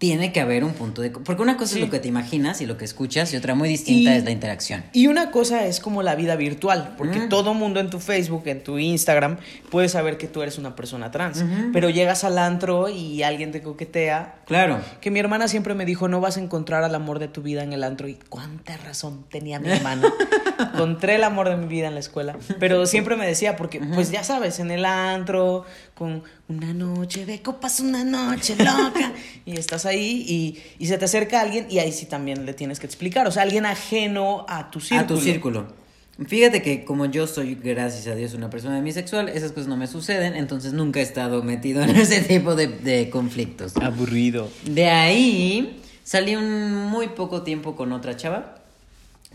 tiene 0.00 0.32
que 0.32 0.40
haber 0.40 0.64
un 0.64 0.72
punto 0.72 1.02
de... 1.02 1.10
Porque 1.10 1.42
una 1.42 1.58
cosa 1.58 1.74
Sí. 1.74 1.78
es 1.78 1.84
lo 1.84 1.90
que 1.90 1.98
te 1.98 2.08
imaginas 2.08 2.62
y 2.62 2.66
lo 2.66 2.78
que 2.78 2.86
escuchas 2.86 3.34
y 3.34 3.36
otra 3.36 3.54
muy 3.54 3.68
distinta 3.68 4.14
Y- 4.14 4.16
es 4.16 4.24
la 4.24 4.30
interacción. 4.30 4.82
Y 4.94 5.08
una 5.08 5.30
cosa 5.30 5.66
es 5.66 5.78
como 5.78 6.02
la 6.02 6.14
vida 6.14 6.36
virtual, 6.36 6.94
porque 6.96 7.20
todo 7.28 7.52
mundo 7.52 7.80
en 7.80 7.90
tu 7.90 8.00
Facebook, 8.00 8.44
en 8.46 8.64
tu 8.64 8.78
Instagram, 8.78 9.36
puede 9.70 9.90
saber 9.90 10.16
que 10.16 10.26
tú 10.26 10.40
eres 10.40 10.56
una 10.56 10.74
persona 10.74 11.10
trans. 11.10 11.44
Pero 11.74 11.90
llegas 11.90 12.24
al 12.24 12.38
antro 12.38 12.88
y 12.88 13.22
alguien 13.22 13.52
te 13.52 13.60
coquetea. 13.60 14.36
Claro. 14.46 14.80
Que 15.02 15.10
mi 15.10 15.20
hermana 15.20 15.48
siempre 15.48 15.74
me 15.74 15.84
dijo, 15.84 16.08
no 16.08 16.18
vas 16.22 16.38
a 16.38 16.40
encontrar 16.40 16.82
al 16.82 16.94
amor 16.94 17.18
de 17.18 17.28
tu 17.28 17.42
vida 17.42 17.62
en 17.62 17.74
el 17.74 17.84
antro. 17.84 18.08
Y 18.08 18.14
cuánta 18.30 18.78
razón 18.78 19.26
tenía 19.30 19.60
mi 19.60 19.70
hermana. 19.70 20.10
Encontré 20.72 21.16
el 21.16 21.24
amor 21.24 21.50
de 21.50 21.56
mi 21.56 21.66
vida 21.66 21.88
en 21.88 21.94
la 21.94 22.00
escuela. 22.00 22.36
Pero 22.58 22.86
siempre 22.86 23.16
me 23.16 23.26
decía, 23.26 23.56
porque 23.56 23.80
pues 23.80 24.10
ya 24.10 24.24
sabes, 24.24 24.60
en 24.60 24.70
el 24.70 24.86
antro, 24.86 25.66
con 26.00 26.22
una 26.48 26.72
noche 26.72 27.26
de 27.26 27.42
copas, 27.42 27.78
una 27.80 28.04
noche 28.04 28.56
loca. 28.56 29.12
y 29.44 29.58
estás 29.58 29.84
ahí 29.84 30.24
y, 30.26 30.58
y 30.82 30.86
se 30.86 30.96
te 30.96 31.04
acerca 31.04 31.42
alguien 31.42 31.66
y 31.68 31.78
ahí 31.78 31.92
sí 31.92 32.06
también 32.06 32.46
le 32.46 32.54
tienes 32.54 32.80
que 32.80 32.86
explicar. 32.86 33.26
O 33.26 33.30
sea, 33.30 33.42
alguien 33.42 33.66
ajeno 33.66 34.46
a 34.48 34.70
tu 34.70 34.80
círculo. 34.80 35.04
A 35.04 35.06
tu 35.06 35.20
círculo. 35.20 35.66
Fíjate 36.26 36.62
que 36.62 36.86
como 36.86 37.04
yo 37.04 37.26
soy, 37.26 37.54
gracias 37.54 38.06
a 38.06 38.14
Dios, 38.14 38.32
una 38.32 38.48
persona 38.48 38.80
bisexual, 38.80 39.28
esas 39.28 39.52
cosas 39.52 39.68
no 39.68 39.76
me 39.76 39.86
suceden, 39.86 40.36
entonces 40.36 40.72
nunca 40.72 41.00
he 41.00 41.02
estado 41.02 41.42
metido 41.42 41.82
en 41.82 41.90
ese 41.96 42.22
tipo 42.22 42.54
de, 42.54 42.68
de 42.68 43.10
conflictos. 43.10 43.76
Aburrido. 43.76 44.48
De 44.64 44.86
ahí 44.86 45.82
salí 46.02 46.34
un 46.34 46.72
muy 46.86 47.08
poco 47.08 47.42
tiempo 47.42 47.76
con 47.76 47.92
otra 47.92 48.16
chava 48.16 48.59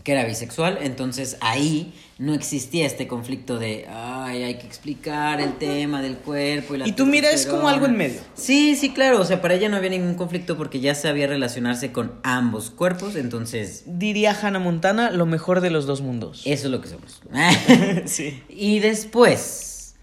que 0.06 0.12
era 0.12 0.24
bisexual, 0.24 0.78
entonces 0.82 1.36
ahí 1.40 1.92
no 2.16 2.32
existía 2.32 2.86
este 2.86 3.08
conflicto 3.08 3.58
de, 3.58 3.86
ay, 3.88 4.44
hay 4.44 4.54
que 4.56 4.64
explicar 4.64 5.40
el 5.40 5.54
tema 5.54 6.00
del 6.00 6.14
cuerpo 6.14 6.76
y 6.76 6.78
la 6.78 6.86
Y 6.86 6.92
tú 6.92 7.06
mira, 7.06 7.28
es 7.32 7.44
como 7.44 7.62
testosterona". 7.62 7.72
algo 7.72 7.86
en 7.86 7.96
medio. 7.96 8.20
Sí, 8.34 8.76
sí, 8.76 8.90
claro, 8.90 9.20
o 9.20 9.24
sea, 9.24 9.42
para 9.42 9.54
ella 9.54 9.68
no 9.68 9.76
había 9.76 9.90
ningún 9.90 10.14
conflicto 10.14 10.56
porque 10.56 10.78
ya 10.78 10.94
sabía 10.94 11.26
relacionarse 11.26 11.90
con 11.90 12.12
ambos 12.22 12.70
cuerpos, 12.70 13.16
entonces 13.16 13.82
Diría 13.84 14.30
Hannah 14.40 14.60
Montana, 14.60 15.10
lo 15.10 15.26
mejor 15.26 15.60
de 15.60 15.70
los 15.70 15.86
dos 15.86 16.02
mundos. 16.02 16.42
eso 16.44 16.66
es 16.68 16.70
lo 16.70 16.80
que 16.80 16.88
somos. 16.88 17.20
sí. 18.04 18.44
Y 18.48 18.78
después 18.78 19.96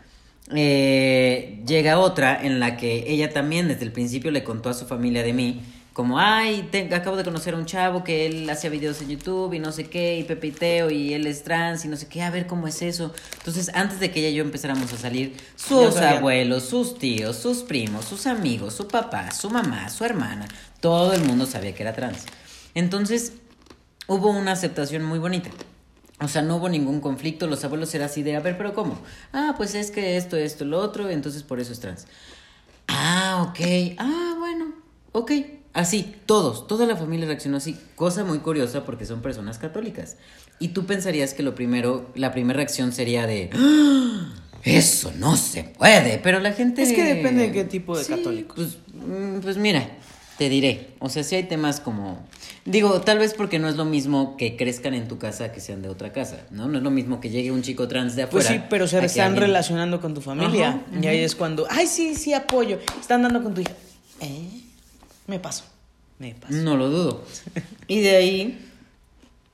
eh, 0.54 1.62
llega 1.66 1.98
otra 1.98 2.46
en 2.46 2.60
la 2.60 2.76
que 2.76 3.06
ella 3.08 3.30
también 3.32 3.70
desde 3.70 3.86
el 3.86 3.94
principio 3.94 4.32
le 4.32 4.44
contó 4.44 4.68
a 4.70 4.74
su 4.74 4.86
familia 4.86 5.24
de 5.24 5.32
mí, 5.32 5.62
como, 5.94 6.18
ay, 6.20 6.68
te- 6.72 6.94
acabo 6.94 7.16
de 7.18 7.24
conocer 7.24 7.54
a 7.54 7.58
un 7.58 7.66
chavo 7.66 8.04
que 8.04 8.26
él 8.26 8.50
hacía 8.50 8.70
videos 8.72 9.00
en 9.02 9.10
YouTube 9.10 9.54
y 9.54 9.60
no 9.60 9.72
sé 9.72 9.86
qué, 9.90 10.18
y 10.18 10.24
Pepe 10.24 10.48
y 10.48 10.52
Teo, 10.52 10.90
y 10.90 11.14
él 11.14 11.28
es 11.28 11.44
trans 11.44 11.86
y 11.86 11.88
no 11.88 11.96
sé 11.98 12.08
qué, 12.08 12.24
a 12.24 12.32
ver 12.32 12.48
cómo 12.48 12.68
es 12.68 12.82
eso. 12.82 13.14
Entonces, 13.38 13.70
antes 13.76 14.00
de 14.00 14.10
que 14.12 14.20
ella 14.20 14.30
y 14.30 14.34
yo 14.36 14.44
empezáramos 14.44 14.92
a 14.92 14.98
salir, 14.98 15.38
sus 15.56 15.96
abuelos, 16.18 16.64
sus 16.64 16.98
tíos, 16.98 17.36
sus 17.38 17.60
primos, 17.60 18.06
sus 18.06 18.26
amigos, 18.26 18.74
su 18.74 18.88
papá, 18.88 19.32
su 19.32 19.50
mamá, 19.52 19.90
su 19.90 20.04
hermana, 20.04 20.48
todo 20.80 21.14
el 21.14 21.24
mundo 21.24 21.46
sabía 21.46 21.76
que 21.76 21.84
era 21.84 21.94
trans. 21.94 22.26
Entonces, 22.74 23.34
hubo 24.08 24.32
una 24.32 24.54
aceptación 24.54 25.04
muy 25.04 25.20
bonita. 25.20 25.52
O 26.20 26.28
sea, 26.28 26.42
no 26.42 26.56
hubo 26.56 26.70
ningún 26.70 27.02
conflicto, 27.02 27.48
los 27.48 27.64
abuelos 27.66 27.94
eran 27.94 28.08
así 28.10 28.24
de, 28.24 28.36
a 28.36 28.40
ver, 28.40 28.58
pero 28.58 28.74
¿cómo? 28.74 29.00
Ah, 29.32 29.54
pues 29.58 29.76
es 29.76 29.92
que 29.92 30.18
esto, 30.18 30.38
esto, 30.38 30.66
lo 30.66 30.80
otro, 30.80 31.10
entonces 31.10 31.44
por 31.44 31.60
eso 31.60 31.72
es 31.74 31.80
trans. 31.80 32.08
Ah, 32.88 33.46
ok, 33.50 33.96
ah, 34.00 34.36
bueno, 34.40 34.74
ok. 35.12 35.32
Así, 35.74 36.16
todos, 36.28 36.68
toda 36.68 36.86
la 36.86 36.96
familia 36.96 37.26
reaccionó 37.26 37.58
así. 37.58 37.76
Cosa 37.96 38.24
muy 38.24 38.40
curiosa 38.40 38.86
porque 38.86 39.06
son 39.06 39.22
personas 39.22 39.58
católicas. 39.58 40.18
Y 40.60 40.70
tú 40.70 40.86
pensarías 40.86 41.34
que 41.34 41.42
lo 41.44 41.56
primero, 41.56 42.12
la 42.16 42.32
primera 42.32 42.58
reacción 42.58 42.92
sería 42.92 43.26
de, 43.26 43.50
"Ah, 43.54 44.34
eso 44.64 45.12
no 45.18 45.36
se 45.36 45.64
puede, 45.64 46.20
pero 46.20 46.40
la 46.40 46.54
gente... 46.54 46.84
Es 46.84 46.94
que 46.94 47.04
depende 47.04 47.44
de 47.48 47.52
qué 47.52 47.64
tipo 47.66 47.98
de 47.98 48.06
católicos. 48.06 48.56
Pues, 48.56 48.78
mm, 49.04 49.40
pues 49.42 49.58
mira, 49.58 49.90
te 50.38 50.48
diré. 50.48 50.92
O 51.00 51.10
sea, 51.10 51.24
sí 51.24 51.36
hay 51.36 51.44
temas 51.44 51.80
como. 51.80 52.20
Digo, 52.66 53.02
tal 53.02 53.18
vez 53.18 53.34
porque 53.34 53.58
no 53.60 53.68
es 53.68 53.76
lo 53.76 53.84
mismo 53.84 54.38
que 54.38 54.56
crezcan 54.56 54.94
en 54.94 55.08
tu 55.08 55.18
casa 55.18 55.52
que 55.52 55.60
sean 55.60 55.82
de 55.82 55.90
otra 55.90 56.14
casa, 56.14 56.46
¿no? 56.52 56.68
No 56.68 56.78
es 56.78 56.84
lo 56.84 56.92
mismo 56.92 57.20
que 57.20 57.30
llegue 57.30 57.52
un 57.52 57.62
chico 57.62 57.88
trans 57.88 58.16
de 58.16 58.26
Pues 58.28 58.46
afuera. 58.46 58.62
sí, 58.62 58.68
pero 58.70 58.88
se 58.88 59.04
están 59.04 59.30
alguien- 59.34 59.42
relacionando 59.48 60.00
con 60.00 60.14
tu 60.14 60.22
familia. 60.22 60.70
Ajá, 60.70 61.00
Y 61.02 61.08
ahí 61.08 61.20
es 61.20 61.36
cuando, 61.36 61.66
ay, 61.70 61.88
sí, 61.88 62.16
sí, 62.16 62.34
apoyo. 62.34 62.80
Están 63.02 63.24
dando 63.24 63.44
con 63.44 63.54
tu 63.54 63.62
hija. 63.62 63.74
¿Eh? 64.22 64.62
Me 65.28 65.40
paso. 65.40 65.64
Me 66.20 66.34
paso. 66.36 66.54
No 66.54 66.78
lo 66.78 66.90
dudo. 66.90 67.24
Y 67.88 68.02
de 68.02 68.16
ahí 68.16 68.66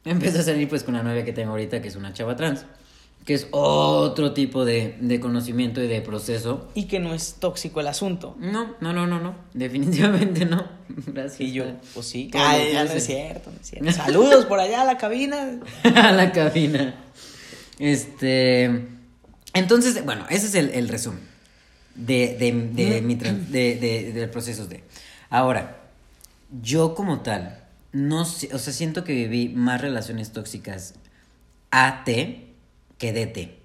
empecé 0.05 0.39
a 0.39 0.43
salir 0.43 0.67
pues 0.69 0.83
con 0.83 0.93
la 0.93 1.03
novia 1.03 1.25
que 1.25 1.33
tengo 1.33 1.51
ahorita, 1.51 1.81
que 1.81 1.87
es 1.87 1.95
una 1.95 2.13
chava 2.13 2.35
trans, 2.35 2.65
que 3.25 3.33
es 3.33 3.47
otro 3.51 4.33
tipo 4.33 4.65
de, 4.65 4.95
de 5.01 5.19
conocimiento 5.19 5.81
y 5.83 5.87
de 5.87 6.01
proceso. 6.01 6.69
Y 6.75 6.85
que 6.85 6.99
no 6.99 7.13
es 7.13 7.35
tóxico 7.39 7.79
el 7.81 7.87
asunto. 7.87 8.35
No, 8.39 8.75
no, 8.81 8.93
no, 8.93 9.05
no, 9.07 9.19
no. 9.19 9.35
Definitivamente 9.53 10.45
no. 10.45 10.67
Gracias. 11.07 11.41
Y 11.41 11.51
yo, 11.53 11.65
pues 11.93 12.07
sí. 12.07 12.29
Los 12.33 12.41
ya 12.71 12.83
no 12.85 12.91
es 12.91 13.05
cierto, 13.05 13.51
no 13.51 13.57
es 13.61 13.67
cierto. 13.67 13.91
Saludos 14.03 14.45
por 14.45 14.59
allá 14.59 14.81
a 14.81 14.85
la 14.85 14.97
cabina. 14.97 15.59
a 15.83 16.11
la 16.11 16.31
cabina. 16.31 16.95
Este. 17.79 18.85
Entonces, 19.53 20.03
bueno, 20.05 20.25
ese 20.29 20.47
es 20.47 20.55
el, 20.55 20.69
el 20.69 20.87
resumen 20.89 21.21
de, 21.95 22.35
de, 22.37 22.51
de 22.91 23.01
mi 23.01 23.15
tran- 23.15 23.47
de, 23.47 23.75
de- 23.75 24.13
del 24.13 24.29
proceso 24.29 24.67
de. 24.67 24.83
Ahora, 25.29 25.77
yo 26.61 26.95
como 26.95 27.19
tal, 27.21 27.59
no 27.91 28.25
sé, 28.25 28.49
o 28.53 28.59
sea, 28.59 28.73
siento 28.73 29.03
que 29.03 29.13
viví 29.13 29.49
más 29.49 29.81
relaciones 29.81 30.31
tóxicas 30.31 30.95
AT 31.71 32.05
que 32.97 33.13
DT. 33.13 33.57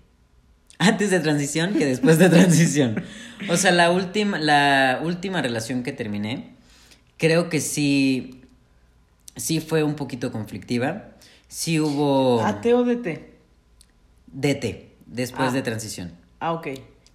Antes 0.79 1.11
de 1.11 1.21
transición 1.21 1.73
que 1.75 1.87
después 1.87 2.19
de 2.19 2.29
transición. 2.29 3.03
O 3.49 3.57
sea, 3.57 3.71
la 3.71 3.91
última, 3.91 4.39
la 4.39 5.01
última 5.03 5.41
relación 5.41 5.83
que 5.83 5.93
terminé, 5.93 6.55
creo 7.17 7.49
que 7.49 7.61
sí, 7.61 8.43
sí 9.37 9.61
fue 9.61 9.83
un 9.83 9.95
poquito 9.95 10.33
conflictiva. 10.33 11.11
Sí 11.49 11.79
hubo 11.81 12.43
¿AT 12.45 12.67
o 12.75 12.85
DT? 12.85 13.33
DT, 14.27 14.89
después 15.07 15.51
Ah. 15.51 15.53
de 15.53 15.63
transición. 15.63 16.13
Ah, 16.41 16.53
ok. 16.53 16.69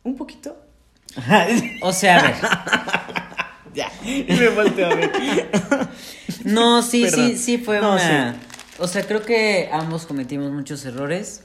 ¿Un 0.04 0.16
poquito? 0.16 0.58
O 1.82 1.92
sea, 1.92 2.20
a 2.20 2.22
ver. 2.24 2.36
ya. 3.74 3.92
Y 4.04 4.26
me 4.28 4.50
volteo 4.50 4.88
a 4.92 4.96
ver. 4.96 5.12
No, 6.46 6.82
sí, 6.82 7.04
Perdón. 7.04 7.30
sí, 7.32 7.38
sí 7.38 7.58
fue 7.58 7.80
No, 7.82 7.94
una. 7.94 8.34
sí. 8.34 8.40
O 8.80 8.88
sea, 8.88 9.06
creo 9.06 9.24
que 9.24 9.70
ambos 9.72 10.06
cometimos 10.06 10.52
muchos 10.52 10.86
errores. 10.86 11.44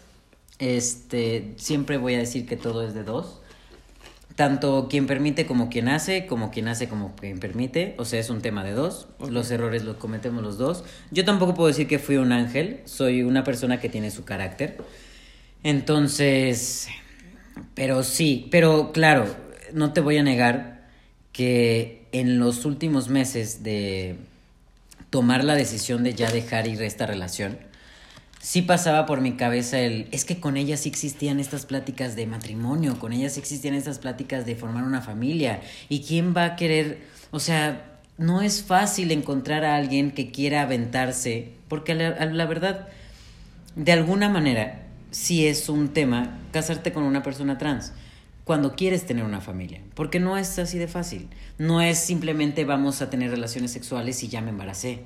Este, 0.61 1.53
siempre 1.57 1.97
voy 1.97 2.15
a 2.15 2.19
decir 2.19 2.47
que 2.47 2.57
todo 2.57 2.87
es 2.87 2.95
de 2.95 3.03
dos. 3.03 3.41
tanto 4.37 4.89
quien 4.89 5.07
permite 5.07 5.47
como 5.47 5.69
quien 5.69 5.89
hace, 5.89 6.27
como 6.27 6.51
quien 6.51 6.69
hace 6.69 6.89
como 6.89 7.15
quien 7.17 7.39
permite. 7.41 7.95
O 7.99 8.05
sea, 8.05 8.21
es 8.21 8.31
un 8.31 8.41
tema 8.41 8.63
de 8.65 8.73
dos. 8.73 9.09
Los 9.29 9.51
errores 9.51 9.83
los 9.85 9.97
cometemos 9.97 10.43
los 10.43 10.59
dos. 10.59 10.85
Yo 11.11 11.25
tampoco 11.25 11.55
puedo 11.55 11.69
decir 11.69 11.87
que 11.89 11.99
fui 11.99 12.17
un 12.17 12.31
ángel. 12.33 12.81
Soy 12.85 13.23
una 13.23 13.43
persona 13.43 13.81
que 13.81 13.89
tiene 13.89 14.11
su 14.13 14.25
carácter. 14.25 14.77
Entonces, 15.65 16.89
pero 17.75 18.05
sí, 18.05 18.49
pero 18.51 18.93
claro, 18.93 19.27
no 19.73 19.93
te 19.93 20.01
voy 20.01 20.19
a 20.19 20.23
negar 20.23 20.89
que 21.33 22.04
en 22.15 22.39
los 22.39 22.65
últimos 22.65 23.09
meses 23.09 23.65
de 23.65 24.17
tomar 25.11 25.43
la 25.43 25.57
decisión 25.57 26.05
de 26.05 26.15
ya 26.15 26.31
dejar 26.31 26.69
ir 26.69 26.81
esta 26.81 27.07
relación, 27.07 27.59
sí 28.41 28.63
pasaba 28.63 29.05
por 29.05 29.21
mi 29.21 29.33
cabeza 29.33 29.81
el, 29.81 30.07
es 30.13 30.25
que 30.25 30.39
con 30.39 30.57
ella 30.57 30.77
sí 30.77 30.89
existían 30.89 31.41
estas 31.41 31.67
pláticas 31.67 32.15
de 32.15 32.29
matrimonio, 32.29 33.01
con 33.01 33.13
ella 33.13 33.29
sí 33.31 33.41
existían 33.41 33.75
estas 33.75 33.99
pláticas 33.99 34.47
de 34.47 34.55
formar 34.55 34.85
una 34.85 35.01
familia. 35.01 35.61
¿Y 35.89 36.03
quién 36.03 36.37
va 36.37 36.45
a 36.45 36.57
querer, 36.57 37.03
o 37.33 37.41
sea, 37.41 37.99
no 38.17 38.43
es 38.43 38.63
fácil 38.63 39.11
encontrar 39.11 39.65
a 39.65 39.75
alguien 39.75 40.13
que 40.13 40.31
quiera 40.31 40.63
aventarse, 40.63 41.55
porque 41.67 41.97
la, 41.97 42.27
la 42.27 42.47
verdad, 42.47 42.87
de 43.75 43.91
alguna 43.91 44.29
manera, 44.29 44.83
sí 45.11 45.49
es 45.49 45.69
un 45.69 45.89
tema 45.89 46.39
casarte 46.53 46.93
con 46.93 47.03
una 47.03 47.25
persona 47.25 47.59
trans 47.59 47.93
cuando 48.45 48.77
quieres 48.77 49.07
tener 49.07 49.25
una 49.25 49.41
familia, 49.41 49.81
porque 49.95 50.21
no 50.21 50.37
es 50.37 50.59
así 50.59 50.79
de 50.79 50.87
fácil. 50.87 51.29
No 51.59 51.81
es 51.81 51.99
simplemente 51.99 52.65
vamos 52.65 53.01
a 53.03 53.11
tener 53.11 53.31
relaciones 53.31 53.73
sexuales 53.73 54.23
y 54.23 54.29
ya 54.29 54.43
me 54.43 54.51
embaracé 54.51 55.05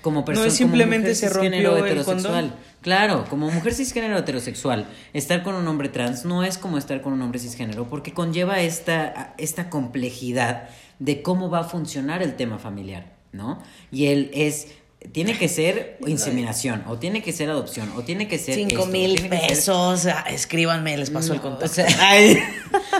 como 0.00 0.24
persona. 0.24 0.46
No 0.46 0.50
es 0.50 0.56
simplemente 0.56 1.14
se 1.14 1.28
rompió 1.28 1.76
el 1.76 1.84
heterosexual. 1.84 2.54
Claro, 2.80 3.26
como 3.28 3.50
mujer 3.50 3.74
cisgénero 3.74 4.16
heterosexual, 4.16 4.86
estar 5.12 5.42
con 5.42 5.54
un 5.54 5.68
hombre 5.68 5.90
trans 5.90 6.24
no 6.24 6.42
es 6.42 6.56
como 6.56 6.78
estar 6.78 7.02
con 7.02 7.12
un 7.12 7.20
hombre 7.20 7.38
cisgénero, 7.38 7.88
porque 7.88 8.14
conlleva 8.14 8.60
esta, 8.60 9.34
esta 9.36 9.68
complejidad 9.68 10.70
de 10.98 11.20
cómo 11.20 11.50
va 11.50 11.60
a 11.60 11.64
funcionar 11.64 12.22
el 12.22 12.36
tema 12.36 12.58
familiar, 12.58 13.12
¿no? 13.32 13.62
Y 13.90 14.06
él 14.06 14.30
es 14.32 14.68
tiene 15.12 15.38
que 15.38 15.48
ser 15.48 15.98
inseminación, 16.06 16.84
o 16.86 16.98
tiene 16.98 17.22
que 17.22 17.32
ser 17.32 17.50
adopción, 17.50 17.90
o 17.96 18.02
tiene 18.02 18.28
que 18.28 18.38
ser. 18.38 18.54
Cinco 18.54 18.86
mil 18.86 19.28
pesos, 19.28 20.06
ah, 20.06 20.24
escríbanme, 20.28 20.96
les 20.96 21.10
paso 21.10 21.32
el 21.32 21.40
contacto. 21.40 21.82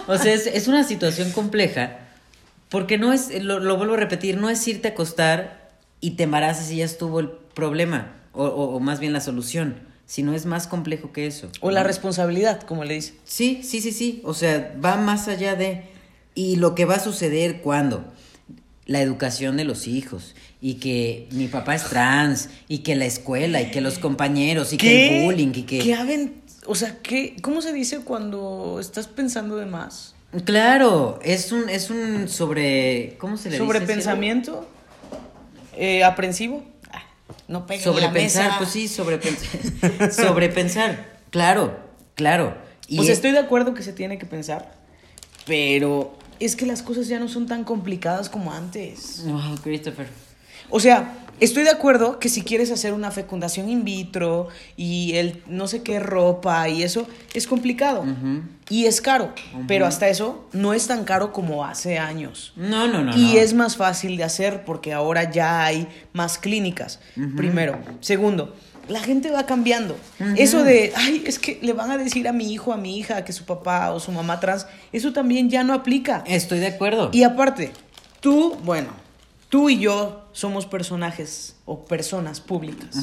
O 0.07 0.19
sea, 0.19 0.35
es, 0.35 0.67
una 0.67 0.83
situación 0.83 1.31
compleja, 1.31 1.99
porque 2.69 2.99
no 2.99 3.13
es, 3.13 3.43
lo, 3.43 3.61
lo 3.61 3.77
vuelvo 3.77 3.95
a 3.95 3.97
repetir, 3.97 4.39
no 4.39 4.51
es 4.51 4.67
irte 4.67 4.89
a 4.89 4.91
acostar 4.93 5.71
y 6.01 6.13
te 6.13 6.25
embarazas 6.25 6.71
y 6.71 6.77
ya 6.77 6.85
estuvo 6.85 7.21
el 7.21 7.31
problema, 7.31 8.17
o, 8.33 8.45
o, 8.47 8.81
más 8.81 8.99
bien 8.99 9.13
la 9.13 9.21
solución, 9.21 9.77
sino 10.07 10.35
es 10.35 10.47
más 10.47 10.67
complejo 10.67 11.13
que 11.13 11.27
eso. 11.27 11.49
O 11.61 11.71
la 11.71 11.85
responsabilidad, 11.85 12.63
como 12.63 12.85
le 12.85 12.95
dice. 12.95 13.15
Sí, 13.25 13.61
sí, 13.63 13.81
sí, 13.81 13.93
sí, 13.93 14.21
o 14.25 14.35
sea, 14.35 14.75
va 14.85 14.97
más 14.97 15.29
allá 15.29 15.55
de... 15.55 15.85
Y 16.35 16.57
lo 16.57 16.75
que 16.75 16.85
va 16.85 16.97
a 16.97 17.01
suceder 17.01 17.61
cuando 17.61 18.05
la 18.87 19.01
educación 19.01 19.57
de 19.57 19.65
los 19.65 19.87
hijos 19.87 20.35
y 20.61 20.75
que 20.75 21.29
mi 21.33 21.49
papá 21.49 21.75
es 21.75 21.85
trans 21.85 22.51
y 22.69 22.79
que 22.79 22.95
la 22.95 23.07
escuela 23.07 23.61
y 23.63 23.71
que 23.71 23.81
los 23.81 23.99
compañeros 23.99 24.73
y 24.73 24.77
que 24.77 25.21
el 25.21 25.25
bullying 25.25 25.53
y 25.55 25.63
que... 25.63 25.79
¿Qué 25.79 25.95
o 26.67 26.75
sea, 26.75 26.99
¿qué, 27.03 27.37
¿cómo 27.41 27.63
se 27.63 27.73
dice 27.73 28.01
cuando 28.01 28.79
estás 28.81 29.09
pensando 29.09 29.57
de 29.57 29.67
más? 29.67 30.15
Claro, 30.45 31.19
es 31.23 31.51
un, 31.51 31.69
es 31.69 31.91
un 31.91 32.29
sobre... 32.29 33.17
¿Cómo 33.19 33.37
se 33.37 33.49
le 33.49 33.57
dice? 33.57 33.65
Sobrepensamiento. 33.65 34.69
Eh, 35.77 36.05
aprensivo. 36.05 36.63
Ah, 36.93 37.03
no 37.49 37.67
pega 37.67 37.83
Sobrepensar, 37.83 38.59
pues 38.59 38.71
sí, 38.71 38.87
sobrepensar. 38.87 40.13
sobrepensar, 40.13 41.19
claro, 41.31 41.77
claro. 42.15 42.57
Y 42.87 42.97
pues 42.97 43.09
estoy 43.09 43.33
de 43.33 43.39
acuerdo 43.39 43.73
que 43.73 43.83
se 43.83 43.93
tiene 43.93 44.19
que 44.19 44.27
pensar, 44.27 44.75
pero 45.47 46.19
es 46.39 46.55
que 46.55 46.67
las 46.67 46.83
cosas 46.83 47.09
ya 47.09 47.19
no 47.19 47.29
son 47.29 47.47
tan 47.47 47.65
complicadas 47.65 48.29
como 48.29 48.53
antes. 48.53 49.25
Oh, 49.27 49.55
Christopher. 49.63 50.09
O 50.71 50.81
sea, 50.81 51.17
estoy 51.41 51.65
de 51.65 51.71
acuerdo 51.71 52.19
que 52.19 52.29
si 52.29 52.43
quieres 52.43 52.71
hacer 52.71 52.93
una 52.93 53.11
fecundación 53.11 53.69
in 53.69 53.85
vitro 53.85 54.49
y 54.77 55.15
el 55.15 55.43
no 55.47 55.67
sé 55.67 55.83
qué 55.83 55.99
ropa 55.99 56.69
y 56.69 56.83
eso, 56.83 57.07
es 57.35 57.47
complicado 57.47 58.05
y 58.69 58.87
es 58.87 59.01
caro, 59.01 59.33
pero 59.67 59.87
hasta 59.87 60.09
eso 60.09 60.49
no 60.53 60.75
es 60.75 60.87
tan 60.87 61.05
caro 61.05 61.33
como 61.33 61.65
hace 61.65 61.99
años. 61.99 62.53
No, 62.57 62.87
no, 62.87 63.03
no. 63.03 63.17
Y 63.17 63.39
es 63.39 63.55
más 63.55 63.77
fácil 63.77 64.17
de 64.17 64.25
hacer 64.25 64.65
porque 64.65 64.93
ahora 64.93 65.31
ya 65.31 65.65
hay 65.65 65.89
más 66.13 66.39
clínicas, 66.39 67.01
primero. 67.37 67.79
Segundo, 68.01 68.55
la 68.89 69.01
gente 69.01 69.31
va 69.31 69.47
cambiando. 69.47 69.97
Eso 70.37 70.63
de, 70.63 70.93
ay, 70.95 71.23
es 71.27 71.39
que 71.39 71.59
le 71.63 71.73
van 71.73 71.91
a 71.91 71.97
decir 71.97 72.29
a 72.29 72.33
mi 72.33 72.53
hijo, 72.53 72.73
a 72.73 72.77
mi 72.77 72.99
hija, 72.99 73.25
que 73.25 73.33
su 73.33 73.45
papá 73.45 73.93
o 73.93 74.01
su 74.01 74.13
mamá 74.13 74.41
trans, 74.41 74.67
eso 74.93 75.13
también 75.13 75.49
ya 75.49 75.65
no 75.65 75.73
aplica. 75.73 76.23
Estoy 76.27 76.59
de 76.59 76.69
acuerdo. 76.69 77.11
Y 77.13 77.23
aparte, 77.23 77.73
tú, 78.21 78.57
bueno, 78.65 78.89
tú 79.51 79.69
y 79.69 79.79
yo 79.79 80.27
somos 80.33 80.65
personajes 80.65 81.57
o 81.67 81.85
personas 81.85 82.41
públicas. 82.41 82.97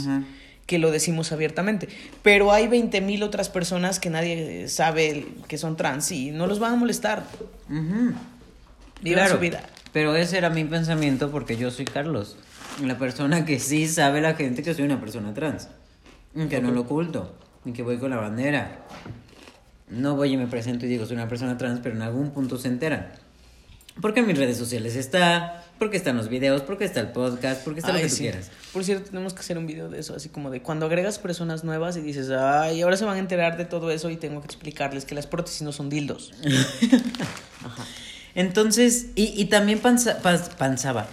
que 0.65 0.79
lo 0.79 0.91
decimos 0.91 1.31
abiertamente. 1.31 1.87
Pero 2.23 2.51
hay 2.51 2.67
20 2.67 2.99
mil 2.99 3.23
otras 3.23 3.47
personas 3.47 4.01
que 4.01 4.09
nadie 4.09 4.67
sabe 4.67 5.25
que 5.47 5.57
son 5.57 5.77
trans 5.77 6.11
y 6.11 6.31
no 6.31 6.45
los 6.45 6.59
van 6.59 6.73
a 6.73 6.75
molestar. 6.75 7.23
su 9.29 9.37
vida. 9.37 9.63
Pero 9.93 10.13
ese 10.15 10.37
era 10.37 10.49
mi 10.49 10.65
pensamiento 10.65 11.31
porque 11.31 11.55
yo 11.55 11.71
soy 11.71 11.85
Carlos. 11.85 12.35
La 12.83 12.97
persona 12.97 13.45
que 13.45 13.59
sí 13.59 13.87
sabe 13.87 14.19
la 14.19 14.33
gente 14.35 14.61
que 14.61 14.73
soy 14.73 14.83
una 14.83 14.99
persona 14.99 15.33
trans. 15.33 15.69
Que 16.49 16.59
no 16.61 16.71
lo 16.71 16.81
oculto. 16.81 17.33
Y 17.63 17.71
que 17.71 17.81
voy 17.81 17.97
con 17.97 18.09
la 18.09 18.17
bandera. 18.17 18.85
No 19.89 20.17
voy 20.17 20.33
y 20.33 20.37
me 20.37 20.47
presento 20.47 20.85
y 20.85 20.89
digo 20.89 21.05
soy 21.05 21.15
una 21.15 21.29
persona 21.29 21.57
trans, 21.57 21.79
pero 21.81 21.95
en 21.95 22.01
algún 22.01 22.31
punto 22.31 22.57
se 22.57 22.67
enteran. 22.67 23.07
Porque 24.01 24.19
en 24.19 24.27
mis 24.27 24.37
redes 24.37 24.57
sociales 24.57 24.97
está, 24.97 25.63
porque 25.79 25.97
están 25.97 26.17
los 26.17 26.29
videos, 26.29 26.61
porque 26.61 26.85
está 26.85 26.99
el 26.99 27.09
podcast, 27.09 27.63
porque 27.63 27.79
está 27.79 27.93
lo 27.93 27.99
que 27.99 28.09
tú 28.09 28.17
quieras. 28.17 28.49
Por 28.73 28.83
cierto, 28.83 29.09
tenemos 29.09 29.33
que 29.33 29.39
hacer 29.39 29.57
un 29.57 29.67
video 29.67 29.89
de 29.89 29.99
eso, 29.99 30.15
así 30.15 30.29
como 30.29 30.49
de 30.49 30.61
cuando 30.61 30.85
agregas 30.85 31.19
personas 31.19 31.63
nuevas 31.63 31.97
y 31.97 32.01
dices, 32.01 32.29
ay, 32.29 32.81
ahora 32.81 32.97
se 32.97 33.05
van 33.05 33.17
a 33.17 33.19
enterar 33.19 33.57
de 33.57 33.65
todo 33.65 33.91
eso 33.91 34.09
y 34.09 34.17
tengo 34.17 34.41
que 34.41 34.45
explicarles 34.45 35.05
que 35.05 35.15
las 35.15 35.27
prótesis 35.27 35.61
no 35.61 35.71
son 35.71 35.89
dildos. 35.89 36.33
Ajá. 37.65 37.85
Entonces, 38.37 39.07
y, 39.15 39.33
y 39.35 39.45
también 39.45 39.79
pensaba, 39.79 41.07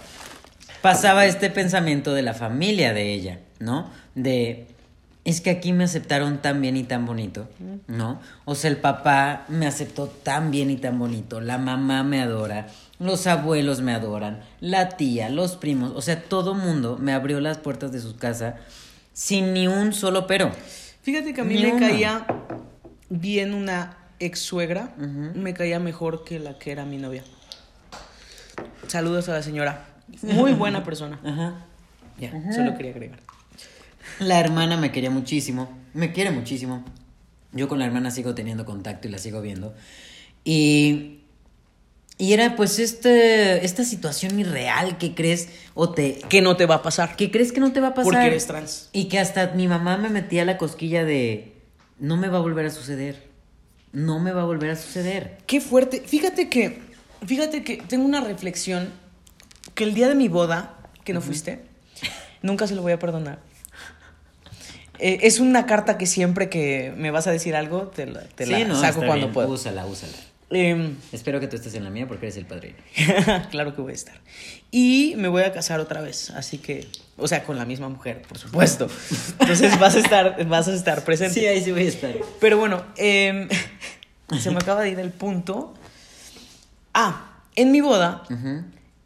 pasaba 0.83 1.25
este 1.25 1.49
pensamiento 1.49 2.13
de 2.13 2.21
la 2.21 2.35
familia 2.35 2.93
de 2.93 3.13
ella, 3.13 3.39
¿no? 3.59 3.89
De, 4.13 4.67
es 5.23 5.41
que 5.41 5.49
aquí 5.49 5.73
me 5.73 5.85
aceptaron 5.85 6.43
tan 6.43 6.61
bien 6.61 6.77
y 6.77 6.83
tan 6.83 7.07
bonito, 7.07 7.49
¿no? 7.87 8.21
O 8.45 8.53
sea, 8.53 8.69
el 8.69 8.77
papá 8.77 9.45
me 9.47 9.65
aceptó 9.65 10.05
tan 10.05 10.51
bien 10.51 10.69
y 10.69 10.77
tan 10.77 10.99
bonito, 10.99 11.41
la 11.41 11.57
mamá 11.57 12.03
me 12.03 12.21
adora, 12.21 12.67
los 12.99 13.27
abuelos 13.27 13.81
me 13.81 13.93
adoran, 13.93 14.41
la 14.59 14.89
tía, 14.89 15.29
los 15.29 15.55
primos, 15.55 15.91
o 15.95 16.01
sea, 16.01 16.23
todo 16.23 16.53
mundo 16.53 16.97
me 16.99 17.13
abrió 17.13 17.39
las 17.39 17.57
puertas 17.57 17.91
de 17.91 17.99
su 17.99 18.15
casa 18.15 18.57
sin 19.13 19.53
ni 19.53 19.67
un 19.67 19.93
solo 19.93 20.27
pero. 20.27 20.51
Fíjate 21.01 21.33
que 21.33 21.41
a 21.41 21.43
mí 21.43 21.57
me 21.57 21.77
caía 21.77 22.25
bien 23.09 23.53
una 23.53 23.97
ex 24.19 24.39
suegra, 24.39 24.93
me 24.97 25.53
caía 25.53 25.79
mejor 25.79 26.23
que 26.23 26.39
la 26.39 26.57
que 26.57 26.71
era 26.71 26.85
mi 26.85 26.97
novia. 26.97 27.23
Saludos 28.87 29.29
a 29.29 29.33
la 29.33 29.43
señora, 29.43 29.85
muy 30.21 30.53
buena 30.53 30.83
persona. 30.83 31.19
Ajá. 31.25 31.65
Ya, 32.19 32.31
solo 32.53 32.75
quería 32.77 32.91
agregar. 32.91 33.19
La 34.19 34.39
hermana 34.39 34.77
me 34.77 34.91
quería 34.91 35.09
muchísimo, 35.09 35.69
me 35.93 36.13
quiere 36.13 36.31
muchísimo. 36.31 36.85
Yo 37.51 37.67
con 37.67 37.79
la 37.79 37.85
hermana 37.85 38.11
sigo 38.11 38.35
teniendo 38.35 38.65
contacto 38.65 39.07
y 39.07 39.11
la 39.11 39.17
sigo 39.17 39.41
viendo. 39.41 39.73
Y, 40.43 41.14
y 42.17 42.33
era 42.33 42.55
pues 42.55 42.79
este, 42.79 43.65
esta 43.65 43.83
situación 43.83 44.39
irreal 44.39 44.97
que 44.97 45.13
crees 45.13 45.49
o 45.73 45.89
te... 45.89 46.19
Que 46.29 46.41
no 46.41 46.55
te 46.55 46.65
va 46.65 46.75
a 46.75 46.81
pasar. 46.81 47.17
Que 47.17 47.29
crees 47.29 47.51
que 47.51 47.59
no 47.59 47.73
te 47.73 47.81
va 47.81 47.89
a 47.89 47.93
pasar. 47.93 48.13
Porque 48.13 48.27
eres 48.27 48.47
trans. 48.47 48.89
Y 48.93 49.05
que 49.05 49.19
hasta 49.19 49.47
mi 49.51 49.67
mamá 49.67 49.97
me 49.97 50.09
metía 50.09 50.45
la 50.45 50.57
cosquilla 50.57 51.03
de... 51.03 51.53
No 51.99 52.15
me 52.15 52.29
va 52.29 52.37
a 52.37 52.41
volver 52.41 52.65
a 52.65 52.69
suceder. 52.69 53.27
No 53.91 54.19
me 54.19 54.31
va 54.31 54.43
a 54.43 54.45
volver 54.45 54.71
a 54.71 54.75
suceder. 54.77 55.37
Qué 55.45 55.59
fuerte. 55.59 56.01
Fíjate 56.05 56.49
que... 56.49 56.79
Fíjate 57.25 57.63
que 57.63 57.77
tengo 57.77 58.05
una 58.05 58.21
reflexión 58.21 58.93
que 59.73 59.83
el 59.83 59.93
día 59.93 60.07
de 60.07 60.15
mi 60.15 60.29
boda, 60.29 60.77
que 61.03 61.13
no 61.13 61.21
fuiste, 61.21 61.65
nunca 62.41 62.67
se 62.67 62.75
lo 62.75 62.81
voy 62.81 62.93
a 62.93 62.99
perdonar. 62.99 63.39
Eh, 64.99 65.19
es 65.23 65.39
una 65.39 65.65
carta 65.65 65.97
que 65.97 66.05
siempre 66.05 66.49
que 66.49 66.93
me 66.95 67.11
vas 67.11 67.27
a 67.27 67.31
decir 67.31 67.55
algo, 67.55 67.87
te 67.87 68.05
la, 68.05 68.21
te 68.21 68.45
saco 68.75 69.05
cuando 69.05 69.31
puedo. 69.33 69.49
Úsala, 69.49 69.85
úsala. 69.85 70.13
Em, 70.55 70.95
Espero 71.11 71.41
que 71.41 71.47
tú 71.47 71.57
estés 71.57 71.73
en 71.75 71.83
la 71.83 71.89
mía 71.89 72.07
porque 72.07 72.27
eres 72.27 72.37
el 72.37 72.45
padrino. 72.45 72.77
claro 73.51 73.75
que 73.75 73.81
voy 73.81 73.91
a 73.91 73.95
estar. 73.95 74.15
Y 74.71 75.15
me 75.17 75.27
voy 75.27 75.43
a 75.43 75.51
casar 75.51 75.81
otra 75.81 76.01
vez, 76.01 76.29
así 76.29 76.59
que, 76.59 76.87
o 77.17 77.27
sea, 77.27 77.43
con 77.43 77.57
la 77.57 77.65
misma 77.65 77.89
mujer, 77.89 78.21
por 78.21 78.37
supuesto. 78.37 78.87
Entonces 79.39 79.77
vas 79.79 79.95
a 79.95 79.99
estar, 79.99 80.45
vas 80.47 80.69
a 80.69 80.73
estar 80.73 81.03
presente. 81.03 81.33
Sí, 81.33 81.45
ahí 81.45 81.61
sí 81.61 81.71
voy 81.71 81.81
a 81.85 81.89
estar. 81.89 82.13
Pero 82.39 82.57
bueno, 82.57 82.85
em, 82.95 83.49
se 84.39 84.49
me 84.49 84.57
acaba 84.57 84.81
de 84.81 84.91
ir 84.91 84.99
el 84.99 85.11
punto. 85.11 85.73
Ah, 86.93 87.41
en 87.55 87.71
mi 87.71 87.81
boda, 87.81 88.23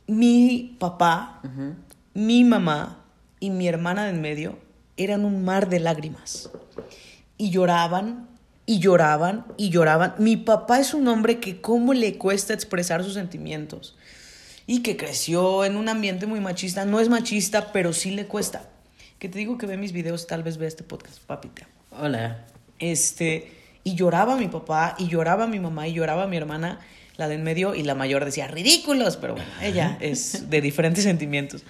mi 0.05 0.77
papá, 0.79 1.41
mi 2.13 2.43
mamá 2.43 3.03
y 3.39 3.49
mi 3.49 3.67
hermana 3.67 4.03
de 4.03 4.11
en 4.11 4.21
medio 4.21 4.59
eran 4.97 5.25
un 5.25 5.43
mar 5.43 5.67
de 5.67 5.79
lágrimas. 5.79 6.51
Y 7.37 7.49
lloraban 7.49 8.28
y 8.69 8.77
lloraban 8.77 9.47
y 9.57 9.71
lloraban. 9.71 10.13
Mi 10.19 10.37
papá 10.37 10.79
es 10.79 10.93
un 10.93 11.07
hombre 11.07 11.39
que 11.39 11.59
cómo 11.59 11.95
le 11.95 12.19
cuesta 12.19 12.53
expresar 12.53 13.03
sus 13.03 13.15
sentimientos 13.15 13.97
y 14.67 14.83
que 14.83 14.95
creció 14.95 15.65
en 15.65 15.75
un 15.75 15.89
ambiente 15.89 16.27
muy 16.27 16.39
machista. 16.39 16.85
No 16.85 16.99
es 16.99 17.09
machista, 17.09 17.71
pero 17.71 17.93
sí 17.93 18.11
le 18.11 18.27
cuesta. 18.27 18.69
Que 19.17 19.27
te 19.27 19.39
digo 19.39 19.57
que 19.57 19.65
ve 19.65 19.75
mis 19.75 19.91
videos, 19.91 20.27
tal 20.27 20.43
vez 20.43 20.57
ve 20.57 20.67
este 20.67 20.83
podcast, 20.83 21.17
papita. 21.17 21.67
Hola. 21.89 22.45
Este, 22.77 23.51
y 23.83 23.95
lloraba 23.95 24.37
mi 24.37 24.49
papá, 24.49 24.93
y 24.99 25.07
lloraba 25.07 25.47
mi 25.47 25.59
mamá, 25.59 25.87
y 25.87 25.93
lloraba 25.93 26.27
mi 26.27 26.37
hermana, 26.37 26.79
la 27.17 27.27
de 27.27 27.35
en 27.35 27.43
medio, 27.43 27.73
y 27.73 27.81
la 27.81 27.95
mayor 27.95 28.23
decía, 28.23 28.47
ridículos, 28.47 29.17
pero 29.17 29.33
bueno, 29.33 29.49
ella 29.63 29.97
es 29.99 30.51
de 30.51 30.61
diferentes 30.61 31.05
sentimientos. 31.05 31.63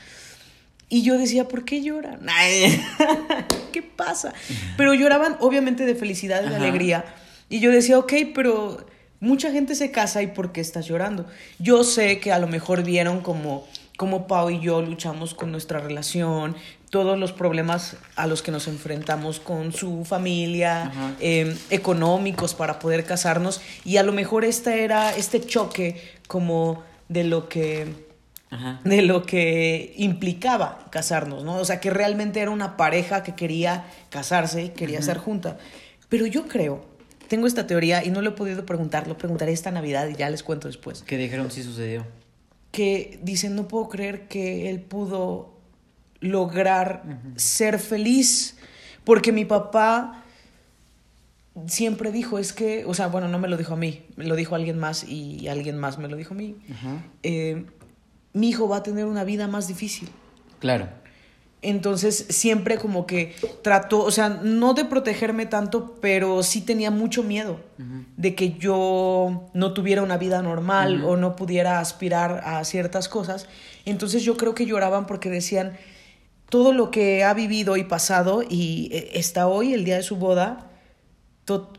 Y 0.89 1.04
yo 1.04 1.17
decía, 1.17 1.47
¿por 1.47 1.65
qué 1.65 1.82
lloran? 1.82 2.28
Ay, 2.28 2.84
¿Qué 3.71 3.84
pasa? 3.84 4.34
Pero 4.75 4.93
lloraban 4.95 5.38
obviamente 5.39 5.86
de 5.86 5.93
felicidad 5.95 6.41
y 6.43 6.49
de 6.49 6.56
Ajá. 6.56 6.63
alegría. 6.65 7.06
Y 7.47 7.60
yo 7.60 7.71
decía, 7.71 7.99
ok, 7.99 8.13
pero 8.34 8.86
mucha 9.19 9.52
gente 9.52 9.75
se 9.75 9.91
casa 9.91 10.21
y 10.23 10.28
¿por 10.28 10.52
qué 10.52 10.62
estás 10.62 10.88
llorando? 10.88 11.25
Yo 11.60 11.84
sé 11.84 12.19
que 12.19 12.32
a 12.32 12.39
lo 12.39 12.47
mejor 12.47 12.84
vieron 12.84 13.21
como, 13.21 13.67
como 13.97 14.28
Pau 14.28 14.49
y 14.49 14.60
yo 14.60 14.82
luchamos 14.82 15.36
con 15.36 15.52
nuestra 15.52 15.80
relación, 15.80 16.56
todos 16.89 17.19
los 17.19 17.34
problemas 17.34 17.97
a 18.15 18.25
los 18.25 18.41
que 18.41 18.52
nos 18.52 18.67
enfrentamos 18.67 19.39
con 19.39 19.71
su 19.73 20.06
familia, 20.06 20.91
eh, 21.19 21.56
económicos 21.69 22.56
para 22.56 22.80
poder 22.80 23.06
casarnos. 23.06 23.62
Y 23.86 23.97
a 23.97 24.04
lo 24.04 24.12
mejor 24.12 24.43
este 24.43 24.84
era 24.84 25.15
este 25.15 25.39
choque 25.39 26.02
como 26.28 26.84
de 27.10 27.25
lo 27.25 27.47
que 27.47 28.09
Ajá. 28.52 28.80
de 28.84 29.02
lo 29.04 29.24
que 29.24 29.94
implicaba 29.98 30.86
casarnos, 30.90 31.44
¿no? 31.44 31.58
O 31.58 31.66
sea, 31.66 31.80
que 31.80 31.90
realmente 31.92 32.40
era 32.40 32.50
una 32.52 32.78
pareja 32.78 33.22
que 33.24 33.36
quería 33.36 33.86
casarse 34.10 34.64
y 34.66 34.70
quería 34.70 35.02
ser 35.04 35.18
junta. 35.18 35.58
Pero 36.10 36.26
yo 36.26 36.48
creo, 36.48 36.84
tengo 37.28 37.46
esta 37.46 37.68
teoría 37.68 38.04
y 38.04 38.10
no 38.10 38.22
lo 38.24 38.30
he 38.30 38.34
podido 38.34 38.66
preguntar, 38.66 39.08
lo 39.08 39.18
preguntaré 39.18 39.52
esta 39.52 39.70
Navidad 39.70 40.08
y 40.10 40.16
ya 40.16 40.30
les 40.32 40.42
cuento 40.42 40.68
después, 40.68 41.04
¿Qué 41.04 41.18
dijeron 41.18 41.52
si 41.52 41.62
sucedió? 41.64 42.06
que 42.72 43.20
dicen, 43.24 43.56
no 43.56 43.68
puedo 43.68 43.88
creer 43.90 44.28
que 44.28 44.70
él 44.70 44.80
pudo 44.82 45.54
lograr 46.22 47.04
ser 47.36 47.80
feliz, 47.80 48.58
porque 49.04 49.32
mi 49.32 49.46
papá 49.46 50.24
siempre 51.68 52.12
dijo, 52.12 52.40
es 52.40 52.54
que, 52.54 52.86
o 52.86 52.94
sea, 52.94 53.08
bueno, 53.08 53.28
no 53.28 53.40
me 53.40 53.48
lo 53.48 53.58
dijo 53.58 53.74
a 53.74 53.78
mí, 53.78 54.04
me 54.16 54.26
lo 54.26 54.36
dijo 54.36 54.56
alguien 54.56 54.78
más 54.78 55.04
y 55.04 55.48
alguien 55.48 55.78
más 55.78 55.98
me 55.98 56.08
lo 56.08 56.16
dijo 56.16 56.34
a 56.34 56.38
mí, 56.38 56.56
Ajá. 56.72 57.04
eh, 57.24 57.66
mi 58.34 58.50
hijo 58.50 58.68
va 58.68 58.78
a 58.78 58.84
tener 58.84 59.06
una 59.06 59.24
vida 59.24 59.48
más 59.48 59.68
difícil. 59.68 60.10
Claro. 60.60 60.89
Entonces 61.62 62.26
siempre 62.30 62.78
como 62.78 63.06
que 63.06 63.36
trató, 63.62 64.00
o 64.00 64.12
sea, 64.12 64.30
no 64.30 64.74
de 64.74 64.86
protegerme 64.86 65.46
tanto, 65.46 65.98
pero 66.00 66.42
sí 66.42 66.62
tenía 66.62 66.89
mucho 66.89 67.22
miedo 67.22 67.60
de 68.15 68.34
que 68.34 68.54
yo 68.54 69.50
no 69.54 69.74
tuviera 69.74 70.02
una 70.02 70.18
vida 70.18 70.42
normal 70.42 71.04
o 71.04 71.18
no 71.18 71.36
pudiera 71.36 71.80
aspirar 71.80 72.42
a 72.46 72.63
ciertas 72.63 73.10
cosas. 73.10 73.48
Entonces 73.84 74.24
yo 74.24 74.38
creo 74.38 74.56
que 74.56 74.65
lloraban 74.65 75.06
porque 75.06 75.30
decían 75.30 75.76
todo 76.50 76.72
lo 76.72 76.92
que 76.92 77.26
ha 77.26 77.34
vivido 77.34 77.76
y 77.76 77.84
pasado 77.84 78.42
y 78.48 78.89
eh, 78.94 79.12
está 79.15 79.48
hoy, 79.48 79.74
el 79.74 79.84
día 79.84 79.98
de 79.98 80.04
su 80.04 80.15
boda, 80.15 80.72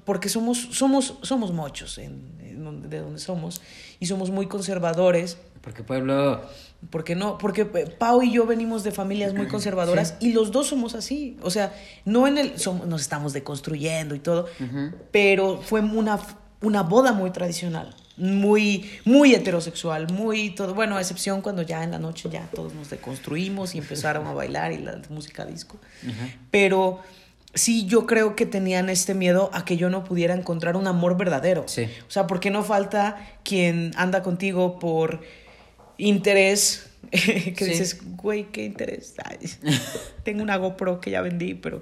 porque 0.04 0.28
somos, 0.28 0.58
somos, 0.72 1.14
somos 1.22 1.52
muchos 1.52 1.96
en, 1.98 2.38
en 2.40 2.64
donde, 2.64 2.88
de 2.88 3.00
donde 3.00 3.18
somos 3.18 3.62
y 3.98 4.06
somos 4.06 4.30
muy 4.30 4.46
conservadores. 4.46 5.38
Porque 5.60 5.82
pueblo. 5.82 6.42
Porque 6.88 7.14
no, 7.14 7.36
porque 7.36 7.62
eh, 7.74 7.94
Pau 7.98 8.22
y 8.22 8.32
yo 8.32 8.46
venimos 8.46 8.82
de 8.84 8.92
familias 8.92 9.34
muy 9.34 9.46
conservadoras 9.48 10.16
y 10.20 10.32
los 10.32 10.50
dos 10.50 10.68
somos 10.68 10.94
así. 10.94 11.36
O 11.42 11.50
sea, 11.50 11.74
no 12.04 12.26
en 12.26 12.38
el. 12.38 12.58
Somos, 12.58 12.86
nos 12.86 13.02
estamos 13.02 13.32
deconstruyendo 13.32 14.14
y 14.14 14.20
todo, 14.20 14.46
pero 15.10 15.60
fue 15.60 15.80
una, 15.80 16.18
una 16.62 16.82
boda 16.82 17.12
muy 17.12 17.30
tradicional, 17.30 17.94
muy, 18.16 18.90
muy 19.04 19.34
heterosexual, 19.34 20.10
muy 20.10 20.50
todo. 20.50 20.74
Bueno, 20.74 20.96
a 20.96 21.00
excepción 21.00 21.42
cuando 21.42 21.62
ya 21.62 21.84
en 21.84 21.90
la 21.90 21.98
noche 21.98 22.30
ya 22.30 22.48
todos 22.54 22.72
nos 22.74 22.88
deconstruimos 22.88 23.74
y 23.74 23.78
empezaron 23.78 24.26
a 24.26 24.32
bailar 24.32 24.72
y 24.72 24.78
la 24.78 25.00
música 25.10 25.44
disco. 25.44 25.76
Pero 26.50 27.00
sí, 27.54 27.86
yo 27.86 28.06
creo 28.06 28.36
que 28.36 28.46
tenían 28.46 28.88
este 28.88 29.14
miedo 29.14 29.50
a 29.52 29.64
que 29.64 29.76
yo 29.76 29.90
no 29.90 30.04
pudiera 30.04 30.34
encontrar 30.34 30.76
un 30.76 30.86
amor 30.86 31.16
verdadero. 31.16 31.64
Sí. 31.66 31.88
O 32.08 32.10
sea, 32.10 32.26
porque 32.26 32.50
no 32.50 32.62
falta 32.62 33.18
quien 33.42 33.92
anda 33.96 34.22
contigo 34.22 34.78
por 34.78 35.20
interés. 36.06 36.86
que 37.10 37.54
Sí. 37.56 37.64
dices, 37.64 37.98
güey, 38.16 38.44
¿qué 38.52 38.64
interés? 38.64 39.14
Ay, 39.24 39.38
tengo 40.24 40.42
una 40.42 40.56
GoPro 40.56 41.00
que 41.00 41.10
ya 41.10 41.20
vendí, 41.22 41.54
pero. 41.54 41.80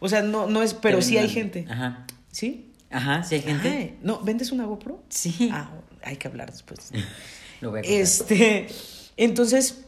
O 0.00 0.08
sea, 0.08 0.22
no, 0.22 0.46
no 0.46 0.62
es. 0.62 0.74
Pero 0.74 1.02
sí 1.02 1.16
hay 1.18 1.28
gente. 1.28 1.66
Ajá. 1.68 2.06
¿Sí? 2.30 2.66
Ajá, 2.90 3.22
sí 3.24 3.34
hay 3.36 3.42
gente. 3.42 3.96
No, 4.02 4.20
¿vendes 4.20 4.52
una 4.52 4.64
GoPro? 4.64 5.02
Sí. 5.08 5.50
Ah, 5.52 5.70
hay 6.02 6.16
que 6.16 6.28
hablar 6.28 6.50
después. 6.50 6.90
Lo 7.60 7.70
voy 7.70 7.80
a. 7.80 7.82
Este, 7.82 8.68
entonces, 9.16 9.84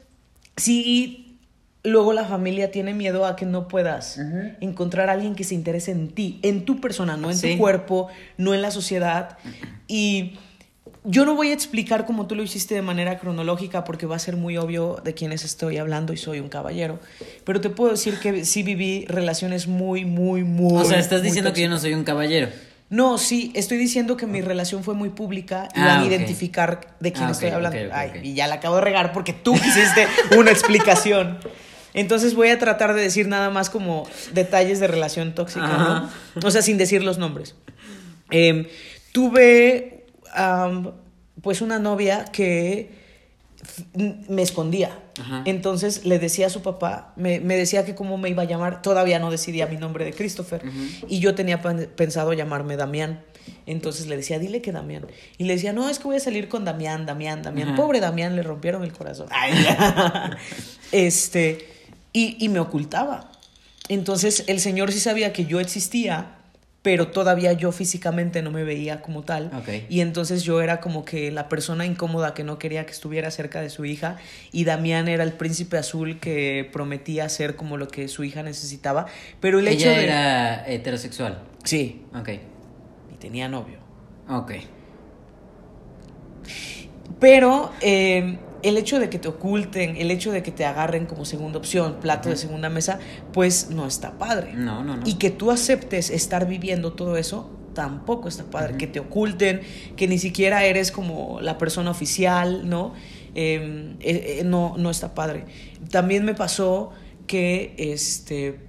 sí, 0.56 1.38
luego 1.84 2.12
la 2.12 2.24
familia 2.24 2.70
tiene 2.70 2.92
miedo 2.92 3.24
a 3.26 3.36
que 3.36 3.46
no 3.46 3.68
puedas 3.68 4.18
encontrar 4.60 5.08
a 5.08 5.12
alguien 5.12 5.34
que 5.34 5.44
se 5.44 5.54
interese 5.54 5.92
en 5.92 6.08
ti, 6.08 6.40
en 6.42 6.64
tu 6.64 6.80
persona, 6.80 7.16
no 7.16 7.30
en 7.30 7.36
Sí. 7.36 7.52
tu 7.52 7.58
cuerpo, 7.58 8.08
no 8.36 8.52
en 8.54 8.60
la 8.62 8.70
sociedad. 8.70 9.38
Y 9.88 10.38
yo 11.04 11.24
no 11.24 11.34
voy 11.34 11.50
a 11.50 11.54
explicar 11.54 12.04
como 12.04 12.26
tú 12.26 12.34
lo 12.34 12.42
hiciste 12.42 12.74
de 12.74 12.82
manera 12.82 13.18
cronológica 13.18 13.84
porque 13.84 14.06
va 14.06 14.16
a 14.16 14.18
ser 14.18 14.36
muy 14.36 14.56
obvio 14.58 15.00
de 15.02 15.14
quiénes 15.14 15.44
estoy 15.44 15.78
hablando 15.78 16.12
y 16.12 16.16
soy 16.18 16.40
un 16.40 16.48
caballero. 16.48 16.98
Pero 17.44 17.60
te 17.60 17.70
puedo 17.70 17.90
decir 17.90 18.18
que 18.18 18.44
sí 18.44 18.62
viví 18.62 19.06
relaciones 19.08 19.66
muy, 19.66 20.04
muy, 20.04 20.44
muy. 20.44 20.80
O 20.82 20.84
sea, 20.84 20.98
estás 20.98 21.22
diciendo 21.22 21.52
que 21.52 21.62
yo 21.62 21.68
no 21.70 21.78
soy 21.78 21.94
un 21.94 22.04
caballero. 22.04 22.48
No, 22.90 23.18
sí, 23.18 23.52
estoy 23.54 23.78
diciendo 23.78 24.16
que 24.16 24.26
mi 24.26 24.40
relación 24.40 24.82
fue 24.82 24.94
muy 24.94 25.10
pública 25.10 25.68
y 25.76 25.80
Ah, 25.80 25.86
van 25.86 26.00
a 26.02 26.06
identificar 26.06 26.96
de 26.98 27.12
quién 27.12 27.26
Ah, 27.28 27.30
estoy 27.30 27.48
ok, 27.48 27.54
hablando. 27.54 27.78
Ay, 27.92 28.10
y 28.24 28.34
ya 28.34 28.48
la 28.48 28.56
acabo 28.56 28.74
de 28.74 28.80
regar 28.82 29.12
porque 29.12 29.32
tú 29.32 29.54
quisiste 29.54 30.08
una 30.36 30.50
explicación. 30.50 31.38
Entonces 31.94 32.34
voy 32.34 32.48
a 32.48 32.58
tratar 32.58 32.94
de 32.94 33.02
decir 33.02 33.26
nada 33.28 33.48
más 33.50 33.70
como 33.70 34.08
detalles 34.34 34.80
de 34.80 34.86
relación 34.88 35.34
tóxica, 35.34 35.64
Ajá. 35.64 36.10
¿no? 36.34 36.46
O 36.46 36.50
sea, 36.50 36.62
sin 36.62 36.78
decir 36.78 37.02
los 37.04 37.18
nombres. 37.18 37.54
Em, 38.30 38.66
tuve 39.12 39.99
pues 41.42 41.60
una 41.60 41.78
novia 41.78 42.24
que 42.26 42.90
me 44.28 44.42
escondía. 44.42 44.98
Ajá. 45.20 45.42
Entonces 45.44 46.04
le 46.06 46.18
decía 46.18 46.46
a 46.46 46.50
su 46.50 46.62
papá, 46.62 47.12
me, 47.16 47.40
me 47.40 47.56
decía 47.56 47.84
que 47.84 47.94
cómo 47.94 48.16
me 48.18 48.28
iba 48.30 48.42
a 48.42 48.46
llamar, 48.46 48.80
todavía 48.82 49.18
no 49.18 49.30
decidía 49.30 49.66
mi 49.66 49.76
nombre 49.76 50.04
de 50.04 50.12
Christopher, 50.12 50.62
y 51.08 51.18
yo 51.20 51.34
tenía 51.34 51.60
pen- 51.60 51.90
pensado 51.94 52.32
llamarme 52.32 52.76
Damián. 52.76 53.22
Entonces 53.66 54.06
le 54.06 54.16
decía, 54.16 54.38
dile 54.38 54.62
que 54.62 54.72
Damián. 54.72 55.06
Y 55.38 55.44
le 55.44 55.54
decía, 55.54 55.72
no, 55.72 55.88
es 55.88 55.98
que 55.98 56.04
voy 56.04 56.16
a 56.16 56.20
salir 56.20 56.48
con 56.48 56.64
Damián, 56.64 57.04
Damián, 57.06 57.42
Damián. 57.42 57.68
Ajá. 57.68 57.76
Pobre 57.76 58.00
Damián, 58.00 58.34
le 58.36 58.42
rompieron 58.42 58.82
el 58.84 58.92
corazón. 58.92 59.28
Este, 60.92 61.68
y, 62.12 62.36
y 62.44 62.48
me 62.48 62.58
ocultaba. 62.60 63.30
Entonces 63.88 64.44
el 64.46 64.60
señor 64.60 64.90
sí 64.92 65.00
sabía 65.00 65.32
que 65.32 65.44
yo 65.46 65.60
existía, 65.60 66.38
pero 66.82 67.08
todavía 67.08 67.52
yo 67.52 67.72
físicamente 67.72 68.40
no 68.40 68.50
me 68.50 68.64
veía 68.64 69.02
como 69.02 69.22
tal. 69.22 69.50
Ok. 69.54 69.68
Y 69.90 70.00
entonces 70.00 70.42
yo 70.44 70.62
era 70.62 70.80
como 70.80 71.04
que 71.04 71.30
la 71.30 71.48
persona 71.50 71.84
incómoda 71.84 72.32
que 72.32 72.42
no 72.42 72.58
quería 72.58 72.86
que 72.86 72.92
estuviera 72.92 73.30
cerca 73.30 73.60
de 73.60 73.68
su 73.68 73.84
hija 73.84 74.16
y 74.50 74.64
Damián 74.64 75.06
era 75.08 75.22
el 75.24 75.32
príncipe 75.34 75.76
azul 75.76 76.18
que 76.20 76.68
prometía 76.72 77.28
ser 77.28 77.54
como 77.56 77.76
lo 77.76 77.88
que 77.88 78.08
su 78.08 78.24
hija 78.24 78.42
necesitaba. 78.42 79.06
Pero 79.40 79.58
el 79.58 79.68
hecho 79.68 79.90
Ella 79.90 79.98
de... 79.98 80.04
era 80.04 80.68
heterosexual. 80.68 81.42
Sí, 81.64 82.02
Ok. 82.18 82.28
y 83.12 83.16
tenía 83.18 83.46
novio. 83.48 83.78
Ok. 84.28 84.52
Pero 87.18 87.70
eh, 87.82 88.38
el 88.62 88.76
hecho 88.76 88.98
de 88.98 89.08
que 89.10 89.18
te 89.18 89.28
oculten, 89.28 89.96
el 89.96 90.10
hecho 90.10 90.32
de 90.32 90.42
que 90.42 90.50
te 90.50 90.64
agarren 90.64 91.06
como 91.06 91.24
segunda 91.24 91.58
opción, 91.58 91.96
plato 92.00 92.28
de 92.28 92.36
segunda 92.36 92.68
mesa, 92.68 92.98
pues 93.32 93.70
no 93.70 93.86
está 93.86 94.18
padre. 94.18 94.52
No, 94.54 94.84
no, 94.84 94.96
no. 94.96 95.02
Y 95.06 95.14
que 95.14 95.30
tú 95.30 95.50
aceptes 95.50 96.10
estar 96.10 96.46
viviendo 96.46 96.92
todo 96.92 97.16
eso, 97.16 97.50
tampoco 97.74 98.28
está 98.28 98.44
padre. 98.44 98.76
Que 98.76 98.86
te 98.86 99.00
oculten, 99.00 99.60
que 99.96 100.08
ni 100.08 100.18
siquiera 100.18 100.64
eres 100.64 100.92
como 100.92 101.40
la 101.40 101.58
persona 101.58 101.90
oficial, 101.90 102.68
¿no? 102.68 102.92
Eh, 103.34 103.94
eh, 104.00 104.38
eh, 104.40 104.44
no, 104.44 104.74
no 104.76 104.90
está 104.90 105.14
padre. 105.14 105.44
También 105.90 106.24
me 106.24 106.34
pasó 106.34 106.90
que 107.26 107.74
este, 107.78 108.60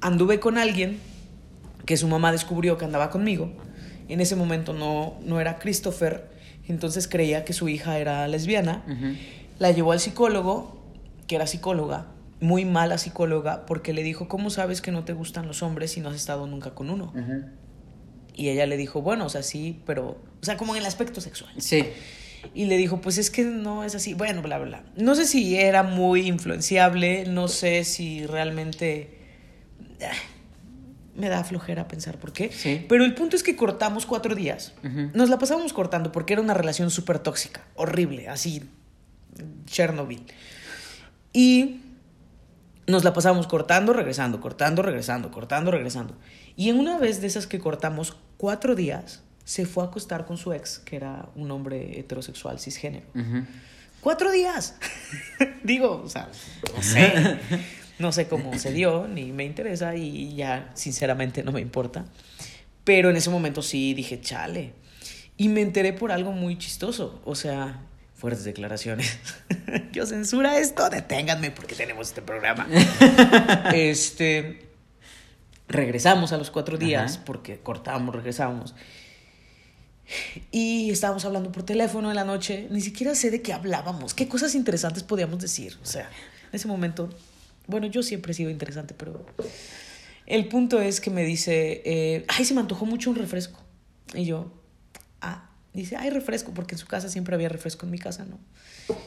anduve 0.00 0.38
con 0.38 0.58
alguien 0.58 0.98
que 1.86 1.96
su 1.96 2.08
mamá 2.08 2.30
descubrió 2.32 2.78
que 2.78 2.84
andaba 2.84 3.10
conmigo. 3.10 3.52
En 4.08 4.20
ese 4.20 4.36
momento 4.36 4.72
no, 4.74 5.14
no 5.24 5.40
era 5.40 5.58
Christopher, 5.58 6.31
entonces 6.68 7.08
creía 7.08 7.44
que 7.44 7.52
su 7.52 7.68
hija 7.68 7.98
era 7.98 8.26
lesbiana. 8.28 8.84
La 9.58 9.70
llevó 9.70 9.92
al 9.92 10.00
psicólogo, 10.00 10.82
que 11.26 11.36
era 11.36 11.46
psicóloga, 11.46 12.06
muy 12.40 12.64
mala 12.64 12.98
psicóloga, 12.98 13.66
porque 13.66 13.92
le 13.92 14.02
dijo, 14.02 14.28
¿cómo 14.28 14.50
sabes 14.50 14.80
que 14.80 14.90
no 14.90 15.04
te 15.04 15.12
gustan 15.12 15.46
los 15.46 15.62
hombres 15.62 15.92
si 15.92 16.00
no 16.00 16.08
has 16.08 16.16
estado 16.16 16.46
nunca 16.46 16.74
con 16.74 16.90
uno? 16.90 17.12
Y 18.34 18.48
ella 18.48 18.66
le 18.66 18.76
dijo, 18.76 19.02
bueno, 19.02 19.26
o 19.26 19.28
sea, 19.28 19.42
sí, 19.42 19.80
pero, 19.86 20.18
o 20.40 20.44
sea, 20.44 20.56
como 20.56 20.74
en 20.74 20.80
el 20.80 20.86
aspecto 20.86 21.20
sexual. 21.20 21.52
Sí. 21.58 21.84
Y 22.54 22.64
le 22.64 22.76
dijo, 22.76 23.00
pues 23.00 23.18
es 23.18 23.30
que 23.30 23.44
no 23.44 23.84
es 23.84 23.94
así, 23.94 24.14
bueno, 24.14 24.42
bla, 24.42 24.58
bla, 24.58 24.66
bla. 24.66 24.84
No 24.96 25.14
sé 25.14 25.26
si 25.26 25.56
era 25.56 25.82
muy 25.82 26.26
influenciable, 26.26 27.26
no 27.26 27.48
sé 27.48 27.84
si 27.84 28.26
realmente... 28.26 29.18
me 31.14 31.28
da 31.28 31.44
flojera 31.44 31.88
pensar 31.88 32.18
por 32.18 32.32
qué. 32.32 32.50
Sí. 32.52 32.84
Pero 32.88 33.04
el 33.04 33.14
punto 33.14 33.36
es 33.36 33.42
que 33.42 33.56
cortamos 33.56 34.06
cuatro 34.06 34.34
días. 34.34 34.72
Nos 35.14 35.28
la 35.28 35.38
pasábamos 35.38 35.72
cortando 35.72 36.12
porque 36.12 36.32
era 36.32 36.42
una 36.42 36.54
relación 36.54 36.90
súper 36.90 37.18
tóxica, 37.18 37.62
horrible, 37.74 38.28
así, 38.28 38.62
Chernobyl. 39.66 40.24
Y 41.32 41.80
nos 42.86 43.04
la 43.04 43.12
pasábamos 43.12 43.46
cortando, 43.46 43.92
regresando, 43.92 44.40
cortando, 44.40 44.82
regresando, 44.82 45.30
cortando, 45.30 45.70
regresando. 45.70 46.16
Y 46.56 46.68
en 46.68 46.78
una 46.78 46.98
vez 46.98 47.20
de 47.20 47.26
esas 47.26 47.46
que 47.46 47.58
cortamos 47.58 48.16
cuatro 48.36 48.74
días, 48.74 49.22
se 49.44 49.66
fue 49.66 49.84
a 49.84 49.86
acostar 49.86 50.24
con 50.26 50.36
su 50.36 50.52
ex, 50.52 50.78
que 50.78 50.96
era 50.96 51.28
un 51.34 51.50
hombre 51.50 51.98
heterosexual 51.98 52.58
cisgénero. 52.58 53.06
¡Cuatro 54.00 54.30
días! 54.30 54.76
Digo, 55.62 56.02
o 56.04 56.08
sea, 56.08 56.28
no 56.74 56.82
sé. 56.82 57.38
No 57.98 58.12
sé 58.12 58.26
cómo 58.26 58.58
se 58.58 58.72
dio, 58.72 59.06
ni 59.06 59.32
me 59.32 59.44
interesa 59.44 59.94
y 59.94 60.34
ya, 60.34 60.70
sinceramente, 60.74 61.42
no 61.42 61.52
me 61.52 61.60
importa. 61.60 62.04
Pero 62.84 63.10
en 63.10 63.16
ese 63.16 63.30
momento 63.30 63.62
sí 63.62 63.94
dije, 63.94 64.20
chale. 64.20 64.72
Y 65.36 65.48
me 65.48 65.60
enteré 65.60 65.92
por 65.92 66.12
algo 66.12 66.32
muy 66.32 66.58
chistoso. 66.58 67.20
O 67.24 67.34
sea, 67.34 67.80
fuertes 68.14 68.44
declaraciones. 68.44 69.18
Yo 69.92 70.06
censura 70.06 70.58
esto, 70.58 70.88
deténganme 70.90 71.50
porque 71.50 71.74
tenemos 71.74 72.08
este 72.08 72.22
programa. 72.22 72.68
este. 73.74 74.68
Regresamos 75.68 76.32
a 76.32 76.36
los 76.36 76.50
cuatro 76.50 76.76
días 76.76 77.16
Ajá. 77.16 77.24
porque 77.24 77.58
cortamos, 77.58 78.14
regresamos. 78.14 78.74
Y 80.50 80.90
estábamos 80.90 81.24
hablando 81.24 81.50
por 81.50 81.62
teléfono 81.62 82.10
en 82.10 82.16
la 82.16 82.24
noche. 82.24 82.66
Ni 82.70 82.80
siquiera 82.80 83.14
sé 83.14 83.30
de 83.30 83.40
qué 83.42 83.52
hablábamos, 83.52 84.12
qué 84.12 84.28
cosas 84.28 84.54
interesantes 84.54 85.02
podíamos 85.02 85.38
decir. 85.40 85.78
O 85.82 85.86
sea, 85.86 86.10
en 86.50 86.56
ese 86.56 86.68
momento, 86.68 87.08
bueno, 87.66 87.86
yo 87.86 88.02
siempre 88.02 88.32
he 88.32 88.34
sido 88.34 88.50
interesante, 88.50 88.94
pero 88.94 89.24
el 90.26 90.48
punto 90.48 90.80
es 90.80 91.00
que 91.00 91.10
me 91.10 91.24
dice, 91.24 91.82
eh, 91.84 92.24
ay, 92.28 92.44
se 92.44 92.54
me 92.54 92.60
antojó 92.60 92.86
mucho 92.86 93.10
un 93.10 93.16
refresco. 93.16 93.60
Y 94.14 94.24
yo, 94.24 94.52
ah, 95.20 95.50
dice, 95.72 95.96
ay, 95.96 96.10
refresco, 96.10 96.52
porque 96.52 96.74
en 96.74 96.78
su 96.78 96.86
casa 96.86 97.08
siempre 97.08 97.34
había 97.34 97.48
refresco, 97.48 97.86
en 97.86 97.92
mi 97.92 97.98
casa 97.98 98.24
no. 98.24 98.38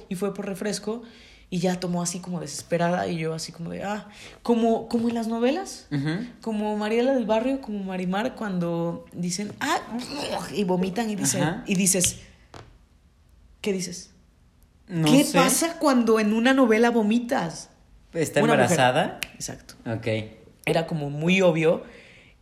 Y 0.10 0.16
fue 0.16 0.34
por 0.34 0.46
refresco 0.46 1.04
y 1.50 1.60
ya 1.60 1.80
tomó 1.80 2.02
así 2.02 2.20
como 2.20 2.40
desesperada 2.42 3.08
y 3.08 3.18
yo 3.18 3.34
así 3.34 3.52
como 3.52 3.70
de, 3.70 3.84
ah, 3.84 4.10
como, 4.42 4.88
como 4.88 5.10
en 5.10 5.16
las 5.16 5.28
novelas. 5.28 5.88
Como 6.42 6.76
Mariela 6.78 7.14
del 7.14 7.26
Barrio, 7.26 7.62
como 7.62 7.84
Marimar, 7.84 8.36
cuando 8.36 9.06
dicen, 9.14 9.54
ah, 9.60 9.80
y 10.54 10.64
vomitan 10.64 11.10
y 11.10 11.16
dicen, 11.16 11.64
y 11.66 11.76
dices, 11.76 12.20
¿qué 13.62 13.74
dices? 13.74 14.12
No 14.88 15.12
¿Qué 15.12 15.24
sé. 15.24 15.38
pasa 15.38 15.80
cuando 15.80 16.20
en 16.20 16.34
una 16.34 16.54
novela 16.54 16.92
vomitas? 16.92 17.70
¿Está 18.16 18.42
Una 18.44 18.54
mujer. 18.54 18.72
embarazada? 18.72 19.20
Exacto. 19.36 19.76
Ok. 19.86 20.08
Era 20.66 20.88
como 20.88 21.10
muy 21.10 21.42
obvio, 21.42 21.84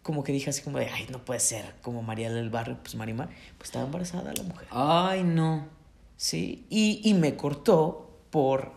como 0.02 0.24
que 0.24 0.32
dije 0.32 0.50
así 0.50 0.62
como 0.62 0.80
de, 0.80 0.86
ay, 0.88 1.08
no 1.12 1.26
puede 1.26 1.40
ser, 1.40 1.66
como 1.82 2.02
Mariela 2.02 2.34
del 2.36 2.50
Barrio, 2.50 2.78
pues 2.82 2.96
Marimar, 2.96 3.30
pues 3.58 3.70
estaba 3.70 3.86
embarazada 3.86 4.34
la 4.34 4.44
mujer. 4.44 4.68
Ay, 4.72 5.24
no. 5.24 5.68
Sí, 6.16 6.66
y, 6.70 7.02
y 7.04 7.14
me 7.16 7.36
cortó 7.36 8.18
por, 8.30 8.72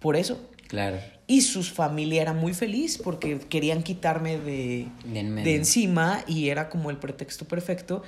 por 0.00 0.16
eso. 0.16 0.40
Claro. 0.68 0.98
Y 1.26 1.42
su 1.42 1.62
familia 1.62 2.22
era 2.22 2.32
muy 2.32 2.54
feliz 2.54 2.98
porque 2.98 3.38
querían 3.38 3.82
quitarme 3.84 4.38
de, 4.38 4.88
De 5.04 5.20
en 5.20 5.34
medio. 5.34 5.44
de 5.50 5.56
encima 5.56 6.24
y 6.26 6.48
era 6.48 6.68
como 6.68 6.90
el 6.90 6.96
pretexto 6.96 7.44
perfecto. 7.46 8.02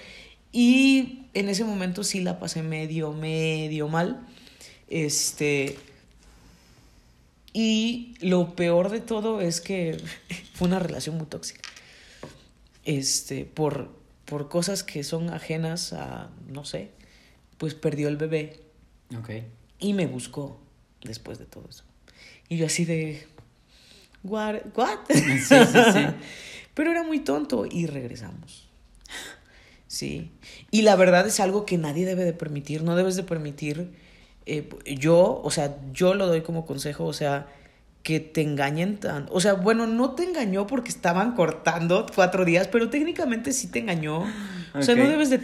Y 0.50 1.26
en 1.34 1.48
ese 1.48 1.64
momento 1.64 2.02
sí 2.04 2.20
la 2.20 2.38
pasé 2.40 2.62
medio, 2.62 3.12
medio 3.12 3.86
mal. 3.88 4.26
Este. 4.88 5.76
Y 7.52 8.14
lo 8.20 8.56
peor 8.56 8.90
de 8.90 9.00
todo 9.00 9.40
es 9.40 9.60
que 9.60 10.00
fue 10.54 10.68
una 10.68 10.78
relación 10.78 11.16
muy 11.16 11.26
tóxica. 11.26 11.60
Este, 12.84 13.44
por, 13.44 13.90
por 14.24 14.48
cosas 14.48 14.82
que 14.82 15.04
son 15.04 15.30
ajenas 15.30 15.92
a, 15.92 16.30
no 16.48 16.64
sé, 16.64 16.90
pues 17.58 17.74
perdió 17.74 18.08
el 18.08 18.16
bebé 18.16 18.60
Ok. 19.16 19.30
y 19.78 19.92
me 19.92 20.06
buscó 20.06 20.60
después 21.02 21.38
de 21.38 21.44
todo 21.46 21.68
eso. 21.68 21.84
Y 22.48 22.56
yo 22.56 22.66
así 22.66 22.84
de... 22.84 23.26
What? 24.24 24.56
What? 24.74 24.98
Sí, 25.10 25.38
sí, 25.38 25.56
sí. 25.92 26.06
Pero 26.74 26.90
era 26.90 27.02
muy 27.02 27.20
tonto 27.20 27.66
y 27.70 27.86
regresamos. 27.86 28.68
Sí. 29.86 30.30
Y 30.70 30.82
la 30.82 30.96
verdad 30.96 31.26
es 31.26 31.38
algo 31.38 31.66
que 31.66 31.76
nadie 31.76 32.06
debe 32.06 32.24
de 32.24 32.32
permitir. 32.32 32.82
No 32.82 32.96
debes 32.96 33.16
de 33.16 33.24
permitir... 33.24 33.92
eh, 34.46 34.68
yo, 34.98 35.40
o 35.42 35.50
sea, 35.50 35.76
yo 35.92 36.14
lo 36.14 36.26
doy 36.26 36.42
como 36.42 36.66
consejo, 36.66 37.04
o 37.04 37.12
sea, 37.12 37.46
que 38.02 38.20
te 38.20 38.42
engañen 38.42 38.98
tan... 38.98 39.26
O 39.30 39.40
sea, 39.40 39.54
bueno, 39.54 39.86
no 39.86 40.12
te 40.12 40.24
engañó 40.24 40.66
porque 40.66 40.90
estaban 40.90 41.34
cortando 41.34 42.06
cuatro 42.14 42.44
días, 42.44 42.68
pero 42.68 42.90
técnicamente 42.90 43.52
sí 43.52 43.68
te 43.68 43.78
engañó. 43.78 44.24
O 44.74 44.82
sea, 44.82 44.94
no 44.96 45.08
debes 45.08 45.30
de, 45.30 45.38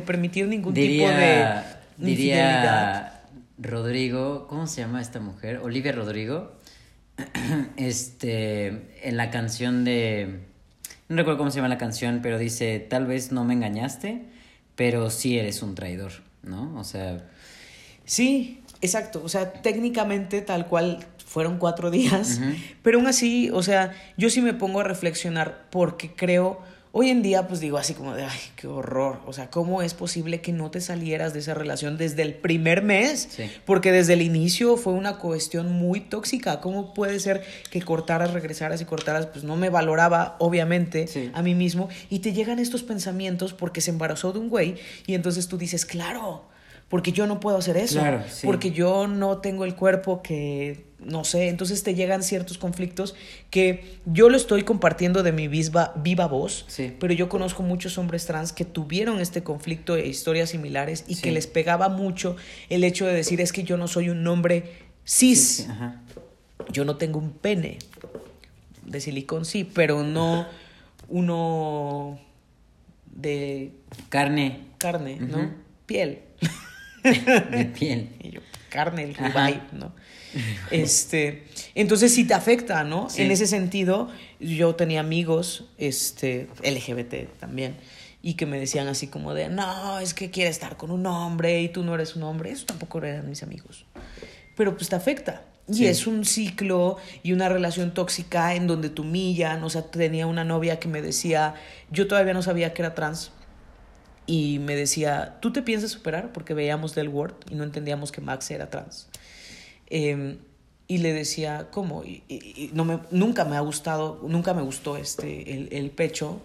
permitir 0.00 0.46
ningún 0.46 0.74
Diría, 0.74 1.08
tipo 1.08 1.18
de 1.18 2.10
infidelidad. 2.10 3.02
diría 3.02 3.14
Rodrigo, 3.58 4.46
¿cómo 4.48 4.66
se 4.66 4.80
llama 4.80 5.00
esta 5.00 5.20
mujer? 5.20 5.58
Olivia 5.62 5.92
Rodrigo. 5.92 6.52
Este, 7.76 8.66
en 9.02 9.16
la 9.16 9.30
canción 9.30 9.84
de, 9.84 10.40
no 11.08 11.16
recuerdo 11.16 11.38
cómo 11.38 11.50
se 11.50 11.56
llama 11.56 11.68
la 11.68 11.78
canción, 11.78 12.20
pero 12.22 12.38
dice, 12.38 12.80
tal 12.80 13.06
vez 13.06 13.30
no 13.30 13.44
me 13.44 13.54
engañaste, 13.54 14.22
pero 14.74 15.10
sí 15.10 15.38
eres 15.38 15.62
un 15.62 15.74
traidor, 15.74 16.12
¿no? 16.42 16.76
O 16.76 16.84
sea, 16.84 17.24
Sí, 18.04 18.62
exacto. 18.80 19.22
O 19.24 19.28
sea, 19.28 19.52
técnicamente 19.52 20.40
tal 20.42 20.66
cual 20.66 21.06
fueron 21.26 21.58
cuatro 21.58 21.90
días, 21.90 22.40
pero 22.82 22.98
aún 22.98 23.06
así, 23.08 23.50
o 23.52 23.62
sea, 23.62 23.92
yo 24.16 24.30
sí 24.30 24.40
me 24.40 24.54
pongo 24.54 24.80
a 24.80 24.84
reflexionar 24.84 25.66
porque 25.70 26.14
creo, 26.14 26.60
hoy 26.92 27.10
en 27.10 27.22
día 27.22 27.48
pues 27.48 27.58
digo 27.58 27.76
así 27.76 27.92
como 27.94 28.14
de, 28.14 28.22
ay, 28.22 28.38
qué 28.54 28.68
horror. 28.68 29.20
O 29.26 29.32
sea, 29.32 29.50
¿cómo 29.50 29.82
es 29.82 29.94
posible 29.94 30.40
que 30.40 30.52
no 30.52 30.70
te 30.70 30.80
salieras 30.80 31.32
de 31.32 31.40
esa 31.40 31.52
relación 31.54 31.96
desde 31.98 32.22
el 32.22 32.34
primer 32.34 32.82
mes? 32.82 33.26
Sí. 33.32 33.50
Porque 33.64 33.90
desde 33.90 34.12
el 34.12 34.22
inicio 34.22 34.76
fue 34.76 34.92
una 34.92 35.16
cuestión 35.18 35.72
muy 35.72 35.98
tóxica. 35.98 36.60
¿Cómo 36.60 36.94
puede 36.94 37.18
ser 37.18 37.42
que 37.70 37.82
cortaras, 37.82 38.32
regresaras 38.32 38.80
y 38.80 38.84
cortaras? 38.84 39.26
Pues 39.26 39.42
no 39.42 39.56
me 39.56 39.70
valoraba, 39.70 40.36
obviamente, 40.38 41.08
Sí. 41.08 41.32
a 41.34 41.42
mí 41.42 41.56
mismo. 41.56 41.88
Y 42.10 42.20
te 42.20 42.32
llegan 42.32 42.60
estos 42.60 42.84
pensamientos 42.84 43.54
porque 43.54 43.80
se 43.80 43.90
embarazó 43.90 44.32
de 44.32 44.38
un 44.38 44.50
güey 44.50 44.76
y 45.06 45.14
entonces 45.14 45.48
tú 45.48 45.58
dices, 45.58 45.84
claro, 45.84 46.44
porque 46.94 47.10
yo 47.10 47.26
no 47.26 47.40
puedo 47.40 47.56
hacer 47.56 47.76
eso. 47.76 47.98
Claro, 47.98 48.22
sí. 48.30 48.46
Porque 48.46 48.70
yo 48.70 49.08
no 49.08 49.38
tengo 49.38 49.64
el 49.64 49.74
cuerpo 49.74 50.22
que, 50.22 50.84
no 51.00 51.24
sé, 51.24 51.48
entonces 51.48 51.82
te 51.82 51.96
llegan 51.96 52.22
ciertos 52.22 52.56
conflictos 52.56 53.16
que 53.50 53.98
yo 54.06 54.28
lo 54.28 54.36
estoy 54.36 54.62
compartiendo 54.62 55.24
de 55.24 55.32
mi 55.32 55.48
viva, 55.48 55.92
viva 55.96 56.28
voz, 56.28 56.64
Sí. 56.68 56.94
pero 57.00 57.12
yo 57.12 57.28
conozco 57.28 57.64
muchos 57.64 57.98
hombres 57.98 58.26
trans 58.26 58.52
que 58.52 58.64
tuvieron 58.64 59.18
este 59.18 59.42
conflicto 59.42 59.96
e 59.96 60.06
historias 60.06 60.50
similares 60.50 61.04
y 61.08 61.16
Sí. 61.16 61.22
que 61.22 61.32
les 61.32 61.48
pegaba 61.48 61.88
mucho 61.88 62.36
el 62.68 62.84
hecho 62.84 63.06
de 63.06 63.12
decir 63.14 63.40
es 63.40 63.52
que 63.52 63.64
yo 63.64 63.76
no 63.76 63.88
soy 63.88 64.08
un 64.08 64.24
hombre 64.28 64.70
cis, 65.04 65.66
ajá. 65.68 66.00
yo 66.70 66.84
no 66.84 66.96
tengo 66.96 67.18
un 67.18 67.32
pene 67.32 67.78
de 68.86 69.00
silicón, 69.00 69.44
sí, 69.44 69.64
pero 69.64 70.04
no 70.04 70.46
uno 71.08 72.20
de 73.16 73.72
carne 74.10 74.68
carne, 74.78 75.16
¿no? 75.18 75.50
Piel. 75.86 76.20
de 77.50 77.64
piel. 77.66 78.10
Y 78.20 78.30
yo, 78.30 78.40
carne, 78.70 79.04
el 79.04 79.14
ribeye, 79.14 79.60
¿no? 79.72 79.92
Este, 80.70 81.44
entonces 81.74 82.12
sí 82.14 82.24
te 82.24 82.34
afecta, 82.34 82.82
¿no? 82.84 83.08
Sí. 83.08 83.22
En 83.22 83.30
ese 83.30 83.46
sentido, 83.46 84.08
yo 84.40 84.74
tenía 84.74 85.00
amigos, 85.00 85.66
este, 85.78 86.48
LGBT 86.64 87.38
también, 87.38 87.76
y 88.22 88.34
que 88.34 88.46
me 88.46 88.58
decían 88.58 88.88
así 88.88 89.06
como 89.06 89.34
de, 89.34 89.48
no, 89.48 89.98
es 90.00 90.14
que 90.14 90.30
quiere 90.30 90.50
estar 90.50 90.76
con 90.76 90.90
un 90.90 91.06
hombre 91.06 91.60
y 91.62 91.68
tú 91.68 91.84
no 91.84 91.94
eres 91.94 92.16
un 92.16 92.22
hombre. 92.24 92.50
Eso 92.50 92.64
tampoco 92.66 92.98
eran 92.98 93.28
mis 93.28 93.42
amigos. 93.42 93.84
Pero 94.56 94.76
pues 94.76 94.88
te 94.88 94.96
afecta. 94.96 95.42
Y 95.68 95.74
Sí. 95.74 95.86
es 95.86 96.06
un 96.06 96.24
ciclo 96.24 96.96
y 97.22 97.32
una 97.32 97.48
relación 97.48 97.94
tóxica 97.94 98.54
en 98.54 98.66
donde 98.66 98.90
te 98.90 99.00
humillan. 99.00 99.62
O 99.64 99.70
sea, 99.70 99.82
tenía 99.82 100.26
una 100.26 100.44
novia 100.44 100.78
que 100.78 100.88
me 100.88 101.00
decía, 101.02 101.54
yo 101.90 102.06
todavía 102.06 102.34
no 102.34 102.42
sabía 102.42 102.74
que 102.74 102.82
era 102.82 102.94
trans. 102.94 103.30
Y 104.26 104.58
me 104.58 104.74
decía, 104.74 105.36
¿tú 105.40 105.52
te 105.52 105.62
piensas 105.62 105.90
superar? 105.90 106.32
Porque 106.32 106.54
veíamos 106.54 106.94
Del 106.94 107.08
World 107.08 107.34
y 107.50 107.54
no 107.56 107.64
entendíamos 107.64 108.10
que 108.12 108.20
Max 108.20 108.50
era 108.50 108.70
trans. 108.70 109.08
Eh, 109.88 110.38
y 110.86 110.98
le 110.98 111.12
decía, 111.12 111.68
¿cómo? 111.70 112.04
Y, 112.04 112.22
y- 112.28 112.34
y 112.64 112.70
no 112.74 112.84
me, 112.84 113.00
nunca 113.10 113.44
me 113.44 113.56
ha 113.56 113.60
gustado, 113.60 114.20
nunca 114.26 114.52
me 114.54 114.62
gustó 114.62 114.96
este, 114.96 115.54
el, 115.54 115.68
el 115.72 115.90
pecho. 115.90 116.40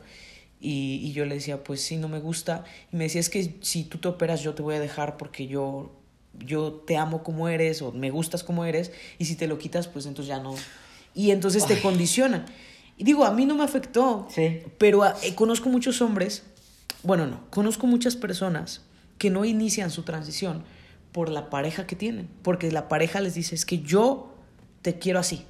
Y, 0.61 0.99
y 1.03 1.13
yo 1.13 1.25
le 1.25 1.35
decía, 1.35 1.63
pues 1.63 1.81
sí, 1.81 1.95
no 1.97 2.09
me 2.09 2.19
gusta. 2.19 2.65
Y 2.91 2.97
me 2.97 3.05
decía, 3.05 3.21
es 3.21 3.29
que 3.29 3.55
si 3.61 3.83
tú 3.85 3.97
te 3.97 4.07
operas, 4.09 4.41
yo 4.41 4.53
te 4.55 4.61
voy 4.61 4.75
a 4.75 4.79
dejar 4.79 5.15
porque 5.17 5.47
yo, 5.47 5.91
yo 6.37 6.71
te 6.85 6.97
amo 6.97 7.23
como 7.23 7.47
eres 7.47 7.81
o 7.81 7.91
me 7.93 8.11
gustas 8.11 8.43
como 8.43 8.65
eres. 8.65 8.91
Y 9.19 9.25
si 9.25 9.35
te 9.35 9.47
lo 9.47 9.57
quitas, 9.57 9.87
pues 9.87 10.05
entonces 10.05 10.27
ya 10.27 10.39
no. 10.41 10.53
Y 11.15 11.31
entonces 11.31 11.65
te 11.65 11.75
Ay. 11.75 11.81
condicionan. 11.81 12.45
Y 12.97 13.05
digo, 13.05 13.23
a 13.23 13.31
mí 13.31 13.45
no 13.45 13.55
me 13.55 13.63
afectó. 13.63 14.27
Sí. 14.33 14.59
Pero 14.77 15.03
ah, 15.03 15.15
eh, 15.23 15.33
conozco 15.33 15.69
muchos 15.69 16.01
hombres, 16.01 16.43
bueno, 17.03 17.25
no, 17.27 17.41
conozco 17.49 17.87
muchas 17.87 18.15
personas 18.15 18.81
que 19.17 19.29
no 19.29 19.45
inician 19.45 19.89
su 19.91 20.03
transición 20.03 20.63
por 21.11 21.29
la 21.29 21.49
pareja 21.49 21.87
que 21.87 21.95
tienen, 21.95 22.29
porque 22.43 22.71
la 22.71 22.87
pareja 22.87 23.19
les 23.21 23.33
dice, 23.33 23.55
es 23.55 23.65
que 23.65 23.79
yo 23.79 24.33
te 24.81 24.99
quiero 24.99 25.19
así. 25.19 25.45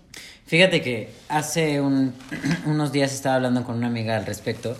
Fíjate 0.45 0.81
que 0.81 1.11
hace 1.27 1.81
un- 1.81 2.13
unos 2.65 2.91
días 2.91 3.13
estaba 3.13 3.35
hablando 3.35 3.63
con 3.63 3.75
una 3.77 3.87
amiga 3.87 4.17
al 4.17 4.25
respecto 4.25 4.75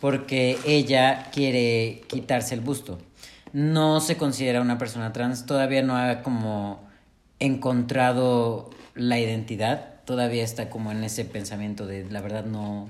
porque 0.00 0.58
ella 0.66 1.30
quiere 1.32 2.02
quitarse 2.08 2.54
el 2.54 2.60
busto. 2.60 2.98
No 3.52 4.00
se 4.00 4.16
considera 4.18 4.60
una 4.60 4.76
persona 4.76 5.12
trans, 5.14 5.46
todavía 5.46 5.82
no 5.82 5.96
ha 5.96 6.22
como 6.22 6.84
encontrado 7.38 8.70
la 8.94 9.18
identidad, 9.18 9.94
todavía 10.04 10.44
está 10.44 10.68
como 10.68 10.92
en 10.92 11.04
ese 11.04 11.24
pensamiento 11.24 11.86
de 11.86 12.04
la 12.10 12.20
verdad 12.20 12.44
no 12.44 12.88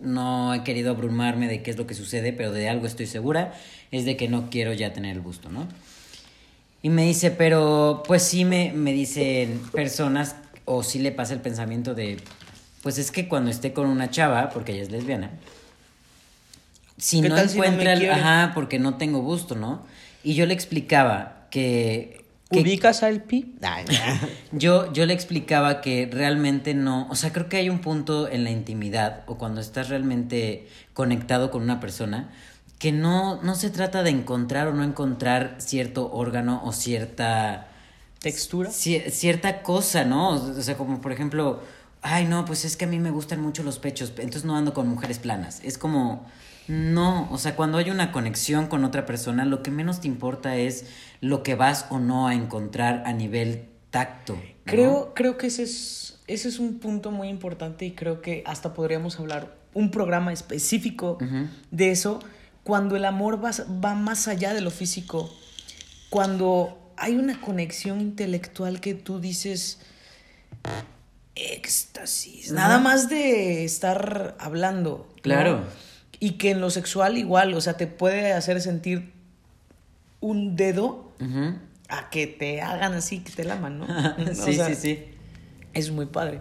no 0.00 0.54
he 0.54 0.62
querido 0.64 0.90
abrumarme 0.90 1.48
de 1.48 1.62
qué 1.62 1.70
es 1.70 1.76
lo 1.78 1.86
que 1.86 1.94
sucede, 1.94 2.32
pero 2.32 2.52
de 2.52 2.68
algo 2.68 2.86
estoy 2.86 3.06
segura, 3.06 3.52
es 3.90 4.04
de 4.04 4.16
que 4.16 4.28
no 4.28 4.50
quiero 4.50 4.72
ya 4.72 4.92
tener 4.92 5.16
el 5.16 5.20
busto, 5.20 5.48
¿no? 5.50 5.66
Y 6.82 6.88
me 6.88 7.04
dice, 7.04 7.30
pero 7.30 8.02
pues 8.06 8.22
sí 8.22 8.44
me, 8.44 8.72
me 8.72 8.92
dicen 8.92 9.60
personas, 9.72 10.36
o 10.64 10.82
sí 10.82 10.98
le 10.98 11.12
pasa 11.12 11.34
el 11.34 11.40
pensamiento 11.40 11.94
de, 11.94 12.18
pues 12.82 12.96
es 12.98 13.10
que 13.10 13.28
cuando 13.28 13.50
esté 13.50 13.72
con 13.72 13.86
una 13.86 14.10
chava, 14.10 14.50
porque 14.50 14.72
ella 14.72 14.82
es 14.82 14.90
lesbiana, 14.90 15.30
si 16.96 17.20
¿Qué 17.22 17.28
no 17.28 17.36
si 17.38 17.54
encuentra, 17.56 17.94
quiere? 17.96 18.12
ajá, 18.12 18.52
porque 18.54 18.78
no 18.78 18.96
tengo 18.96 19.22
busto, 19.22 19.54
¿no? 19.56 19.84
Y 20.22 20.34
yo 20.34 20.46
le 20.46 20.54
explicaba 20.54 21.46
que... 21.50 22.19
que 22.50 22.60
¿Ubicas 22.60 23.02
al 23.02 23.22
pi? 23.22 23.54
yo, 24.52 24.92
yo 24.92 25.06
le 25.06 25.14
explicaba 25.14 25.80
que 25.80 26.08
realmente 26.12 26.74
no, 26.74 27.06
o 27.08 27.14
sea, 27.14 27.32
creo 27.32 27.48
que 27.48 27.56
hay 27.58 27.70
un 27.70 27.80
punto 27.80 28.28
en 28.28 28.44
la 28.44 28.50
intimidad 28.50 29.22
o 29.26 29.36
cuando 29.38 29.60
estás 29.60 29.88
realmente 29.88 30.68
conectado 30.94 31.50
con 31.50 31.62
una 31.62 31.80
persona 31.80 32.30
que 32.78 32.92
no, 32.92 33.40
no 33.42 33.54
se 33.54 33.70
trata 33.70 34.02
de 34.02 34.10
encontrar 34.10 34.68
o 34.68 34.72
no 34.74 34.82
encontrar 34.84 35.56
cierto 35.58 36.10
órgano 36.12 36.62
o 36.64 36.72
cierta 36.72 37.68
¿Textura? 38.20 38.70
cier- 38.70 39.10
cierta 39.10 39.62
cosa, 39.62 40.04
¿no? 40.04 40.30
O 40.30 40.62
sea, 40.62 40.76
como 40.76 41.00
por 41.00 41.12
ejemplo, 41.12 41.60
ay, 42.02 42.24
no, 42.26 42.44
pues 42.44 42.64
es 42.64 42.76
que 42.76 42.86
a 42.86 42.88
mí 42.88 42.98
me 42.98 43.10
gustan 43.10 43.40
mucho 43.40 43.62
los 43.62 43.78
pechos, 43.78 44.10
entonces 44.16 44.44
no 44.44 44.56
ando 44.56 44.74
con 44.74 44.88
mujeres 44.88 45.18
planas. 45.18 45.60
Es 45.62 45.78
como, 45.78 46.26
no, 46.70 47.28
o 47.32 47.38
sea, 47.38 47.56
cuando 47.56 47.78
hay 47.78 47.90
una 47.90 48.12
conexión 48.12 48.68
con 48.68 48.84
otra 48.84 49.04
persona, 49.04 49.44
lo 49.44 49.60
que 49.60 49.72
menos 49.72 50.00
te 50.00 50.06
importa 50.06 50.54
es 50.54 50.86
lo 51.20 51.42
que 51.42 51.56
vas 51.56 51.86
o 51.90 51.98
no 51.98 52.28
a 52.28 52.34
encontrar 52.34 53.02
a 53.06 53.12
nivel 53.12 53.68
tacto. 53.90 54.34
¿no? 54.34 54.40
Creo, 54.66 55.12
creo 55.12 55.36
que 55.36 55.48
ese 55.48 55.64
es, 55.64 56.20
ese 56.28 56.48
es 56.48 56.60
un 56.60 56.78
punto 56.78 57.10
muy 57.10 57.28
importante 57.28 57.86
y 57.86 57.90
creo 57.90 58.22
que 58.22 58.44
hasta 58.46 58.72
podríamos 58.72 59.18
hablar 59.18 59.58
un 59.74 59.90
programa 59.90 60.32
específico 60.32 61.18
de 61.72 61.90
eso 61.90 62.20
cuando 62.62 62.94
el 62.94 63.04
amor 63.04 63.44
va, 63.44 63.50
va 63.84 63.96
más 63.96 64.28
allá 64.28 64.54
de 64.54 64.60
lo 64.60 64.70
físico, 64.70 65.28
cuando 66.08 66.78
hay 66.96 67.16
una 67.16 67.40
conexión 67.40 68.00
intelectual 68.00 68.80
que 68.80 68.94
tú 68.94 69.18
dices 69.18 69.80
éxtasis, 71.34 72.52
nada 72.52 72.78
más 72.78 73.08
de 73.08 73.64
estar 73.64 74.36
hablando. 74.38 75.08
¿no? 75.24 75.89
Y 76.20 76.32
que 76.32 76.50
en 76.50 76.60
lo 76.60 76.70
sexual 76.70 77.18
igual, 77.18 77.54
o 77.54 77.60
sea, 77.60 77.76
te 77.76 77.86
puede 77.86 78.32
hacer 78.32 78.60
sentir 78.60 79.12
un 80.20 80.54
dedo 80.54 81.12
a 81.88 82.10
que 82.10 82.26
te 82.26 82.60
hagan 82.60 82.92
así, 82.92 83.20
que 83.20 83.32
te 83.32 83.44
laman, 83.44 83.78
¿no? 83.78 83.86
O 84.30 84.34
sí, 84.34 84.54
sea, 84.54 84.66
sí, 84.66 84.74
sí. 84.74 85.04
Es 85.72 85.90
muy 85.90 86.06
padre. 86.06 86.40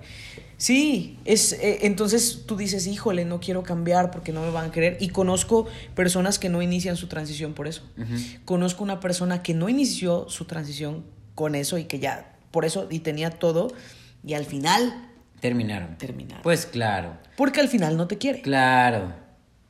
Sí, 0.57 1.17
es, 1.23 1.53
eh, 1.53 1.80
entonces 1.84 2.43
tú 2.45 2.57
dices, 2.57 2.86
híjole, 2.86 3.23
no 3.23 3.39
quiero 3.39 3.63
cambiar 3.63 4.11
porque 4.11 4.34
no 4.34 4.41
me 4.41 4.51
van 4.51 4.65
a 4.69 4.71
querer. 4.71 4.97
Y 4.99 5.09
conozco 5.09 5.67
personas 5.95 6.38
que 6.38 6.49
no 6.49 6.61
inician 6.61 6.97
su 6.97 7.07
transición 7.07 7.53
por 7.53 7.67
eso. 7.67 7.84
Ujú. 7.97 8.15
Conozco 8.43 8.84
una 8.84 8.99
persona 8.99 9.41
que 9.41 9.53
no 9.53 9.69
inició 9.69 10.27
su 10.27 10.45
transición 10.45 11.05
con 11.36 11.55
eso 11.55 11.77
y 11.77 11.86
que 11.86 11.99
ya, 11.99 12.36
por 12.51 12.65
eso, 12.65 12.88
y 12.89 12.99
tenía 12.99 13.30
todo, 13.30 13.71
y 14.25 14.34
al 14.34 14.43
final, 14.45 15.05
Terminaron. 15.39 15.97
Terminaron. 15.97 16.43
Pues 16.43 16.65
claro, 16.65 17.17
porque 17.38 17.61
al 17.61 17.69
final 17.69 17.95
no 17.95 18.07
te 18.07 18.17
quiere. 18.17 18.41
claro. 18.41 19.28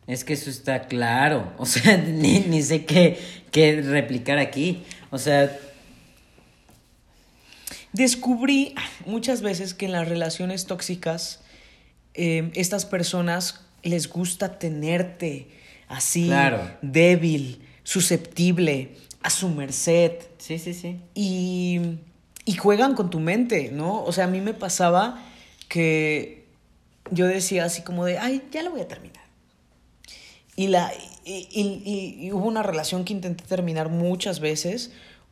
Es 0.10 0.24
que 0.24 0.34
eso 0.34 0.50
está 0.50 0.88
claro. 0.88 1.54
O 1.58 1.66
sea, 1.66 1.96
ni, 1.98 2.40
ni 2.40 2.62
sé 2.64 2.86
qué, 2.86 3.20
qué 3.52 3.82
replicar 3.82 4.38
aquí. 4.40 4.84
O 5.12 5.18
sea, 5.18 5.56
Descubrí 7.92 8.76
muchas 9.06 9.42
veces 9.42 9.74
que 9.74 9.86
en 9.86 9.94
las 9.94 10.08
relaciones 10.08 10.66
tóxicas, 10.68 11.42
eh, 12.14 12.52
estas 12.54 12.86
personas 12.86 13.62
les 13.82 14.08
gusta 14.10 14.60
tenerte 14.60 15.48
así, 15.88 16.28
Claro. 16.28 16.62
débil, 16.84 17.62
susceptible, 17.84 18.96
a 19.24 19.30
su 19.32 19.50
merced. 19.50 20.12
sí, 20.38 20.60
sí, 20.60 20.74
sí. 20.76 21.00
y, 21.16 21.80
y 22.46 22.54
juegan 22.54 22.94
con 22.94 23.10
tu 23.10 23.20
mente, 23.20 23.72
¿no? 23.72 24.04
O 24.04 24.12
sea, 24.12 24.26
a 24.26 24.28
mí 24.28 24.40
me 24.40 24.54
pasaba 24.54 25.26
que 25.68 26.46
yo 27.12 27.26
decía 27.26 27.66
así 27.66 27.82
como 27.82 28.06
de, 28.06 28.20
ay, 28.20 28.44
ya 28.52 28.62
lo 28.62 28.70
voy 28.72 28.82
a 28.82 28.88
terminar. 28.88 29.19
Y, 30.60 30.68
la, 30.68 30.92
y, 31.26 31.48
y- 31.52 32.26
y- 32.26 32.32
hubo 32.34 32.46
una 32.48 32.64
relación 32.64 33.06
que 33.06 33.14
intenté 33.14 33.44
terminar 33.46 33.88
muchas 33.90 34.40
veces. 34.40 34.92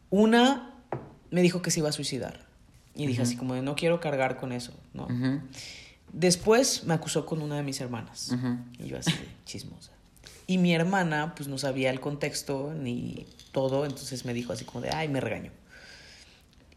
Una 0.10 0.74
me 1.32 1.42
dijo 1.42 1.62
que 1.62 1.70
se 1.72 1.80
iba 1.82 1.90
a 1.90 1.92
suicidar. 1.92 2.46
Y 2.96 3.06
dije 3.08 3.22
así 3.24 3.36
como 3.36 3.54
de, 3.54 3.62
no 3.62 3.76
quiero 3.76 4.00
cargar 4.00 4.38
con 4.38 4.52
eso, 4.52 4.74
¿no? 4.94 5.08
Después 6.14 6.86
me 6.86 6.94
acusó 6.94 7.26
con 7.26 7.42
una 7.42 7.58
de 7.58 7.64
mis 7.64 7.80
hermanas. 7.82 8.32
Y 8.80 8.88
yo 8.88 8.98
así 8.98 9.12
de 9.12 9.28
chismosa. 9.46 9.92
Y 10.48 10.58
mi 10.60 10.74
hermana, 10.74 11.34
pues 11.36 11.50
no 11.50 11.58
sabía 11.58 11.90
el 11.92 12.00
contexto 12.00 12.74
ni 12.74 13.26
todo, 13.52 13.84
entonces 13.86 14.24
me 14.24 14.34
dijo 14.34 14.54
así 14.54 14.64
como 14.64 14.80
de, 14.82 14.92
ay, 14.92 15.10
me 15.10 15.20
regañó. 15.20 15.52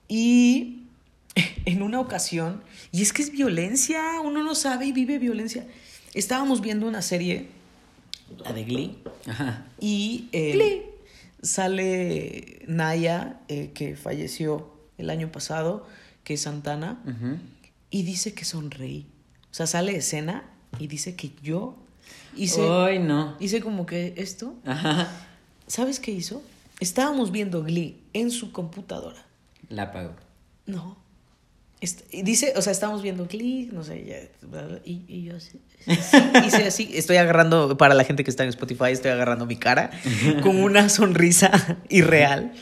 Y 0.08 0.82
en 1.64 1.82
una 1.82 2.00
ocasión, 2.00 2.62
y 2.92 3.02
es 3.02 3.12
que 3.12 3.22
es 3.22 3.30
violencia, 3.30 4.02
uno 4.24 4.42
no 4.42 4.54
sabe 4.54 4.86
y 4.86 4.92
vive 4.92 5.18
violencia. 5.18 5.66
Estábamos 6.14 6.60
viendo 6.60 6.86
una 6.88 7.02
serie, 7.02 7.48
la 8.38 8.52
de 8.52 8.64
Glee, 8.64 8.98
Ajá. 9.26 9.66
y 9.80 10.28
eh, 10.32 10.90
sale 11.42 12.62
Naya, 12.66 13.40
eh, 13.48 13.70
que 13.74 13.96
falleció 13.96 14.70
el 14.98 15.10
año 15.10 15.30
pasado, 15.32 15.86
que 16.24 16.34
es 16.34 16.42
Santana, 16.42 17.02
y 17.90 18.02
dice 18.02 18.34
que 18.34 18.44
sonreí. 18.44 19.06
O 19.50 19.54
sea, 19.54 19.66
sale 19.66 19.96
escena 19.96 20.44
y 20.78 20.86
dice 20.86 21.16
que 21.16 21.32
yo 21.42 21.76
hice, 22.36 22.60
Ay, 22.68 22.98
no. 22.98 23.36
hice 23.40 23.60
como 23.60 23.86
que 23.86 24.14
esto. 24.16 24.54
Ajá. 24.64 25.10
¿Sabes 25.66 25.98
qué 26.00 26.10
hizo? 26.12 26.42
Estábamos 26.80 27.30
viendo 27.32 27.62
Glee 27.62 28.00
en 28.12 28.30
su 28.30 28.52
computadora. 28.52 29.24
La 29.68 29.84
apago. 29.84 30.14
No. 30.66 30.96
Y 32.10 32.22
dice, 32.22 32.52
o 32.56 32.62
sea, 32.62 32.72
estábamos 32.72 33.00
viendo 33.02 33.26
Glee, 33.26 33.70
no 33.72 33.82
sé, 33.82 34.04
ya, 34.04 34.16
y, 34.84 35.02
y 35.08 35.22
yo 35.24 35.36
así, 35.36 35.60
sí, 35.86 36.16
hice 36.46 36.66
así, 36.66 36.90
estoy 36.92 37.16
agarrando, 37.16 37.78
para 37.78 37.94
la 37.94 38.04
gente 38.04 38.22
que 38.22 38.30
está 38.30 38.42
en 38.42 38.50
Spotify, 38.50 38.90
estoy 38.90 39.12
agarrando 39.12 39.46
mi 39.46 39.56
cara 39.56 39.90
con 40.42 40.56
una 40.62 40.88
sonrisa 40.90 41.78
irreal. 41.88 42.52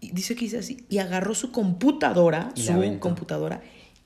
Y 0.00 0.12
dice 0.12 0.34
que 0.34 0.46
hice 0.46 0.58
así, 0.58 0.86
y 0.88 0.96
agarró 0.98 1.34
su 1.34 1.52
computadora, 1.52 2.50
Y 2.54 2.62
su 2.62 2.72
aventó. 2.72 3.00
computadora, 3.00 3.60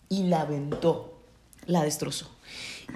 y 0.08 0.24
la 0.24 0.40
aventó, 0.40 1.22
la 1.66 1.84
destrozó. 1.84 2.28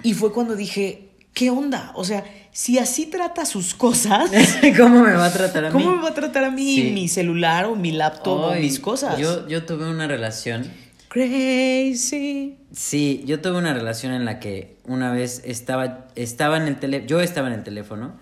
Y 0.03 0.15
fue 0.15 0.33
cuando 0.33 0.55
dije, 0.55 1.11
¿qué 1.33 1.49
onda? 1.49 1.93
O 1.95 2.03
sea, 2.03 2.25
si 2.51 2.77
así 2.77 3.05
trata 3.05 3.45
sus 3.45 3.73
cosas, 3.73 4.29
¿Cómo 4.77 5.01
me 5.03 5.13
va 5.13 5.27
a 5.27 5.31
tratar 5.31 5.63
a 5.65 5.69
mí? 5.69 5.73
¿cómo 5.73 5.95
me 5.95 6.01
va 6.03 6.09
a 6.09 6.13
tratar 6.13 6.43
a 6.43 6.51
mí 6.51 6.75
Sí. 6.75 6.91
mi 6.91 7.07
celular 7.07 7.65
o 7.67 7.75
mi 7.75 7.91
laptop 7.91 8.37
o 8.37 8.53
mis 8.55 8.79
cosas? 8.81 9.17
Yo, 9.17 9.47
yo 9.47 9.63
tuve 9.65 9.89
una 9.89 10.07
relación. 10.07 10.69
Crazy. 11.17 12.59
Sí, 12.71 13.23
yo 13.25 13.41
tuve 13.41 13.57
una 13.57 13.73
relación 13.73 14.13
en 14.13 14.23
la 14.23 14.39
que 14.39 14.77
una 14.85 15.11
vez 15.11 15.41
estaba, 15.45 16.05
en 16.15 16.67
el 16.67 16.79
teléfono, 16.79 17.07
yo 17.07 17.21
estaba 17.21 17.47
en 17.47 17.55
el 17.55 17.63
teléfono 17.63 18.19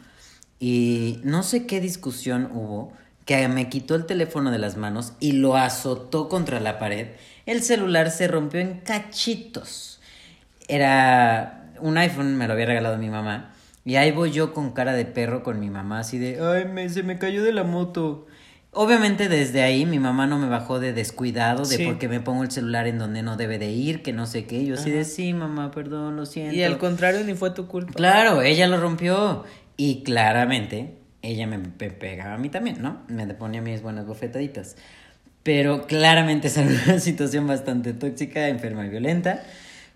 y 0.62 1.20
no 1.26 1.44
sé 1.44 1.66
qué 1.66 1.82
discusión 1.82 2.50
hubo 2.54 2.94
que 3.26 3.50
me 3.50 3.68
quitó 3.68 3.96
el 3.96 4.06
teléfono 4.06 4.50
de 4.50 4.60
las 4.60 4.78
manos 4.78 5.12
y 5.20 5.34
lo 5.34 5.58
azotó 5.58 6.30
contra 6.30 6.62
la 6.62 6.80
pared. 6.80 7.08
El 7.46 7.64
celular 7.64 8.12
se 8.12 8.30
rompió 8.30 8.62
en 8.62 8.80
cachitos. 8.80 10.00
Era 10.70 11.74
un 11.82 11.98
iPhone, 11.98 12.38
me 12.38 12.48
lo 12.48 12.54
había 12.54 12.68
regalado 12.68 12.98
mi 12.98 13.10
mamá. 13.10 13.52
Y 13.84 13.98
ahí 13.98 14.12
voy 14.12 14.32
yo 14.32 14.54
con 14.54 14.72
cara 14.72 14.94
de 14.94 15.04
perro 15.04 15.44
con 15.44 15.60
mi 15.60 15.70
mamá, 15.70 16.00
así 16.00 16.18
de, 16.18 16.40
ay, 16.40 16.64
me, 16.64 16.88
se 16.88 17.04
me 17.04 17.20
cayó 17.20 17.44
de 17.44 17.52
la 17.52 17.66
moto. 17.66 18.26
Obviamente 18.76 19.30
desde 19.30 19.64
ahí 19.64 19.86
mi 19.86 20.00
mamá 20.00 20.28
no 20.28 20.38
me 20.38 20.48
bajó 20.48 20.80
de 20.80 20.92
descuidado, 20.94 21.66
de 21.66 21.78
Sí. 21.78 21.86
porque 21.86 22.08
me 22.08 22.20
pongo 22.20 22.44
el 22.44 22.52
celular 22.52 22.88
en 22.88 22.98
donde 23.00 23.24
no 23.24 23.38
debe 23.38 23.58
de 23.58 23.72
ir, 23.72 24.04
que 24.04 24.12
no 24.14 24.28
sé 24.28 24.46
qué. 24.46 24.66
Yo 24.66 24.76
así 24.76 24.92
de, 24.92 25.06
sí, 25.06 25.34
mamá, 25.34 25.72
perdón, 25.72 26.16
lo 26.18 26.26
siento. 26.26 26.56
Y 26.56 26.64
al 26.64 26.78
contrario, 26.78 27.24
ni 27.24 27.34
fue 27.36 27.52
tu 27.52 27.68
culpa. 27.68 27.94
Claro, 27.94 28.42
ella 28.42 28.68
lo 28.68 28.78
rompió. 28.80 29.46
Y 29.78 30.04
claramente, 30.04 30.98
ella 31.22 31.48
me, 31.48 31.60
pe- 31.60 31.90
pegaba 31.92 32.36
a 32.36 32.38
mí 32.38 32.50
también, 32.50 32.82
¿no? 32.82 33.02
Me 33.08 33.26
ponía 33.34 33.62
mis 33.62 33.82
buenas 33.82 34.06
bofetaditas. 34.06 34.76
Pero 35.44 35.86
claramente 35.88 36.48
es 36.48 36.58
una 36.88 37.00
situación 37.00 37.48
bastante 37.48 37.94
tóxica, 37.94 38.48
enferma 38.50 38.86
y 38.86 38.90
violenta. 38.90 39.44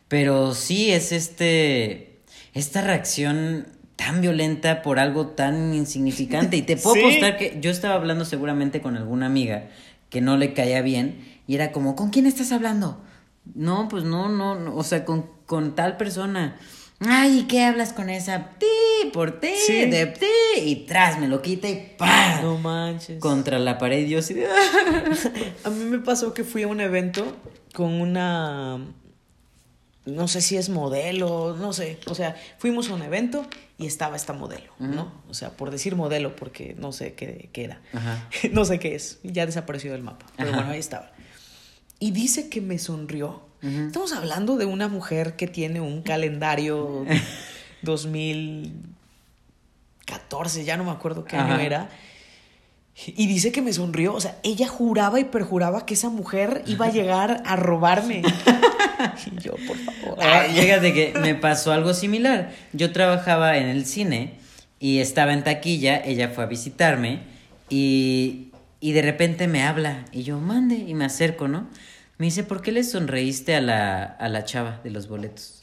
Pero 0.07 0.53
sí 0.55 0.91
es 0.91 1.11
este. 1.11 2.19
Esta 2.53 2.81
reacción 2.81 3.67
tan 3.99 4.21
violenta 4.21 4.81
por 4.81 4.97
algo 4.97 5.27
tan 5.27 5.73
insignificante. 5.73 6.55
Y 6.55 6.61
te 6.61 6.77
puedo 6.77 6.95
Sí. 6.95 7.01
apostar 7.01 7.37
que 7.37 7.57
yo 7.61 7.69
estaba 7.69 7.95
hablando 7.95 8.23
seguramente 8.23 8.81
con 8.81 8.95
alguna 8.95 9.25
amiga 9.25 9.67
que 10.09 10.21
no 10.21 10.37
le 10.37 10.53
caía 10.53 10.81
bien. 10.81 11.19
Y 11.47 11.55
era 11.55 11.73
como, 11.73 11.95
¿con 11.97 12.09
quién 12.09 12.25
estás 12.25 12.53
hablando? 12.53 13.01
No, 13.55 13.89
pues 13.89 14.05
no, 14.05 14.29
no, 14.29 14.55
no, 14.55 14.73
o 14.75 14.83
sea, 14.83 15.03
con, 15.03 15.29
con 15.45 15.75
tal 15.75 15.97
persona. 15.97 16.55
Ay, 17.01 17.39
¿y 17.39 17.43
qué 17.47 17.63
hablas 17.63 17.91
con 17.93 18.09
esa? 18.09 18.51
Ti, 18.57 19.09
por 19.11 19.39
ti, 19.41 19.49
Sí. 19.67 19.85
de 19.85 20.05
ti. 20.05 20.25
Y 20.61 20.75
tras 20.85 21.19
me 21.19 21.27
lo 21.27 21.41
quita 21.41 21.67
y 21.69 21.95
¡pam! 21.97 22.41
No 22.41 22.57
manches. 22.57 23.19
Contra 23.19 23.59
la 23.59 23.77
pared 23.77 24.07
yo. 24.07 24.19
A 25.65 25.69
mí 25.69 25.85
me 25.85 25.99
pasó 25.99 26.33
que 26.33 26.43
fui 26.43 26.63
a 26.63 26.67
un 26.67 26.79
evento 26.81 27.35
con 27.73 27.93
una. 27.93 28.79
No 30.05 30.27
sé 30.27 30.41
si 30.41 30.57
es 30.57 30.69
modelo, 30.69 31.55
no 31.59 31.73
sé. 31.73 31.99
O 32.07 32.15
sea, 32.15 32.35
fuimos 32.57 32.89
a 32.89 32.93
un 32.95 33.01
evento 33.03 33.45
y 33.79 33.87
estaba 33.87 34.17
esta 34.17 34.33
modelo, 34.33 34.73
¿no? 34.77 35.11
O 35.29 35.33
sea, 35.33 35.51
por 35.51 35.71
decir 35.71 35.95
modelo, 35.95 36.35
porque 36.35 36.75
no 36.77 36.91
sé 36.91 37.13
qué, 37.13 37.49
qué 37.53 37.63
era. 37.63 37.81
Ajá. 37.93 38.27
no 38.51 38.65
sé 38.65 38.77
qué 38.77 38.93
es. 38.93 39.19
Ya 39.23 39.45
desapareció 39.45 39.93
del 39.93 40.03
mapa. 40.03 40.25
Pero 40.35 40.49
Ajá. 40.49 40.57
bueno, 40.57 40.73
ahí 40.73 40.79
estaba. 40.79 41.11
Y 41.97 42.11
dice 42.11 42.49
que 42.49 42.59
me 42.61 42.77
sonrió. 42.77 43.47
Estamos 43.61 44.13
hablando 44.13 44.55
de 44.55 44.65
una 44.65 44.87
mujer 44.87 45.35
que 45.35 45.45
tiene 45.45 45.81
un 45.81 46.01
calendario 46.01 47.05
2014, 47.81 50.63
ya 50.63 50.77
no 50.77 50.85
me 50.85 50.91
acuerdo 50.91 51.25
qué 51.25 51.35
año 51.35 51.59
era. 51.59 51.89
Y 53.05 53.27
dice 53.27 53.51
que 53.51 53.61
me 53.61 53.71
sonrió, 53.71 54.13
o 54.13 54.19
sea, 54.19 54.37
ella 54.43 54.67
juraba 54.67 55.19
y 55.19 55.23
perjuraba 55.23 55.85
que 55.85 55.93
esa 55.93 56.09
mujer 56.09 56.63
iba 56.65 56.87
a 56.87 56.91
llegar 56.91 57.41
a 57.45 57.55
robarme. 57.55 58.21
y 59.31 59.41
yo, 59.41 59.53
por 59.67 59.77
favor. 59.77 60.17
Ah, 60.21 60.41
ay, 60.41 60.59
fíjate 60.59 60.93
que 60.93 61.13
me 61.19 61.35
pasó 61.35 61.71
algo 61.71 61.93
similar. 61.93 62.51
Yo 62.73 62.91
trabajaba 62.91 63.57
en 63.57 63.67
el 63.67 63.85
cine 63.85 64.33
y 64.79 64.99
estaba 64.99 65.33
en 65.33 65.43
taquilla, 65.43 65.97
ella 66.03 66.29
fue 66.29 66.43
a 66.43 66.47
visitarme 66.47 67.21
y, 67.69 68.51
y 68.81 68.91
de 68.91 69.01
repente 69.01 69.47
me 69.47 69.63
habla 69.63 70.05
y 70.11 70.23
yo 70.23 70.39
mande 70.39 70.75
y 70.75 70.93
me 70.93 71.05
acerco, 71.05 71.47
¿no? 71.47 71.67
Me 72.19 72.25
dice, 72.25 72.43
¿por 72.43 72.61
qué 72.61 72.73
le 72.73 72.83
sonreíste 72.83 73.55
a 73.55 73.61
la, 73.61 74.03
a 74.03 74.27
la 74.27 74.43
chava 74.43 74.81
de 74.83 74.89
los 74.89 75.07
boletos? 75.07 75.61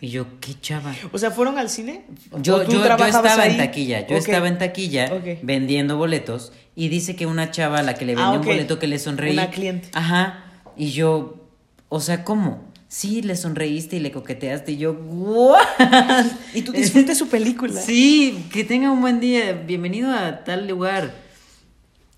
Y 0.00 0.08
yo, 0.08 0.40
¿qué 0.40 0.54
chava? 0.58 0.94
O 1.12 1.18
sea, 1.18 1.30
¿fueron 1.30 1.58
al 1.58 1.68
cine? 1.68 2.06
Yo, 2.40 2.56
¿O 2.56 2.60
tú 2.62 2.72
yo, 2.72 2.96
yo 2.96 3.04
estaba 3.06 3.46
en 3.46 3.58
taquilla, 3.58 4.06
yo 4.06 4.16
estaba 4.16 4.48
en 4.48 4.56
taquilla 4.56 5.12
vendiendo 5.42 5.98
boletos 5.98 6.52
y 6.74 6.88
dice 6.88 7.14
que 7.14 7.26
una 7.26 7.50
chava 7.50 7.80
a 7.80 7.82
la 7.82 7.92
que 7.94 8.06
le 8.06 8.14
Ah, 8.14 8.30
vendió 8.30 8.40
ok. 8.40 8.40
un 8.40 8.46
boleto 8.46 8.78
que 8.78 8.86
le 8.86 8.98
sonreí. 8.98 9.34
Una 9.34 9.50
cliente. 9.50 9.90
Ajá. 9.92 10.44
Y 10.78 10.92
yo, 10.92 11.44
o 11.90 12.00
sea, 12.00 12.24
¿cómo? 12.24 12.66
Sí, 12.88 13.20
le 13.20 13.36
sonreíste 13.36 13.96
y 13.96 14.00
le 14.00 14.10
coqueteaste 14.10 14.72
y 14.72 14.76
yo, 14.78 14.92
¿what? 14.94 15.60
Y 16.54 16.62
tú 16.62 16.72
disfrutes 16.72 17.18
su 17.18 17.28
película. 17.28 17.78
Sí, 17.78 18.46
que 18.50 18.64
tenga 18.64 18.90
un 18.90 19.02
buen 19.02 19.20
día, 19.20 19.52
bienvenido 19.52 20.10
a 20.10 20.42
tal 20.44 20.66
lugar. 20.68 21.12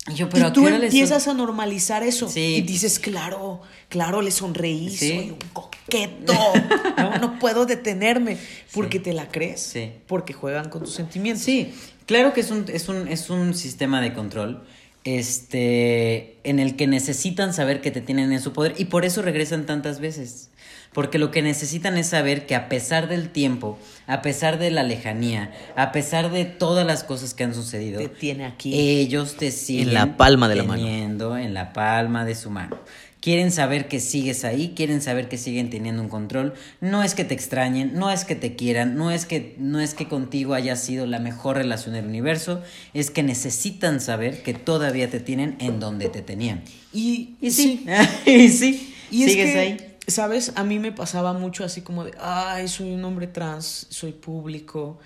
Y 0.09 0.15
yo, 0.15 0.29
pero 0.29 0.45
y 0.45 0.47
¿a 0.47 0.53
tú 0.53 0.67
empiezas 0.67 1.27
a 1.27 1.33
normalizar 1.33 2.01
eso. 2.01 2.27
Sí. 2.27 2.55
Y 2.57 2.61
dices, 2.61 2.97
claro, 2.97 3.61
claro, 3.87 4.21
le 4.21 4.31
sonreí, 4.31 4.89
Sí. 4.89 5.09
soy 5.09 5.31
un 5.31 5.37
coqueto. 5.53 6.33
no, 6.97 7.17
no 7.19 7.39
puedo 7.39 7.65
detenerme. 7.65 8.37
Porque 8.73 8.99
te 8.99 9.13
la 9.13 9.27
crees. 9.27 9.61
Sí. 9.61 9.91
Porque 10.07 10.33
juegan 10.33 10.69
con 10.69 10.83
tus 10.83 10.93
sentimientos. 10.93 11.43
Sí, 11.45 11.71
claro 12.07 12.33
que 12.33 12.41
es 12.41 12.49
un, 12.49 12.65
es 12.67 12.89
un, 12.89 13.07
es 13.07 13.29
un 13.29 13.53
sistema 13.53 14.01
de 14.01 14.13
control 14.13 14.63
este, 15.03 16.37
en 16.43 16.59
el 16.59 16.75
que 16.75 16.87
necesitan 16.87 17.53
saber 17.53 17.81
que 17.81 17.91
te 17.91 18.01
tienen 18.01 18.31
en 18.31 18.41
su 18.41 18.53
poder 18.53 18.75
y 18.77 18.85
por 18.85 19.05
eso 19.05 19.21
regresan 19.21 19.65
tantas 19.65 19.99
veces. 19.99 20.49
Porque 20.93 21.17
lo 21.17 21.31
que 21.31 21.41
necesitan 21.41 21.97
es 21.97 22.07
saber 22.07 22.45
que 22.45 22.53
a 22.55 22.67
pesar 22.67 23.07
del 23.07 23.29
tiempo, 23.29 23.79
a 24.07 24.21
pesar 24.21 24.59
de 24.59 24.71
la 24.71 24.83
lejanía, 24.83 25.51
a 25.77 25.91
pesar 25.93 26.31
de 26.31 26.43
todas 26.45 26.85
las 26.85 27.03
cosas 27.05 27.33
que 27.33 27.45
han 27.45 27.55
sucedido, 27.55 27.99
Te 27.99 28.09
tiene 28.09 28.45
aquí. 28.45 28.73
ellos 28.77 29.37
te 29.37 29.51
siguen 29.51 29.93
la 29.93 30.17
palma 30.17 30.49
de 30.49 30.55
la 30.55 30.63
mano. 30.63 31.37
en 31.37 31.53
la 31.53 31.71
palma 31.73 32.25
de 32.25 32.35
su 32.35 32.49
mano. 32.49 32.77
Quieren 33.21 33.51
saber 33.51 33.87
que 33.87 33.99
sigues 33.99 34.43
ahí, 34.43 34.73
quieren 34.75 34.99
saber 34.99 35.29
que 35.29 35.37
siguen 35.37 35.69
teniendo 35.69 36.01
un 36.01 36.09
control. 36.09 36.55
No 36.81 37.03
es 37.03 37.13
que 37.13 37.23
te 37.23 37.35
extrañen, 37.35 37.93
no 37.93 38.09
es 38.09 38.25
que 38.25 38.33
te 38.33 38.55
quieran, 38.55 38.95
no 38.97 39.11
es 39.11 39.27
que, 39.27 39.55
no 39.59 39.79
es 39.79 39.93
que 39.93 40.07
contigo 40.07 40.55
haya 40.55 40.75
sido 40.75 41.05
la 41.05 41.19
mejor 41.19 41.57
relación 41.57 41.93
del 41.93 42.05
universo, 42.07 42.63
es 42.95 43.11
que 43.11 43.21
necesitan 43.21 44.01
saber 44.01 44.41
que 44.41 44.55
todavía 44.55 45.07
te 45.11 45.19
tienen 45.19 45.55
en 45.59 45.79
donde 45.79 46.09
te 46.09 46.23
tenían. 46.23 46.63
Y, 46.91 47.35
Y 47.39 47.51
sí, 47.51 47.85
y 48.25 48.49
sí, 48.49 48.93
Y 49.11 49.23
es 49.23 49.31
sigues 49.31 49.51
que, 49.53 49.59
ahí. 49.59 49.77
¿Sabes? 50.11 50.53
A 50.55 50.63
mí 50.63 50.79
me 50.79 50.91
pasaba 50.91 51.33
mucho 51.33 51.63
así 51.63 51.81
como 51.81 52.03
de, 52.03 52.13
ay, 52.19 52.67
soy 52.67 52.91
un 52.91 53.03
hombre 53.03 53.27
trans, 53.27 53.87
soy 53.89 54.11
público 54.11 54.99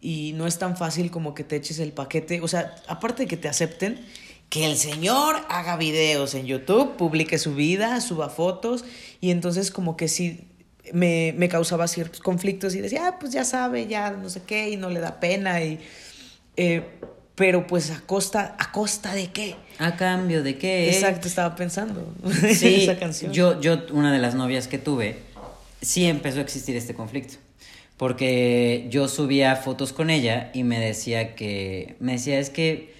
y 0.00 0.32
no 0.34 0.46
es 0.46 0.58
tan 0.58 0.76
fácil 0.76 1.10
como 1.10 1.34
que 1.34 1.44
te 1.44 1.56
eches 1.56 1.78
el 1.80 1.92
paquete. 1.92 2.40
O 2.40 2.48
sea, 2.48 2.76
aparte 2.86 3.24
de 3.24 3.28
que 3.28 3.36
te 3.36 3.48
acepten, 3.48 4.00
que 4.48 4.66
el 4.66 4.76
señor 4.76 5.36
haga 5.48 5.76
videos 5.76 6.34
en 6.34 6.46
YouTube, 6.46 6.96
publique 6.96 7.38
su 7.38 7.54
vida, 7.54 8.00
suba 8.00 8.28
fotos 8.28 8.84
y 9.20 9.30
entonces 9.30 9.70
como 9.70 9.96
que 9.96 10.08
sí 10.08 10.48
me, 10.92 11.34
me 11.36 11.48
causaba 11.48 11.86
ciertos 11.88 12.20
conflictos 12.20 12.74
y 12.74 12.80
decía, 12.80 13.08
ah, 13.08 13.18
pues 13.18 13.32
ya 13.32 13.44
sabe, 13.44 13.86
ya 13.86 14.10
no 14.12 14.28
sé 14.30 14.42
qué 14.42 14.70
y 14.70 14.76
no 14.76 14.90
le 14.90 15.00
da 15.00 15.20
pena 15.20 15.62
y... 15.62 15.80
eh, 16.56 16.84
pero 17.40 17.66
pues 17.66 17.90
a 17.90 18.02
costa, 18.02 18.54
¿a 18.58 18.70
costa 18.70 19.14
de 19.14 19.28
qué? 19.28 19.56
¿A 19.78 19.96
cambio 19.96 20.42
de 20.42 20.58
qué? 20.58 20.90
Exacto, 20.90 21.26
estaba 21.26 21.56
pensando 21.56 22.12
Sí, 22.54 22.82
esa 22.82 22.98
canción. 22.98 23.32
Yo, 23.32 23.58
yo, 23.62 23.78
una 23.92 24.12
de 24.12 24.18
las 24.18 24.34
novias 24.34 24.68
que 24.68 24.76
tuve, 24.76 25.16
sí 25.80 26.04
empezó 26.04 26.40
a 26.40 26.42
existir 26.42 26.76
este 26.76 26.92
conflicto. 26.92 27.36
Porque 27.96 28.88
yo 28.90 29.08
subía 29.08 29.56
fotos 29.56 29.94
con 29.94 30.10
ella 30.10 30.50
y 30.52 30.64
me 30.64 30.78
decía 30.80 31.34
que, 31.34 31.96
me 31.98 32.12
decía, 32.12 32.38
es 32.38 32.50
que 32.50 32.92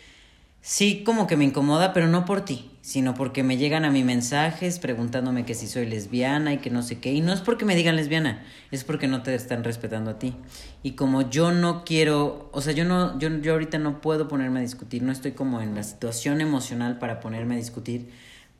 sí, 0.62 1.03
como 1.05 1.26
que 1.26 1.36
me 1.36 1.45
incomoda, 1.45 1.93
pero 1.93 2.07
no 2.07 2.24
por 2.24 2.43
ti, 2.43 2.69
sino 2.91 3.14
porque 3.14 3.45
me 3.45 3.57
llegan 3.57 3.84
a 3.84 3.91
mí 3.93 4.03
mensajes 4.03 4.80
preguntándome 4.80 5.45
que 5.45 5.55
si 5.55 5.68
soy 5.68 5.86
lesbiana 5.86 6.55
y 6.55 6.59
que 6.59 6.70
no 6.70 6.82
sé 6.82 6.99
qué. 6.99 7.12
Y 7.12 7.20
no 7.20 7.32
es 7.32 7.41
porque 7.41 7.64
me 7.64 7.76
digan 7.76 7.95
lesbiana, 7.95 8.45
es 8.72 8.82
porque 8.82 9.07
no 9.07 9.22
te 9.22 9.32
están 9.32 9.62
respetando 9.62 10.11
a 10.11 10.18
ti. 10.18 10.34
Y 10.82 10.97
como 10.97 11.30
yo 11.30 11.53
no 11.53 11.84
quiero, 11.84 12.51
o 12.53 12.61
sea, 12.61 12.72
yo 12.72 12.84
no, 12.84 13.16
yo, 13.20 13.28
yo 13.43 13.53
ahorita 13.53 13.78
no 13.78 14.01
puedo 14.01 14.26
ponerme 14.26 14.59
a 14.59 14.62
discutir, 14.62 15.05
no 15.05 15.12
estoy 15.12 15.30
como 15.30 15.61
en 15.62 15.76
la 15.76 15.84
situación 15.84 16.41
emocional 16.41 16.99
para 16.99 17.20
ponerme 17.20 17.55
a 17.55 17.59
discutir, 17.59 18.11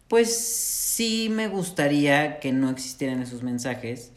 pues 0.07 0.33
sí 0.39 1.29
me 1.29 1.49
gustaría 1.49 2.39
que 2.39 2.53
no 2.53 2.71
existieran 2.71 3.23
esos 3.23 3.43
mensajes. 3.43 4.13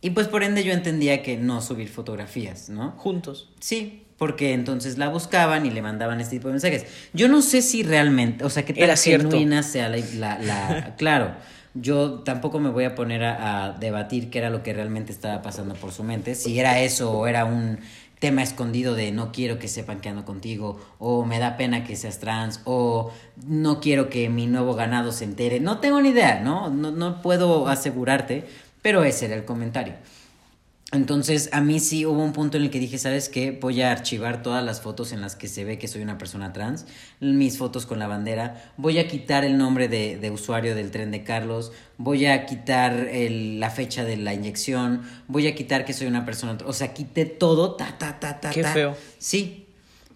Y 0.00 0.08
pues 0.08 0.26
por 0.28 0.42
ende 0.42 0.64
yo 0.64 0.72
entendía 0.72 1.22
que 1.22 1.36
no 1.36 1.60
subir 1.60 1.90
fotografías, 1.90 2.70
¿no? 2.70 2.92
Juntos. 2.92 3.50
Sí, 3.60 4.04
porque 4.18 4.52
entonces 4.52 4.98
la 4.98 5.08
buscaban 5.08 5.64
y 5.64 5.70
le 5.70 5.80
mandaban 5.80 6.20
este 6.20 6.36
tipo 6.36 6.48
de 6.48 6.54
mensajes. 6.54 6.84
Yo 7.14 7.28
no 7.28 7.40
sé 7.40 7.62
si 7.62 7.82
realmente, 7.82 8.44
o 8.44 8.50
sea, 8.50 8.64
qué 8.64 8.74
tan 8.74 8.82
Era 8.84 8.96
genuina 8.96 9.62
sea 9.62 9.88
la, 9.88 9.98
la, 10.14 10.38
la- 10.40 10.94
claro, 10.98 11.32
yo 11.74 12.20
tampoco 12.24 12.58
me 12.58 12.70
voy 12.70 12.84
a 12.84 12.94
poner 12.94 13.22
a, 13.24 13.64
a 13.66 13.72
debatir 13.72 14.30
qué 14.30 14.38
era 14.38 14.50
lo 14.50 14.62
que 14.62 14.72
realmente 14.72 15.12
estaba 15.12 15.40
pasando 15.42 15.74
por 15.74 15.92
su 15.92 16.02
mente, 16.02 16.34
si 16.34 16.58
era 16.58 16.80
eso 16.80 17.12
o 17.12 17.26
era 17.28 17.44
un 17.44 17.78
tema 18.18 18.42
escondido 18.42 18.96
de 18.96 19.12
no 19.12 19.30
quiero 19.30 19.60
que 19.60 19.68
sepan 19.68 20.00
que 20.00 20.08
ando 20.08 20.24
contigo, 20.24 20.80
o 20.98 21.24
me 21.24 21.38
da 21.38 21.56
pena 21.56 21.84
que 21.84 21.94
seas 21.94 22.18
trans, 22.18 22.60
o 22.64 23.12
no 23.46 23.78
quiero 23.78 24.10
que 24.10 24.28
mi 24.28 24.48
nuevo 24.48 24.74
ganado 24.74 25.12
se 25.12 25.22
entere. 25.22 25.60
No 25.60 25.78
tengo 25.78 26.00
ni 26.00 26.08
idea, 26.08 26.40
¿no? 26.40 26.68
No, 26.68 26.90
no 26.90 27.22
puedo 27.22 27.68
asegurarte, 27.68 28.44
pero 28.82 29.04
ese 29.04 29.26
era 29.26 29.36
el 29.36 29.44
comentario. 29.44 29.94
Entonces, 30.90 31.50
a 31.52 31.60
mí 31.60 31.80
sí 31.80 32.06
hubo 32.06 32.22
un 32.24 32.32
punto 32.32 32.56
en 32.56 32.62
el 32.62 32.70
que 32.70 32.78
dije, 32.80 32.96
¿sabes 32.96 33.28
qué? 33.28 33.50
Voy 33.50 33.82
a 33.82 33.92
archivar 33.92 34.42
todas 34.42 34.64
las 34.64 34.80
fotos 34.80 35.12
en 35.12 35.20
las 35.20 35.36
que 35.36 35.46
se 35.46 35.64
ve 35.66 35.78
que 35.78 35.86
soy 35.86 36.00
una 36.00 36.16
persona 36.16 36.54
trans, 36.54 36.86
mis 37.20 37.58
fotos 37.58 37.84
con 37.84 37.98
la 37.98 38.06
bandera, 38.06 38.72
voy 38.78 38.98
a 38.98 39.06
quitar 39.06 39.44
el 39.44 39.58
nombre 39.58 39.88
de, 39.88 40.16
de 40.16 40.30
usuario 40.30 40.74
del 40.74 40.90
tren 40.90 41.10
de 41.10 41.24
Carlos, 41.24 41.72
voy 41.98 42.24
a 42.24 42.46
quitar 42.46 42.94
el- 43.12 43.60
la 43.60 43.68
fecha 43.68 44.04
de 44.04 44.16
la 44.16 44.32
inyección, 44.32 45.02
voy 45.26 45.46
a 45.46 45.54
quitar 45.54 45.84
que 45.84 45.92
soy 45.92 46.06
una 46.06 46.24
persona, 46.24 46.56
o 46.64 46.72
sea, 46.72 46.94
quité 46.94 47.26
todo, 47.26 47.74
ta, 47.76 47.98
ta, 47.98 48.18
ta, 48.18 48.40
ta, 48.40 48.48
Qué 48.48 48.62
ta. 48.62 48.72
feo. 48.72 48.96
Sí, 49.18 49.67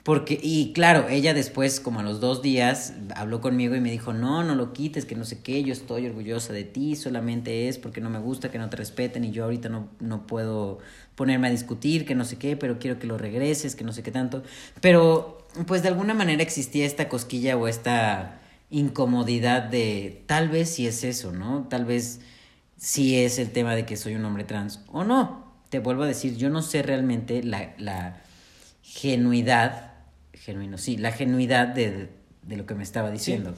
porque, 0.03 0.39
y 0.43 0.73
claro, 0.73 1.09
ella 1.09 1.33
después, 1.33 1.79
como 1.79 2.01
a 2.01 2.03
los 2.03 2.21
dos 2.21 2.43
días, 2.43 2.95
habló 3.15 3.41
conmigo 3.41 3.77
y 3.77 3.81
me 3.81 3.91
dijo, 3.91 4.13
no, 4.13 4.43
no 4.43 4.57
lo 4.57 4.73
quites, 4.73 5.05
que 5.05 5.15
no 5.15 5.25
sé 5.25 5.43
qué, 5.43 5.63
yo 5.63 5.73
estoy 5.73 6.07
orgullosa 6.07 6.53
de 6.53 6.65
ti, 6.65 6.97
solamente 6.97 7.69
es 7.69 7.79
porque 7.79 8.01
no 8.01 8.11
me 8.11 8.19
gusta 8.19 8.51
que 8.51 8.59
no 8.59 8.69
te 8.69 8.77
respeten 8.77 9.25
y 9.25 9.31
yo 9.31 9.45
ahorita 9.45 9.69
no, 9.69 9.89
no 10.01 10.27
puedo 10.27 10.81
ponerme 11.15 11.47
a 11.47 11.51
discutir, 11.51 12.05
que 12.05 12.17
no 12.17 12.25
sé 12.25 12.37
qué, 12.37 12.57
pero 12.57 12.81
quiero 12.81 12.99
que 12.99 13.07
lo 13.07 13.17
regreses, 13.17 13.77
que 13.77 13.85
no 13.85 13.93
sé 13.93 14.03
qué 14.03 14.11
tanto. 14.11 14.43
Pero, 14.81 15.47
pues 15.67 15.83
de 15.83 15.89
alguna 15.89 16.15
manera 16.15 16.43
existía 16.43 16.85
esta 16.85 17.09
cosquilla 17.09 17.57
o 17.57 17.69
esta 17.69 18.41
incomodidad 18.71 19.63
de 19.63 20.25
tal 20.27 20.49
vez 20.49 20.71
si 20.71 20.89
es 20.89 21.05
eso, 21.05 21.31
¿no? 21.31 21.69
Tal 21.69 21.85
vez 21.85 22.21
si 22.77 23.21
es 23.21 23.39
el 23.39 23.53
tema 23.53 23.77
de 23.77 23.87
que 23.87 23.97
soy 23.97 24.17
un 24.17 24.25
hombre 24.25 24.43
trans 24.43 24.81
o 24.91 25.05
no. 25.05 25.53
Te 25.69 25.79
vuelvo 25.79 26.03
a 26.03 26.07
decir, 26.07 26.37
yo 26.37 26.51
no 26.51 26.61
sé 26.63 26.83
realmente 26.83 27.45
la, 27.45 27.75
la 27.79 28.23
genuidad, 28.83 29.92
genuino, 30.45 30.79
sí, 30.79 30.97
la 30.97 31.13
genuidad 31.13 31.69
de, 31.69 32.09
de 32.43 32.57
lo 32.57 32.67
que 32.67 32.75
me 32.75 32.83
estaba 32.83 33.11
diciendo. 33.11 33.55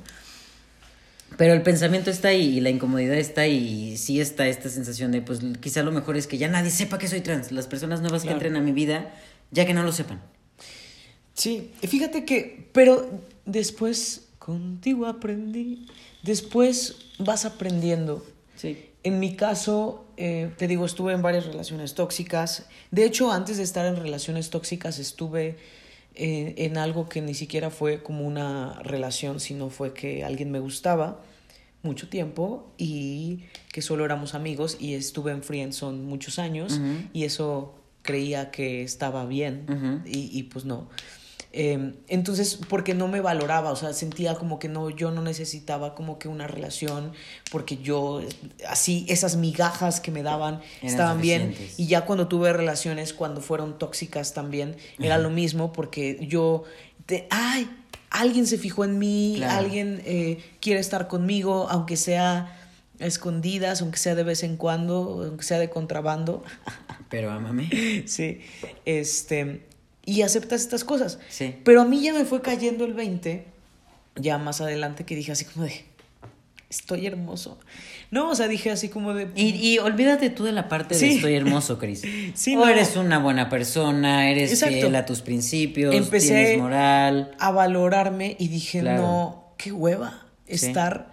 Pero 1.36 1.52
el 1.54 1.62
pensamiento 1.62 2.10
está 2.10 2.28
ahí 2.28 2.58
y 2.58 2.60
la 2.60 2.70
incomodidad 2.70 3.16
está 3.16 3.40
ahí 3.42 3.92
y 3.92 3.96
sí 3.96 4.20
está 4.20 4.46
esta 4.46 4.68
sensación 4.68 5.10
de, 5.10 5.20
pues 5.20 5.40
quizá 5.60 5.82
lo 5.82 5.90
mejor 5.90 6.16
es 6.16 6.26
que 6.26 6.38
ya 6.38 6.48
nadie 6.48 6.70
sepa 6.70 6.98
que 6.98 7.08
soy 7.08 7.22
trans, 7.22 7.50
las 7.50 7.66
personas 7.66 8.00
nuevas 8.00 8.22
Claro. 8.22 8.38
que 8.38 8.46
entren 8.46 8.62
a 8.62 8.64
mi 8.64 8.72
vida, 8.72 9.12
ya 9.50 9.66
que 9.66 9.74
no 9.74 9.82
lo 9.82 9.90
sepan. 9.92 10.22
Sí, 11.32 11.72
fíjate 11.82 12.24
que, 12.24 12.68
pero 12.72 13.20
después 13.46 14.28
contigo 14.38 15.06
aprendí, 15.06 15.86
después 16.22 16.96
vas 17.18 17.44
aprendiendo 17.44 18.24
Sí. 18.56 18.86
En 19.02 19.18
mi 19.18 19.34
caso, 19.34 20.06
eh, 20.16 20.50
te 20.56 20.68
digo, 20.68 20.86
estuve 20.86 21.12
en 21.12 21.20
varias 21.22 21.44
relaciones 21.44 21.94
tóxicas. 21.94 22.66
De 22.92 23.04
hecho, 23.04 23.32
antes 23.32 23.56
de 23.56 23.64
estar 23.64 23.84
en 23.84 23.96
relaciones 23.96 24.48
tóxicas, 24.48 24.98
estuve 25.00 25.56
eh, 26.14 26.54
en 26.58 26.78
algo 26.78 27.08
que 27.08 27.20
ni 27.20 27.34
siquiera 27.34 27.70
fue 27.70 28.02
como 28.02 28.26
una 28.26 28.80
relación, 28.82 29.40
sino 29.40 29.70
fue 29.70 29.92
que 29.92 30.24
alguien 30.24 30.50
me 30.50 30.60
gustaba 30.60 31.22
mucho 31.82 32.08
tiempo 32.08 32.72
y 32.78 33.40
que 33.72 33.82
solo 33.82 34.04
éramos 34.04 34.34
amigos 34.34 34.76
y 34.80 34.94
estuve 34.94 35.32
en 35.32 35.42
Friendzone 35.42 35.98
muchos 35.98 36.38
años 36.38 36.80
y 37.12 37.24
eso 37.24 37.74
creía 38.02 38.50
que 38.50 38.82
estaba 38.82 39.26
bien 39.26 40.02
y, 40.06 40.30
y 40.38 40.44
pues 40.44 40.64
no. 40.64 40.88
Em, 41.56 41.94
entonces, 42.08 42.58
porque 42.68 42.94
no 42.94 43.06
me 43.06 43.20
valoraba, 43.20 43.70
o 43.70 43.76
sea, 43.76 43.92
sentía 43.92 44.34
como 44.34 44.58
que 44.58 44.68
no, 44.68 44.90
yo 44.90 45.12
no 45.12 45.22
necesitaba 45.22 45.94
como 45.94 46.18
que 46.18 46.26
una 46.26 46.48
relación, 46.48 47.12
porque 47.52 47.76
yo, 47.76 48.22
así, 48.68 49.06
esas 49.08 49.36
migajas 49.36 50.00
que 50.00 50.10
me 50.10 50.24
daban 50.24 50.60
estaban 50.82 51.20
bien. 51.20 51.54
Y 51.76 51.86
ya 51.86 52.06
cuando 52.06 52.26
tuve 52.26 52.52
relaciones, 52.52 53.12
cuando 53.12 53.40
fueron 53.40 53.78
tóxicas 53.78 54.34
también, 54.34 54.76
era 54.98 55.16
lo 55.16 55.30
mismo, 55.30 55.72
porque 55.72 56.26
yo, 56.26 56.64
te, 57.06 57.28
ay, 57.30 57.70
alguien 58.10 58.48
se 58.48 58.58
fijó 58.58 58.84
en 58.84 58.98
mí, 58.98 59.40
alguien 59.44 60.02
eh, 60.06 60.38
quiere 60.60 60.80
estar 60.80 61.06
conmigo, 61.06 61.68
aunque 61.70 61.96
sea 61.96 62.68
escondidas, 62.98 63.80
aunque 63.80 63.98
sea 63.98 64.16
de 64.16 64.24
vez 64.24 64.42
en 64.42 64.56
cuando, 64.56 65.22
aunque 65.24 65.44
sea 65.44 65.60
de 65.60 65.70
contrabando. 65.70 66.42
Pero 67.10 67.30
ámame. 67.30 68.02
Sí, 68.06 68.40
este, 68.84 69.60
y 70.06 70.22
aceptas 70.22 70.60
estas 70.62 70.84
cosas. 70.84 71.18
Sí. 71.28 71.54
Pero 71.64 71.82
a 71.82 71.84
mí 71.84 72.00
ya 72.02 72.12
me 72.12 72.24
fue 72.24 72.42
cayendo 72.42 72.84
el 72.84 72.94
20, 72.94 73.44
ya 74.16 74.38
más 74.38 74.60
adelante 74.60 75.04
que 75.04 75.14
dije 75.16 75.32
así 75.32 75.44
como 75.44 75.64
de, 75.66 75.84
estoy 76.70 77.06
hermoso. 77.06 77.58
No, 78.10 78.30
o 78.30 78.34
sea, 78.34 78.46
dije 78.48 78.70
así 78.70 78.88
como 78.88 79.12
de... 79.14 79.28
Y, 79.34 79.54
y 79.56 79.78
olvídate 79.78 80.30
tú 80.30 80.44
de 80.44 80.52
la 80.52 80.68
parte 80.68 80.96
de 80.96 81.14
estoy 81.14 81.34
hermoso, 81.34 81.78
Cris. 81.78 82.02
Sí, 82.34 82.54
o 82.56 82.60
no. 82.60 82.68
eres 82.68 82.96
una 82.96 83.18
buena 83.18 83.48
persona, 83.48 84.30
eres 84.30 84.52
Exacto. 84.52 84.74
fiel 84.76 84.94
a 84.96 85.04
tus 85.06 85.20
principios, 85.22 85.94
Empecé 85.94 86.28
tienes 86.28 86.58
moral. 86.58 87.34
a 87.38 87.50
valorarme 87.50 88.36
y 88.38 88.48
dije, 88.48 88.80
Claro. 88.80 89.02
no, 89.02 89.54
qué 89.56 89.72
hueva 89.72 90.26
estar, 90.46 91.10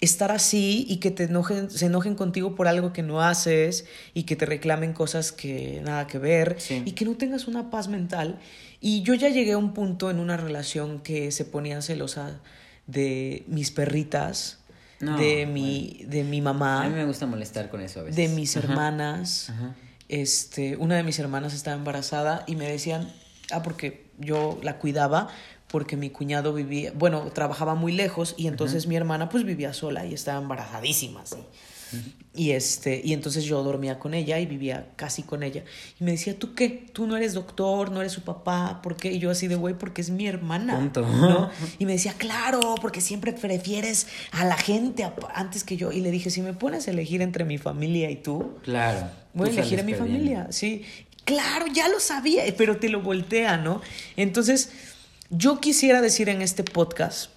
estar 0.00 0.30
así 0.30 0.86
y 0.88 0.98
que 0.98 1.10
te 1.10 1.24
enojen, 1.24 1.70
se 1.70 1.86
enojen 1.86 2.14
contigo 2.14 2.54
por 2.54 2.68
algo 2.68 2.92
que 2.92 3.02
no 3.02 3.20
haces 3.22 3.86
y 4.14 4.22
que 4.24 4.36
te 4.36 4.46
reclamen 4.46 4.92
cosas 4.92 5.32
que 5.32 5.80
nada 5.84 6.06
que 6.06 6.18
ver 6.18 6.56
Sí. 6.60 6.82
y 6.84 6.92
que 6.92 7.04
no 7.04 7.16
tengas 7.16 7.48
una 7.48 7.70
paz 7.70 7.88
mental. 7.88 8.38
Y 8.80 9.02
yo 9.02 9.14
ya 9.14 9.28
llegué 9.28 9.52
a 9.52 9.58
un 9.58 9.74
punto 9.74 10.10
en 10.10 10.20
una 10.20 10.36
relación 10.36 11.00
que 11.00 11.32
se 11.32 11.44
ponían 11.44 11.82
celosa 11.82 12.40
de 12.86 13.44
mis 13.48 13.70
perritas, 13.72 14.58
No, 15.00 15.18
de, 15.18 15.46
mi, 15.46 16.04
de 16.06 16.22
mi 16.24 16.40
mamá, 16.40 16.84
A 16.84 16.88
mí 16.88 16.94
me 16.94 17.04
gusta 17.04 17.26
molestar 17.26 17.68
con 17.70 17.80
eso 17.80 18.00
a 18.00 18.02
veces. 18.04 18.16
de 18.16 18.28
mis 18.28 18.56
Ajá. 18.56 18.66
hermanas. 18.68 19.50
Ajá. 19.50 19.74
Este, 20.08 20.76
una 20.76 20.96
de 20.96 21.02
mis 21.02 21.18
hermanas 21.18 21.54
estaba 21.54 21.76
embarazada 21.76 22.44
y 22.46 22.56
me 22.56 22.68
decían, 22.70 23.12
ah, 23.50 23.62
porque 23.62 24.06
yo 24.18 24.58
la 24.62 24.78
cuidaba, 24.78 25.28
porque 25.68 25.96
mi 25.96 26.10
cuñado 26.10 26.52
vivía, 26.54 26.92
bueno, 26.94 27.30
trabajaba 27.32 27.74
muy 27.74 27.92
lejos 27.92 28.34
y 28.36 28.46
entonces 28.46 28.86
mi 28.86 28.96
hermana 28.96 29.28
pues 29.28 29.44
vivía 29.44 29.72
sola 29.72 30.06
y 30.06 30.14
estaba 30.14 30.40
embarazadísima, 30.40 31.24
sí. 31.26 31.36
Y 32.34 32.50
este, 32.50 33.00
y 33.02 33.14
entonces 33.14 33.44
yo 33.44 33.62
dormía 33.62 33.98
con 33.98 34.12
ella 34.12 34.38
y 34.38 34.44
vivía 34.46 34.88
casi 34.96 35.22
con 35.22 35.42
ella. 35.42 35.64
Y 35.98 36.04
me 36.04 36.10
decía, 36.12 36.38
¿tú 36.38 36.54
qué? 36.54 36.68
Tú 36.92 37.06
no 37.06 37.16
eres 37.16 37.32
doctor, 37.32 37.90
no 37.90 38.00
eres 38.00 38.12
su 38.12 38.22
papá, 38.22 38.80
¿por 38.82 38.96
qué? 38.96 39.10
Y 39.10 39.18
yo 39.18 39.30
así 39.30 39.48
de 39.48 39.54
güey, 39.54 39.74
porque 39.74 40.02
es 40.02 40.10
mi 40.10 40.26
hermana. 40.26 40.78
¿no? 40.94 41.50
Y 41.78 41.86
me 41.86 41.92
decía, 41.92 42.12
claro, 42.18 42.74
porque 42.80 43.00
siempre 43.00 43.32
prefieres 43.32 44.06
a 44.32 44.44
la 44.44 44.56
gente 44.58 45.02
a- 45.02 45.14
antes 45.34 45.64
que 45.64 45.78
yo. 45.78 45.90
Y 45.90 46.00
le 46.02 46.10
dije, 46.10 46.28
si 46.30 46.42
me 46.42 46.52
pones 46.52 46.86
a 46.88 46.90
elegir 46.90 47.22
entre 47.22 47.44
mi 47.46 47.56
familia 47.56 48.10
y 48.10 48.16
tú, 48.16 48.58
Claro. 48.62 49.08
Voy 49.32 49.48
a 49.48 49.52
elegir 49.52 49.80
a 49.80 49.82
mi 49.82 49.92
perdiendo. 49.92 50.14
familia, 50.14 50.46
sí. 50.50 50.84
Claro, 51.24 51.66
ya 51.72 51.88
lo 51.88 52.00
sabía, 52.00 52.42
pero 52.56 52.76
te 52.76 52.88
lo 52.90 53.00
voltea, 53.00 53.56
¿no? 53.56 53.80
Entonces, 54.16 54.70
yo 55.30 55.60
quisiera 55.60 56.00
decir 56.00 56.28
en 56.28 56.42
este 56.42 56.64
podcast, 56.64 57.30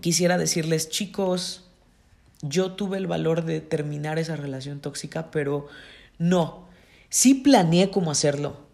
quisiera 0.00 0.38
decirles, 0.38 0.88
chicos, 0.88 1.64
yo 2.42 2.72
tuve 2.72 2.96
el 2.98 3.06
valor 3.06 3.44
de 3.44 3.60
terminar 3.60 4.18
esa 4.18 4.36
relación 4.36 4.80
tóxica, 4.80 5.30
pero 5.30 5.68
no. 6.18 6.68
Sí 7.10 7.34
planeé 7.34 7.90
cómo 7.90 8.10
hacerlo. 8.10 8.68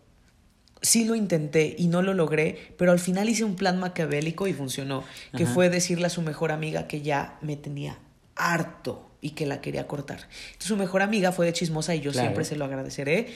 Sí 0.82 1.05
lo 1.05 1.14
intenté 1.16 1.74
y 1.76 1.88
no 1.88 2.03
lo 2.03 2.14
logré, 2.14 2.74
pero 2.78 2.92
al 2.92 3.01
final 3.01 3.28
hice 3.28 3.44
un 3.44 3.57
plan 3.57 3.78
maquiavélico 3.80 4.47
y 4.47 4.53
funcionó, 4.53 5.03
que 5.36 5.44
Ajá. 5.44 5.53
fue 5.55 5.70
decirle 5.70 6.07
a 6.07 6.11
su 6.11 6.22
mejor 6.22 6.53
amiga 6.53 6.86
que 6.86 7.01
ya 7.03 7.38
me 7.40 7.57
tenía 7.57 7.99
harto 8.36 9.11
y 9.20 9.30
que 9.30 9.47
la 9.47 9.61
quería 9.61 9.88
cortar. 9.88 10.28
Entonces 10.49 10.68
su 10.68 10.76
mejor 10.76 11.03
amiga 11.03 11.32
fue 11.32 11.47
de 11.47 11.53
chismosa 11.55 11.94
y 11.94 12.01
yo 12.01 12.12
Claro. 12.12 12.26
siempre 12.28 12.44
se 12.44 12.55
lo 12.57 12.66
agradeceré 12.66 13.28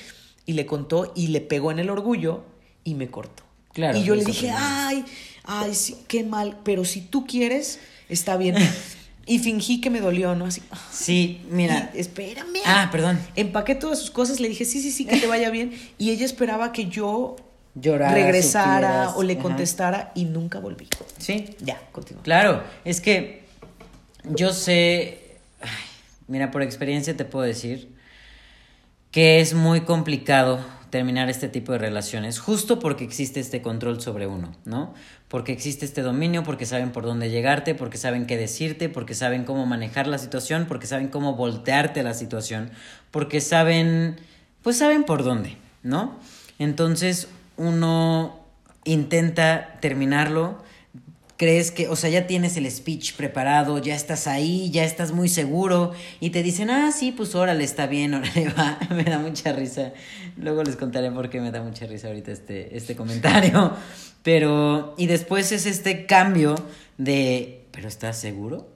y 0.47 0.53
le 0.53 0.67
contó 0.67 1.13
y 1.17 1.29
le 1.29 1.41
pegó 1.41 1.73
en 1.73 1.79
el 1.81 1.91
orgullo 1.91 2.45
y 2.85 2.95
me 2.95 3.11
cortó. 3.11 3.43
Claro, 3.73 3.99
y 3.99 4.05
yo 4.05 4.15
le 4.15 4.25
dije, 4.25 4.49
primero. 4.49 4.59
ay, 4.61 5.05
ay, 5.45 5.75
sí, 5.75 5.97
qué 6.09 6.25
mal, 6.25 6.59
pero 6.65 6.85
si 6.85 7.01
tú 7.01 7.27
quieres, 7.27 7.79
está 8.09 8.37
bien. 8.37 8.57
y 9.27 9.39
fingí 9.39 9.81
que 9.81 9.91
me 9.91 10.01
dolió, 10.01 10.35
¿no? 10.35 10.47
Así, 10.47 10.61
"Ah, 10.73 10.79
Sí, 10.91 11.41
mira. 11.51 11.91
y- 11.95 12.01
espérame. 12.01 12.59
Ah, 12.67 12.89
perdón. 12.91 13.21
Empaqué 13.37 13.75
todas 13.77 13.99
sus 14.01 14.11
cosas, 14.11 14.41
le 14.41 14.49
dije, 14.49 14.65
sí, 14.65 14.83
sí, 14.83 14.91
sí, 14.91 15.05
que 15.05 15.19
te 15.21 15.27
vaya 15.29 15.51
bien. 15.51 15.73
Y 15.99 16.11
ella 16.11 16.25
esperaba 16.25 16.73
que 16.73 16.87
yo 16.87 17.37
Lloraras, 17.77 18.15
regresara 18.15 18.89
supieras, 18.89 19.13
o 19.17 19.23
le 19.23 19.35
ajá. 19.35 19.43
contestara 19.43 20.13
y 20.17 20.25
nunca 20.25 20.59
volví. 20.59 20.89
Sí. 21.19 21.55
Ya, 21.61 21.81
continúa. 21.93 22.25
Claro, 22.25 22.65
es 22.85 23.01
que 23.01 23.45
yo 24.25 24.53
sé, 24.53 25.37
ay, 25.61 25.69
mira, 26.27 26.51
por 26.51 26.63
experiencia 26.63 27.17
te 27.17 27.25
puedo 27.25 27.45
decir 27.47 27.95
que 29.13 29.41
es 29.41 29.55
muy 29.55 29.83
complicado 29.83 30.65
terminar 30.91 31.31
este 31.31 31.49
tipo 31.49 31.73
de 31.73 31.79
relaciones, 31.79 32.39
justo 32.39 32.79
porque 32.79 33.05
existe 33.05 33.41
este 33.41 33.63
control 33.63 34.01
sobre 34.01 34.27
uno, 34.27 34.53
¿no? 34.65 34.93
Porque 35.29 35.53
existe 35.53 35.85
este 35.85 36.03
dominio, 36.03 36.43
porque 36.43 36.67
saben 36.67 36.91
por 36.91 37.05
dónde 37.05 37.31
llegarte, 37.31 37.75
porque 37.75 37.97
saben 37.97 38.27
qué 38.27 38.37
decirte, 38.37 38.89
porque 38.89 39.15
saben 39.15 39.45
cómo 39.45 39.67
manejar 39.67 40.07
la 40.07 40.19
situación, 40.19 40.67
porque 40.69 40.87
saben 40.87 41.09
cómo 41.09 41.35
voltearte 41.35 42.03
la 42.03 42.15
situación, 42.15 42.71
porque 43.11 43.41
saben, 43.41 44.17
pues 44.63 44.79
saben 44.79 45.05
por 45.05 45.23
dónde, 45.23 45.57
¿no? 45.83 46.19
Entonces 46.59 47.29
uno 47.57 48.41
intenta 48.85 49.79
terminarlo, 49.81 50.63
crees 51.41 51.71
que, 51.71 51.89
o 51.89 51.97
sea, 51.97 52.11
ya 52.11 52.27
tienes 52.27 52.59
el 52.59 52.71
speech 52.71 53.15
preparado, 53.15 53.79
ya 53.79 53.95
estás 53.95 54.27
ahí, 54.27 54.71
ya 54.71 54.85
estás 54.85 55.11
muy 55.11 55.27
seguro 55.27 55.93
y 56.21 56.29
te 56.29 56.43
dicen, 56.43 56.69
ah, 56.69 56.93
sí, 56.93 57.13
pues 57.13 57.35
órale, 57.35 57.65
está 57.65 57.87
bien, 57.87 58.13
órale, 58.21 58.51
va, 58.51 58.79
me 58.91 59.05
da 59.05 59.19
mucha 59.19 59.51
risa. 59.55 59.95
Luego 60.37 60.63
les 60.63 60.77
contaré 60.77 61.11
por 61.11 61.31
qué 61.31 61.41
me 61.41 61.51
da 61.51 61.63
mucha 61.63 61.87
risa 61.87 62.09
ahorita 62.09 62.31
este, 62.31 62.77
este 62.77 62.95
comentario. 62.95 63.73
Pero, 64.23 64.95
y 64.99 65.07
después 65.07 65.51
es 65.53 65.65
este 65.65 66.05
cambio 66.05 66.57
de, 66.99 67.65
¿pero 67.71 67.89
estás 67.89 68.19
seguro? 68.19 68.69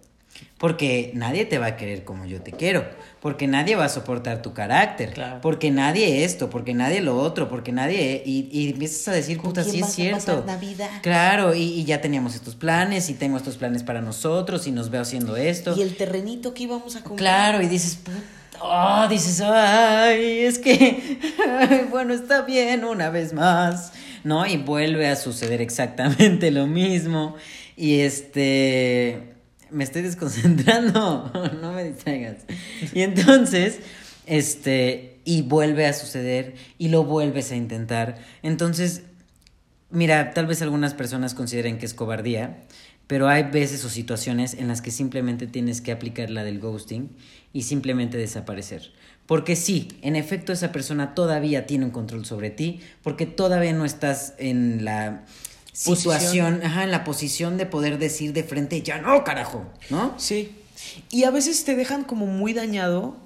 Porque 0.65 1.11
nadie 1.13 1.45
te 1.45 1.59
va 1.59 1.67
a 1.67 1.77
querer 1.77 2.05
como 2.05 2.25
yo 2.25 2.41
te 2.41 2.51
quiero, 2.51 2.87
porque 3.21 3.47
nadie 3.47 3.77
va 3.77 3.85
a 3.85 3.89
soportar 3.91 4.41
tu 4.41 4.55
carácter, 4.55 5.13
Claro. 5.13 5.43
porque 5.43 5.71
nadie 5.71 6.25
esto, 6.25 6.49
porque 6.49 6.73
nadie 6.73 7.03
lo 7.03 7.19
otro, 7.19 7.51
porque 7.51 7.71
nadie... 7.71 8.23
Y, 8.25 8.49
y 8.51 8.71
empiezas 8.71 9.09
a 9.09 9.13
decir, 9.13 9.37
¿Con 9.37 9.51
puta, 9.51 9.63
sí 9.63 9.81
es 9.81 9.93
cierto. 9.93 10.17
pasar 10.25 10.47
Navidad? 10.47 10.89
Claro, 11.03 11.55
y, 11.55 11.65
y 11.65 11.85
ya 11.85 12.01
teníamos 12.01 12.35
estos 12.35 12.55
planes, 12.55 13.11
y 13.11 13.13
tengo 13.13 13.37
estos 13.37 13.59
planes 13.59 13.83
para 13.83 14.01
nosotros, 14.01 14.67
y 14.67 14.71
nos 14.71 14.89
veo 14.89 15.03
haciendo 15.03 15.37
esto. 15.37 15.75
Y 15.77 15.83
el 15.83 15.99
terrenito 15.99 16.55
que 16.55 16.63
íbamos 16.63 16.97
a 16.97 17.03
comprar. 17.05 17.19
Claro, 17.19 17.63
y 17.63 17.67
dices, 17.69 17.97
"Puta", 17.97 18.17
oh, 18.63 19.07
dices, 19.11 19.43
ay, 19.43 20.39
es 20.47 20.59
que, 20.59 21.19
ay, 21.47 21.89
bueno, 21.91 22.15
está 22.15 22.41
bien 22.41 22.87
una 22.87 23.11
vez 23.11 23.35
más, 23.35 23.93
¿no? 24.23 24.47
Y 24.47 24.57
vuelve 24.57 25.09
a 25.09 25.17
suceder 25.17 25.61
exactamente 25.61 26.51
lo 26.51 26.67
mismo. 26.67 27.35
Y 27.77 28.01
este, 28.01 29.34
me 29.71 29.85
estoy 29.85 30.03
desconcentrando, 30.03 31.31
no 31.61 31.73
me 31.73 31.85
distraigas. 31.85 32.39
Y 32.93 33.03
entonces, 33.03 33.79
este, 34.27 35.21
y 35.25 35.43
vuelve 35.43 35.87
a 35.87 35.93
suceder, 35.93 36.55
y 36.79 36.89
lo 36.89 37.05
vuelves 37.05 37.53
a 37.53 37.57
intentar. 37.57 38.17
Entonces, 38.43 39.03
Mira, 39.95 40.33
tal 40.33 40.47
vez 40.49 40.61
algunas 40.61 40.93
personas 40.93 41.35
consideren 41.35 41.79
que 41.79 41.87
es 41.87 41.95
cobardía, 41.95 42.65
pero 43.07 43.29
hay 43.29 43.45
veces 43.45 43.85
o 43.85 43.89
situaciones 43.89 44.55
en 44.55 44.67
las 44.67 44.83
que 44.83 44.91
simplemente 44.91 45.47
tienes 45.47 45.81
que 45.81 45.93
aplicar 45.93 46.31
la 46.31 46.43
del 46.43 46.59
ghosting 46.59 47.11
y 47.53 47.63
simplemente 47.63 48.19
desaparecer. 48.19 48.91
Porque 49.27 49.55
sí, 49.55 49.87
en 50.03 50.17
efecto 50.17 50.53
esa 50.53 50.73
persona 50.73 51.15
todavía 51.15 51.67
tiene 51.67 51.85
un 51.85 51.93
control 51.93 52.25
sobre 52.27 52.51
ti, 52.51 52.81
porque 53.05 53.25
todavía 53.27 53.73
no 53.73 53.85
estás 53.85 54.35
en 54.39 54.85
la. 54.85 55.27
Situación, 55.75 56.61
ajá, 56.63 56.85
en 56.85 56.91
la 56.91 57.05
posición 57.05 57.59
de 57.59 57.67
poder 57.67 57.99
decir 57.99 58.33
de 58.33 58.45
frente, 58.45 58.81
ya 58.81 58.99
no, 58.99 59.25
carajo, 59.25 59.67
¿no? 59.91 60.15
Sí. 60.19 60.55
Y 61.11 61.25
a 61.25 61.31
veces 61.31 61.65
te 61.65 61.75
dejan 61.75 62.05
como 62.05 62.27
muy 62.27 62.53
dañado, 62.53 63.17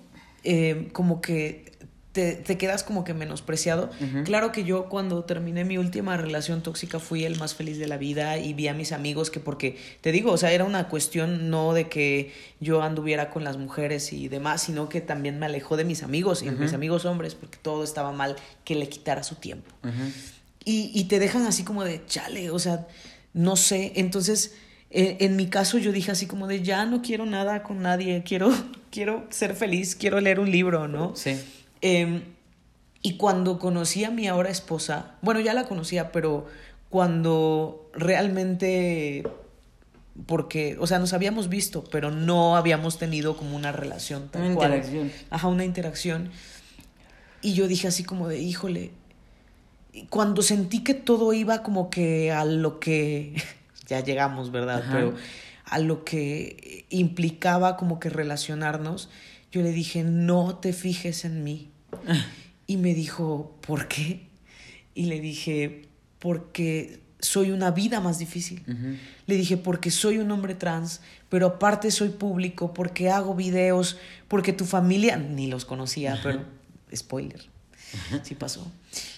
eh, 0.44 0.88
como 0.92 1.20
que 1.20 1.68
te, 2.12 2.36
te 2.36 2.56
quedas 2.56 2.84
como 2.84 3.04
que 3.04 3.12
menospreciado. 3.12 3.90
Claro 4.24 4.50
que 4.50 4.64
yo 4.64 4.88
cuando 4.88 5.24
terminé 5.24 5.64
mi 5.64 5.76
última 5.76 6.16
relación 6.16 6.62
tóxica 6.62 6.98
fui 6.98 7.24
el 7.24 7.38
más 7.38 7.54
feliz 7.54 7.78
de 7.78 7.86
la 7.86 7.98
vida 7.98 8.38
y 8.38 8.54
vi 8.54 8.68
a 8.68 8.74
mis 8.74 8.92
amigos 8.92 9.30
que 9.30 9.40
porque, 9.40 9.76
te 10.00 10.10
digo, 10.10 10.32
o 10.32 10.38
sea, 10.38 10.50
era 10.50 10.64
una 10.64 10.88
cuestión 10.88 11.50
no 11.50 11.74
de 11.74 11.88
que 11.88 12.32
yo 12.60 12.82
anduviera 12.82 13.28
con 13.28 13.44
las 13.44 13.58
mujeres 13.58 14.12
y 14.14 14.28
demás, 14.28 14.62
sino 14.62 14.88
que 14.88 15.02
también 15.02 15.38
me 15.38 15.46
alejó 15.46 15.76
de 15.76 15.84
mis 15.84 16.02
amigos 16.02 16.42
y 16.42 16.50
mis 16.50 16.72
amigos 16.72 17.04
hombres 17.04 17.34
porque 17.34 17.58
todo 17.60 17.84
estaba 17.84 18.10
mal 18.12 18.36
que 18.64 18.74
le 18.74 18.88
quitara 18.88 19.22
su 19.22 19.34
tiempo. 19.34 19.70
Y, 20.68 20.90
y 20.94 21.04
te 21.04 21.18
dejan 21.18 21.46
así 21.46 21.64
como 21.64 21.84
de, 21.84 22.04
chale, 22.06 22.50
o 22.50 22.58
sea, 22.58 22.86
no 23.32 23.56
sé, 23.56 23.92
entonces 23.96 24.52
en, 24.90 25.36
mi 25.36 25.48
caso 25.48 25.76
yo 25.76 25.92
dije 25.92 26.10
así 26.10 26.26
como 26.26 26.46
de 26.46 26.62
ya 26.62 26.86
no 26.86 27.02
quiero 27.02 27.26
nada 27.26 27.62
con 27.62 27.82
nadie, 27.82 28.22
quiero, 28.24 28.50
quiero 28.90 29.26
ser 29.30 29.54
feliz, 29.54 29.94
quiero 29.94 30.20
leer 30.20 30.40
un 30.40 30.50
libro, 30.50 30.88
¿no? 30.88 31.14
Sí. 31.14 31.38
Em, 31.80 32.22
y 33.02 33.16
cuando 33.16 33.58
conocí 33.58 34.04
a 34.04 34.10
mi 34.10 34.26
ahora 34.26 34.50
esposa, 34.50 35.16
bueno, 35.20 35.40
ya 35.40 35.54
la 35.54 35.66
conocía, 35.66 36.10
pero 36.10 36.46
cuando 36.88 37.90
realmente, 37.92 39.24
porque, 40.26 40.76
o 40.80 40.86
sea, 40.86 40.98
nos 40.98 41.12
habíamos 41.12 41.48
visto, 41.48 41.84
pero 41.84 42.10
no 42.10 42.56
habíamos 42.56 42.98
tenido 42.98 43.36
como 43.36 43.56
una 43.56 43.72
relación 43.72 44.28
tal 44.30 44.42
una 44.42 44.52
interacción. 44.52 45.12
Ajá, 45.30 45.48
una 45.48 45.64
interacción. 45.64 46.30
Y 47.42 47.52
yo 47.52 47.68
dije 47.68 47.86
así 47.86 48.02
como 48.02 48.26
de, 48.26 48.40
híjole, 48.40 48.90
cuando 50.10 50.42
sentí 50.42 50.82
que 50.82 50.94
todo 50.94 51.32
iba 51.32 51.62
como 51.62 51.90
que 51.90 52.32
a 52.32 52.44
lo 52.44 52.80
que 52.80 53.34
ya 53.86 54.00
llegamos, 54.00 54.50
¿verdad? 54.50 54.84
Pero 54.90 55.14
a 55.64 55.78
lo 55.78 56.04
que 56.04 56.86
implicaba 56.90 57.76
como 57.76 58.00
que 58.00 58.10
relacionarnos, 58.10 59.10
yo 59.52 59.62
le 59.62 59.72
dije, 59.72 60.04
no 60.04 60.56
te 60.56 60.72
fijes 60.72 61.24
en 61.24 61.44
mí. 61.44 61.70
y 62.66 62.76
me 62.76 62.94
dijo, 62.94 63.56
¿por 63.66 63.88
qué? 63.88 64.26
Y 64.94 65.06
le 65.06 65.20
dije, 65.20 65.88
porque 66.18 67.00
soy 67.20 67.50
una 67.50 67.70
vida 67.70 68.00
más 68.00 68.18
difícil. 68.18 68.62
Le 69.26 69.36
dije, 69.36 69.56
porque 69.56 69.90
soy 69.90 70.18
un 70.18 70.30
hombre 70.30 70.54
trans, 70.54 71.00
pero 71.28 71.46
aparte 71.46 71.90
soy 71.90 72.10
público, 72.10 72.72
porque 72.72 73.10
hago 73.10 73.34
videos, 73.34 73.98
porque 74.28 74.52
tu 74.52 74.64
familia, 74.64 75.16
ni 75.16 75.46
los 75.48 75.64
conocía, 75.64 76.18
pero 76.22 76.42
spoiler, 76.94 77.46
sí 78.22 78.34
pasó. 78.34 78.70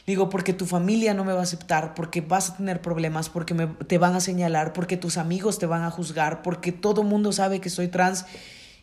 Digo, 0.06 0.28
porque 0.28 0.52
tu 0.52 0.66
familia 0.66 1.14
no 1.14 1.24
me 1.24 1.32
va 1.32 1.40
a 1.40 1.44
aceptar, 1.44 1.94
porque 1.94 2.20
vas 2.20 2.50
a 2.50 2.56
tener 2.56 2.80
problemas, 2.82 3.28
porque 3.28 3.54
me, 3.54 3.66
te 3.66 3.98
van 3.98 4.14
a 4.14 4.20
señalar, 4.20 4.72
porque 4.72 4.96
tus 4.96 5.16
amigos 5.16 5.58
te 5.58 5.66
van 5.66 5.82
a 5.82 5.90
juzgar, 5.90 6.42
porque 6.42 6.72
todo 6.72 7.02
mundo 7.02 7.32
sabe 7.32 7.60
que 7.60 7.70
soy 7.70 7.88
trans 7.88 8.26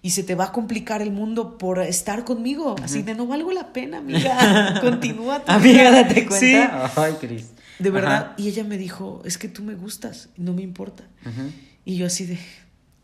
y 0.02 0.12
se 0.12 0.24
te 0.24 0.36
va 0.36 0.46
a 0.46 0.52
complicar 0.52 1.02
el 1.02 1.12
mundo 1.12 1.58
por 1.58 1.80
estar 1.80 2.24
conmigo. 2.24 2.76
Así 2.84 3.02
de 3.02 3.16
no 3.16 3.28
valgo 3.28 3.52
la 3.52 3.74
pena, 3.74 3.98
amiga. 3.98 4.80
Continúa. 4.82 5.44
amiga, 5.48 5.92
date 5.92 6.26
cuenta. 6.26 6.92
Ay, 6.96 7.14
Cris. 7.20 7.52
De 7.80 7.90
verdad. 7.90 8.34
Y 8.38 8.48
ella 8.48 8.64
me 8.64 8.78
dijo, 8.78 9.22
es 9.26 9.38
que 9.38 9.48
tú 9.48 9.64
me 9.64 9.76
gustas, 9.76 10.30
no 10.38 10.54
me 10.54 10.62
importa. 10.62 11.04
Y 11.86 11.98
yo 11.98 12.06
así 12.06 12.26
de, 12.26 12.38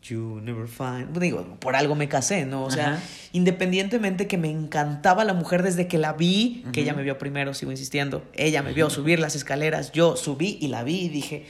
You 0.04 0.40
never 0.42 0.68
find. 0.68 1.18
Digo, 1.18 1.56
por 1.60 1.76
algo 1.76 1.94
me 1.94 2.08
casé, 2.08 2.44
¿no? 2.44 2.64
O 2.64 2.70
sea, 2.70 3.02
independientemente 3.32 4.26
que 4.26 4.36
me 4.36 4.50
encantaba 4.50 5.24
la 5.24 5.32
mujer 5.32 5.62
desde 5.62 5.88
que 5.88 5.96
la 5.96 6.12
vi, 6.12 6.64
que 6.72 6.82
ella 6.82 6.92
me 6.92 7.02
vio 7.02 7.16
primero, 7.16 7.54
sigo 7.54 7.70
insistiendo. 7.70 8.22
Ella 8.34 8.62
me 8.62 8.74
vio 8.74 8.90
subir 8.90 9.18
las 9.18 9.34
escaleras, 9.34 9.92
yo 9.92 10.16
subí 10.16 10.58
y 10.60 10.68
la 10.68 10.84
vi 10.84 11.00
y 11.00 11.08
dije, 11.08 11.46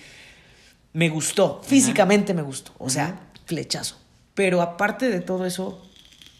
me 0.92 1.08
gustó, 1.08 1.62
físicamente 1.64 2.32
me 2.32 2.42
gustó, 2.42 2.72
o 2.78 2.88
sea, 2.88 3.28
flechazo. 3.46 3.98
Pero 4.34 4.62
aparte 4.62 5.08
de 5.08 5.20
todo 5.20 5.46
eso, 5.46 5.82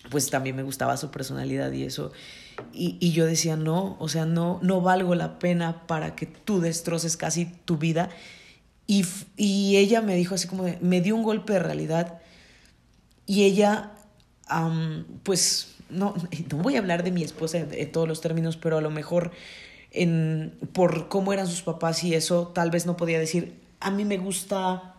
pues 0.09 0.31
también 0.31 0.55
me 0.55 0.63
gustaba 0.63 0.97
su 0.97 1.11
personalidad 1.11 1.73
y 1.73 1.83
eso. 1.83 2.13
Y, 2.73 2.97
y 3.01 3.11
yo 3.11 3.27
decía, 3.27 3.57
no, 3.57 3.97
o 3.99 4.09
sea, 4.09 4.25
no, 4.25 4.61
no 4.63 4.81
valgo 4.81 5.17
la 5.17 5.41
pena 5.41 5.85
para 5.89 6.15
que 6.15 6.27
tú 6.27 6.61
destroces 6.61 7.17
casi 7.17 7.47
tu 7.65 7.77
vida 7.77 8.11
y, 8.87 9.05
y, 9.37 9.77
ella 9.77 10.03
me 10.03 10.15
dijo 10.15 10.35
así 10.35 10.47
como 10.47 10.65
de, 10.65 10.79
me 10.81 11.01
dio 11.01 11.17
un 11.17 11.23
golpe 11.23 11.55
de 11.55 11.59
realidad 11.59 12.21
y 13.27 13.45
ella, 13.45 13.93
pues, 15.23 15.77
no, 15.89 16.15
no 16.51 16.57
voy 16.59 16.77
a 16.77 16.79
hablar 16.79 17.03
de 17.03 17.11
mi 17.11 17.23
esposa 17.23 17.59
en, 17.59 17.93
todos 17.93 18.09
los 18.09 18.21
términos, 18.21 18.57
pero 18.57 18.79
a 18.79 18.81
lo 18.81 18.91
mejor 18.91 19.33
en, 19.91 20.55
por 20.73 21.09
cómo 21.09 21.33
eran 21.33 21.47
sus 21.47 21.63
papás 21.63 22.05
y 22.05 22.15
eso, 22.15 22.49
tal 22.55 22.71
vez 22.71 22.87
no 22.87 22.97
podía 22.97 23.19
decir, 23.19 23.55
a 23.81 23.91
mí 23.91 24.05
me 24.05 24.19
gusta 24.19 24.95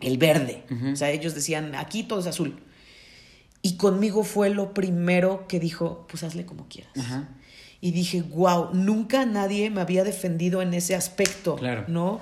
el 0.00 0.16
verde. 0.18 0.64
O 0.92 0.96
sea, 0.96 1.10
ellos 1.10 1.34
decían, 1.34 1.74
aquí 1.74 2.04
todo 2.04 2.20
es 2.20 2.26
azul. 2.26 2.56
Y 3.62 3.76
conmigo 3.76 4.22
fue 4.22 4.50
lo 4.50 4.72
primero 4.72 5.46
que 5.48 5.58
dijo, 5.58 6.06
pues 6.08 6.22
hazle 6.22 6.46
como 6.46 6.68
quieras. 6.68 6.92
Y 7.80 7.90
dije, 7.90 8.22
wow, 8.22 8.70
nunca 8.72 9.26
nadie 9.26 9.70
me 9.70 9.80
había 9.80 10.04
defendido 10.04 10.62
en 10.62 10.74
ese 10.74 10.94
aspecto, 10.94 11.56
claro. 11.56 11.84
¿no? 11.88 12.20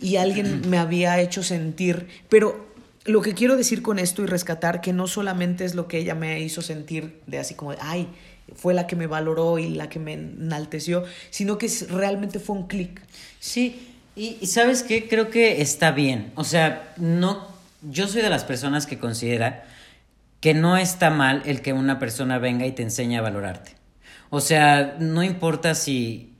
Y 0.00 0.16
alguien 0.16 0.68
me 0.68 0.78
había 0.78 1.20
hecho 1.20 1.42
sentir, 1.42 2.08
pero 2.28 2.66
lo 3.04 3.22
que 3.22 3.34
quiero 3.34 3.56
decir 3.56 3.82
con 3.82 3.98
esto 3.98 4.22
y 4.22 4.26
rescatar 4.26 4.80
que 4.80 4.92
no 4.92 5.06
solamente 5.06 5.64
es 5.64 5.74
lo 5.74 5.88
que 5.88 5.98
ella 5.98 6.14
me 6.14 6.40
hizo 6.40 6.62
sentir 6.62 7.20
de 7.26 7.38
así 7.38 7.54
como, 7.54 7.74
ay, 7.80 8.08
fue 8.54 8.74
la 8.74 8.86
que 8.86 8.96
me 8.96 9.06
valoró 9.06 9.58
y 9.58 9.68
la 9.70 9.88
que 9.88 9.98
me 9.98 10.14
enalteció, 10.14 11.04
sino 11.30 11.58
que 11.58 11.70
realmente 11.88 12.38
fue 12.38 12.56
un 12.56 12.66
clic. 12.66 13.00
Sí, 13.40 13.92
y, 14.14 14.38
y, 14.40 14.46
sabes 14.46 14.82
qué, 14.82 15.08
creo 15.08 15.30
que 15.30 15.60
está 15.60 15.90
bien. 15.90 16.32
O 16.36 16.44
sea, 16.44 16.94
no, 16.96 17.46
yo 17.82 18.08
soy 18.08 18.22
de 18.22 18.30
las 18.30 18.44
personas 18.44 18.86
que 18.86 18.98
considera 18.98 19.64
que 20.40 20.54
no 20.54 20.76
está 20.76 21.10
mal 21.10 21.42
el 21.44 21.60
que 21.60 21.72
una 21.72 21.98
persona 21.98 22.38
venga 22.38 22.66
y 22.66 22.72
te 22.72 22.82
enseñe 22.82 23.16
a 23.16 23.22
valorarte. 23.22 23.72
O 24.30 24.40
sea, 24.40 24.96
no 24.98 25.22
importa 25.22 25.74
si 25.74 26.35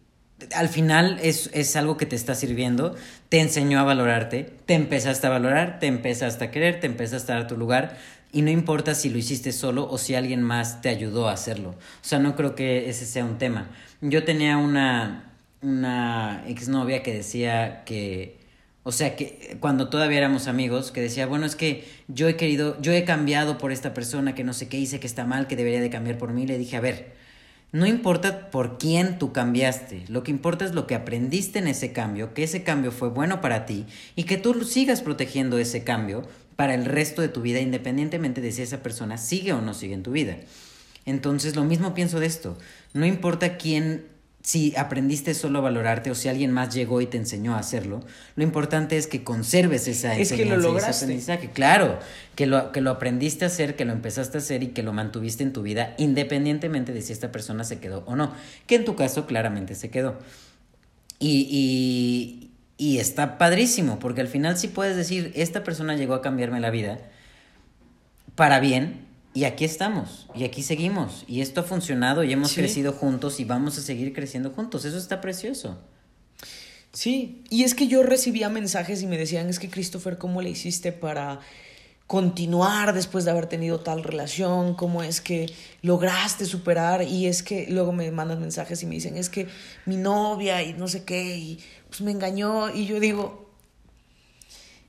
al 0.55 0.69
final 0.69 1.19
es, 1.23 1.51
es, 1.55 1.77
algo 1.77 1.97
que 1.97 2.07
te 2.07 2.17
está 2.17 2.35
sirviendo, 2.35 2.95
te 3.29 3.41
enseñó 3.41 3.81
a 3.81 3.85
valorarte, 3.85 4.53
te 4.67 4.75
empezaste 4.75 5.27
a 5.27 5.31
valorar, 5.31 5.79
te 5.79 5.87
empezaste 5.87 6.45
a 6.45 6.51
querer, 6.51 6.81
te 6.81 6.87
empezaste 6.87 7.33
a 7.33 7.37
dar 7.37 7.47
tu 7.47 7.57
lugar 7.57 7.97
y 8.33 8.43
no 8.43 8.51
importa 8.51 8.95
si 8.95 9.09
lo 9.09 9.19
hiciste 9.19 9.53
solo 9.53 9.89
o 9.89 9.97
si 9.97 10.15
alguien 10.15 10.43
más 10.43 10.83
te 10.83 10.91
ayudó 10.91 11.29
a 11.29 11.33
hacerlo. 11.33 11.71
O 11.71 12.05
sea, 12.05 12.19
no 12.19 12.37
creo 12.37 12.55
que 12.55 12.91
ese 12.91 13.07
sea 13.07 13.25
un 13.25 13.39
tema. 13.39 13.71
Yo 14.03 14.25
tenía 14.25 14.59
una, 14.59 15.33
una 15.63 16.45
exnovia 16.47 17.03
que 17.03 17.15
decía 17.15 17.83
que, 17.85 18.39
o 18.83 18.93
sea, 18.93 19.17
que 19.17 19.57
cuando 19.61 19.89
todavía 19.89 20.19
éramos 20.19 20.49
amigos, 20.49 20.93
que 20.93 21.01
decía, 21.01 21.27
bueno, 21.27 21.47
es 21.47 21.57
que 21.57 21.89
yo 22.09 22.29
he 22.29 22.37
querido, 22.37 22.81
yo 22.83 22.93
he 22.93 23.05
cambiado 23.05 23.57
por 23.57 23.73
esta 23.73 23.95
persona, 23.95 24.35
que 24.35 24.45
no 24.45 24.53
sé 24.53 24.69
qué 24.69 24.77
hice, 24.77 25.01
que 25.01 25.07
está 25.07 25.25
mal, 25.25 25.47
que 25.47 25.57
debería 25.57 25.81
de 25.81 25.89
cambiar 25.89 26.19
por 26.19 26.33
mí. 26.33 26.47
Le 26.47 26.59
dije, 26.59 26.77
a 26.77 26.81
ver, 26.81 27.15
no 27.73 27.87
importa 27.87 28.51
por 28.51 28.79
quién 28.79 29.19
tú 29.19 29.33
cambiaste, 29.33 30.05
lo 30.09 30.23
que 30.23 30.31
importa 30.31 30.65
es 30.65 30.73
lo 30.73 30.87
que 30.87 30.95
aprendiste 30.95 31.59
en 31.59 31.69
ese 31.69 31.93
cambio, 31.93 32.33
que 32.33 32.45
ese 32.45 32.63
cambio 32.63 32.93
fue 32.93 33.09
bueno 33.09 33.41
para 33.41 33.67
ti 33.67 33.87
y 34.15 34.25
que 34.25 34.37
tú 34.37 34.65
sigas 34.65 35.03
protegiendo 35.03 35.59
ese 35.59 35.85
cambio 35.85 36.27
para 36.57 36.75
el 36.75 36.85
resto 36.85 37.23
de 37.23 37.29
tu 37.29 37.43
vida, 37.43 37.61
independientemente 37.61 38.41
de 38.41 38.53
si 38.53 38.63
esa 38.63 38.83
persona 38.83 39.19
sigue 39.19 39.53
o 39.53 39.61
no 39.61 39.75
sigue 39.75 39.95
en 39.95 40.03
tu 40.03 40.13
vida. 40.13 40.37
Entonces, 41.05 41.55
lo 41.55 41.65
mismo 41.65 41.95
pienso 41.95 42.19
de 42.19 42.27
esto. 42.27 42.59
No 42.95 43.07
importa 43.07 43.57
quién 43.59 44.07
si 44.47 44.77
aprendiste 44.77 45.35
solo 45.35 45.59
a 45.59 45.63
valorarte 45.63 46.09
o 46.13 46.15
si 46.15 46.29
alguien 46.29 46.53
más 46.53 46.73
llegó 46.73 47.01
y 47.01 47.07
te 47.07 47.17
enseñó 47.17 47.57
a 47.57 47.59
hacerlo, 47.59 48.05
lo 48.37 48.45
importante 48.45 48.97
es 48.97 49.09
que 49.09 49.25
conserves 49.25 49.89
esa 49.89 50.17
es 50.17 50.33
que 50.33 50.45
lo 50.45 50.57
lograste. 50.57 51.19
Claro, 51.53 51.99
que 52.37 52.47
lo, 52.47 52.71
que 52.71 52.81
lo 52.81 52.93
aprendiste 52.93 53.45
a 53.45 53.49
hacer, 53.49 53.75
que 53.75 53.85
lo 53.85 53.91
empezaste 53.93 54.39
a 54.39 54.41
hacer 54.41 54.63
y 54.63 54.69
que 54.69 54.85
lo 54.85 54.93
mantuviste 54.93 55.43
en 55.43 55.53
tu 55.53 55.63
vida, 55.63 55.97
independientemente 55.99 56.93
de 56.93 57.03
si 57.03 57.13
esta 57.13 57.33
persona 57.33 57.65
se 57.65 57.81
quedó 57.81 58.05
o 58.07 58.15
no. 58.15 58.33
Que 58.69 58.77
en 58.77 58.85
tu 58.85 58.95
caso 58.95 59.27
claramente 59.27 59.75
se 59.75 59.91
quedó. 59.91 60.17
Y, 61.19 61.49
y, 61.51 62.53
y 62.79 62.99
está 62.99 63.39
padrísimo, 63.39 63.99
porque 63.99 64.21
al 64.21 64.29
final 64.29 64.57
sí 64.57 64.69
puedes 64.69 64.97
decir, 64.97 65.33
esta 65.35 65.65
persona 65.65 65.97
llegó 65.97 66.15
a 66.15 66.23
cambiarme 66.23 66.61
la 66.61 66.71
vida 66.71 67.01
para 68.37 68.61
bien, 68.61 69.06
y 69.37 69.45
aquí 69.45 69.67
estamos, 69.67 70.27
y 70.35 70.45
aquí 70.45 70.63
seguimos, 70.63 71.25
y 71.29 71.43
esto 71.43 71.61
ha 71.61 71.65
funcionado, 71.65 72.25
y 72.25 72.33
hemos 72.33 72.55
crecido 72.55 72.95
juntos, 72.95 73.39
y 73.39 73.45
vamos 73.45 73.77
a 73.77 73.83
seguir 73.83 74.15
creciendo 74.15 74.49
juntos. 74.53 74.87
Eso 74.87 74.97
está 74.97 75.21
precioso. 75.21 75.79
Sí, 76.91 77.45
y 77.51 77.65
es 77.65 77.75
que 77.75 77.87
yo 77.87 78.03
recibía 78.03 78.49
mensajes 78.49 79.03
y 79.03 79.07
me 79.07 79.19
decían, 79.19 79.51
es 79.51 79.59
que 79.59 79.69
Christopher, 79.69 80.17
¿cómo 80.17 80.41
le 80.41 80.49
hiciste 80.49 80.91
para 80.91 81.41
continuar 82.07 82.95
después 82.95 83.27
de 83.27 83.33
haber 83.33 83.45
tenido 83.45 83.81
tal 83.81 84.05
relación? 84.05 84.75
¿Cómo 84.75 85.03
es 85.03 85.21
que 85.21 85.53
lograste 85.83 86.47
superar? 86.47 87.03
Y 87.03 87.27
es 87.27 87.43
que 87.43 87.67
luego 87.69 87.93
me 87.93 88.11
mandan 88.13 88.41
mensajes 88.41 88.83
y 88.85 88.87
me 88.87 88.95
dicen, 88.95 89.19
es 89.19 89.29
que 89.29 89.49
mi 89.85 89.99
novia 89.99 90.63
y 90.63 90.73
no 90.73 90.89
sé 90.89 91.05
qué, 91.05 91.37
y 91.37 91.59
pues 91.91 92.01
me 92.01 92.11
engañó, 92.11 92.75
y 92.75 92.87
yo 92.87 93.01
digo, 93.01 93.51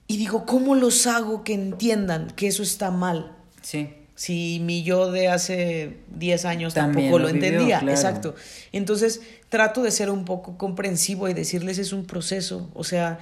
y 0.08 0.16
digo, 0.16 0.45
¿cómo 0.45 0.74
los 0.74 1.06
hago 1.06 1.43
que 1.43 1.54
entiendan 1.54 2.32
que 2.32 2.48
eso 2.48 2.64
está 2.64 2.91
mal? 2.91 3.36
Sí 3.62 3.89
si 4.18 4.59
mi 4.63 4.82
yo 4.82 5.11
de 5.11 5.28
hace 5.28 5.97
10 6.15 6.45
años 6.45 6.74
tampoco 6.74 7.20
lo, 7.20 7.30
entendía. 7.30 7.80
Exacto. 7.88 8.34
Entonces 8.72 9.22
trato 9.49 9.84
de 9.84 9.91
ser 9.91 10.09
un 10.09 10.26
poco 10.26 10.57
comprensivo 10.57 11.30
y 11.30 11.36
decirles 11.36 11.78
es 11.78 11.93
un 11.93 12.03
proceso. 12.05 12.68
O 12.74 12.84
sea, 12.84 13.20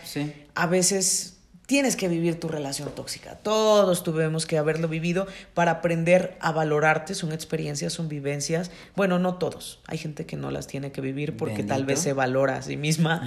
a 0.56 0.68
veces 0.68 1.36
tienes 1.66 1.98
que 1.98 2.08
vivir 2.08 2.40
tu 2.40 2.48
relación 2.48 2.96
tóxica. 2.96 3.36
Todos 3.36 4.04
tuvimos 4.04 4.46
que 4.46 4.58
haberlo 4.58 4.88
vivido 4.88 5.28
para 5.54 5.72
aprender 5.72 6.38
a 6.40 6.54
valorarte. 6.54 7.14
Son 7.14 7.34
experiencias, 7.34 7.92
son 7.92 8.08
vivencias. 8.08 8.72
Bueno, 8.96 9.20
no 9.20 9.36
todos. 9.36 9.82
Hay 9.88 9.98
gente 9.98 10.26
que 10.26 10.38
no 10.38 10.50
las 10.50 10.66
tiene 10.66 10.94
que 10.94 11.02
vivir 11.02 11.36
porque 11.36 11.64
tal 11.64 11.84
vez 11.84 12.00
se 12.00 12.14
valora 12.14 12.56
a 12.56 12.62
sí 12.62 12.78
misma. 12.78 13.22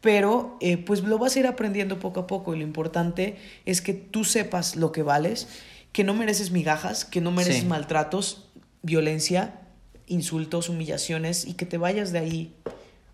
Pero 0.00 0.56
eh, 0.62 0.78
pues 0.78 1.02
lo 1.02 1.18
vas 1.18 1.36
a 1.36 1.40
ir 1.40 1.46
aprendiendo 1.46 1.98
poco 1.98 2.20
a 2.20 2.26
poco 2.26 2.54
y 2.54 2.58
lo 2.58 2.64
importante 2.64 3.36
es 3.66 3.82
que 3.82 3.92
tú 3.92 4.24
sepas 4.24 4.76
lo 4.76 4.92
que 4.92 5.02
vales, 5.02 5.48
que 5.94 6.02
no 6.04 6.12
mereces 6.12 6.50
migajas, 6.50 7.04
que 7.06 7.20
no 7.22 7.30
mereces 7.30 7.62
Sí. 7.62 7.66
maltratos, 7.66 8.48
violencia, 8.82 9.60
insultos, 10.08 10.68
humillaciones 10.68 11.46
y 11.46 11.54
que 11.54 11.64
te 11.66 11.78
vayas 11.78 12.10
de 12.12 12.18
ahí 12.18 12.54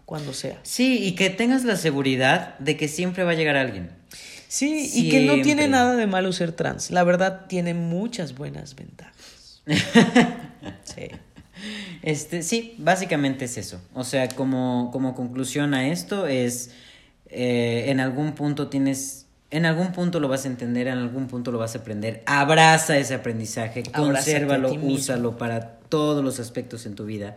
cuando 0.07 0.33
sea. 0.33 0.59
Sí, 0.63 0.99
y 1.05 1.15
que 1.15 1.29
tengas 1.31 1.63
la 1.65 1.77
seguridad 1.77 2.59
de 2.59 2.77
que 2.79 2.89
siempre 2.89 3.23
va 3.23 3.33
a 3.33 3.35
llegar 3.35 3.57
alguien. 3.57 3.91
Sí, 4.49 4.91
y 4.95 5.11
que 5.11 5.27
no 5.27 5.41
tiene 5.43 5.69
nada 5.69 5.95
de 5.95 6.07
malo 6.09 6.33
ser 6.33 6.53
trans. 6.53 6.91
La 6.91 7.05
verdad 7.05 7.47
tiene 7.49 7.75
muchas 7.75 8.35
buenas 8.35 8.75
ventajas. 8.75 9.63
Sí. 10.85 11.09
Este, 12.03 12.43
sí, 12.43 12.75
básicamente 12.79 13.45
es 13.45 13.57
eso. 13.59 13.81
O 13.95 14.05
sea, 14.05 14.29
como, 14.29 14.91
como 14.93 15.15
conclusión 15.15 15.75
a 15.75 15.89
esto 15.89 16.27
es, 16.27 16.71
eh, 17.27 17.85
en 17.89 18.01
algún 18.01 18.33
punto 18.33 18.69
tienes, 18.69 19.27
en 19.51 19.67
algún 19.67 19.93
punto 19.93 20.21
lo 20.21 20.29
vas 20.29 20.45
a 20.45 20.49
entender, 20.49 20.87
en 20.87 20.99
algún 20.99 21.27
punto 21.27 21.51
lo 21.51 21.59
vas 21.59 21.75
a 21.75 21.79
aprender. 21.79 22.23
Abraza 22.27 22.97
ese 22.99 23.15
aprendizaje, 23.15 23.83
Abrázate 23.93 24.43
consérvalo, 24.43 24.73
úsalo 24.75 25.37
para 25.39 25.79
todos 25.89 26.23
los 26.25 26.39
aspectos 26.39 26.87
en 26.87 26.95
tu 26.95 27.05
vida. 27.05 27.37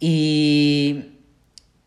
Y, 0.00 1.12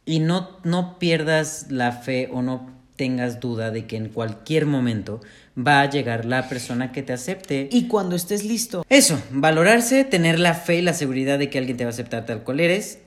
y 0.06 0.20
no, 0.20 0.58
no 0.64 1.00
pierdas 1.00 1.68
la 1.70 1.92
fe 1.92 2.30
o 2.32 2.42
no 2.42 2.72
tengas 2.96 3.40
duda 3.40 3.70
de 3.72 3.86
que 3.86 3.96
en 3.96 4.10
cualquier 4.10 4.66
momento 4.66 5.22
va 5.58 5.82
a 5.82 5.90
llegar 5.90 6.26
la 6.26 6.50
persona 6.50 6.92
que 6.92 7.04
te 7.04 7.14
acepte 7.14 7.70
Y 7.72 7.88
cuando 7.88 8.16
estés 8.16 8.44
listo. 8.44 8.86
eso, 8.90 9.22
valorarse, 9.32 10.04
tener 10.04 10.40
la 10.40 10.54
fe 10.54 10.78
y 10.78 10.82
la 10.82 10.94
seguridad 10.94 11.38
de 11.40 11.50
que 11.50 11.58
alguien 11.58 11.78
te 11.78 11.84
va 11.84 11.90
a 11.90 11.94
aceptar 11.94 12.26
tal 12.26 12.44
cual 12.44 12.60
eres. 12.60 13.00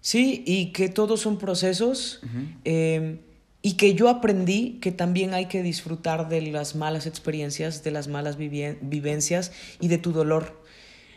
Sí, 0.00 0.44
y 0.46 0.72
que 0.72 0.88
todos 0.88 1.20
son 1.20 1.38
procesos. 1.38 2.20
eh, 2.64 3.20
y 3.62 3.72
que 3.74 3.94
yo 3.94 4.08
aprendí 4.08 4.78
que 4.80 4.92
también 4.92 5.34
hay 5.34 5.46
que 5.46 5.62
disfrutar 5.62 6.28
de 6.28 6.42
las 6.42 6.74
malas 6.76 7.06
experiencias, 7.06 7.82
de 7.82 7.90
las 7.90 8.08
malas 8.08 8.36
vivencias 8.36 9.52
y 9.80 9.88
de 9.88 9.98
tu 9.98 10.12
dolor. 10.12 10.62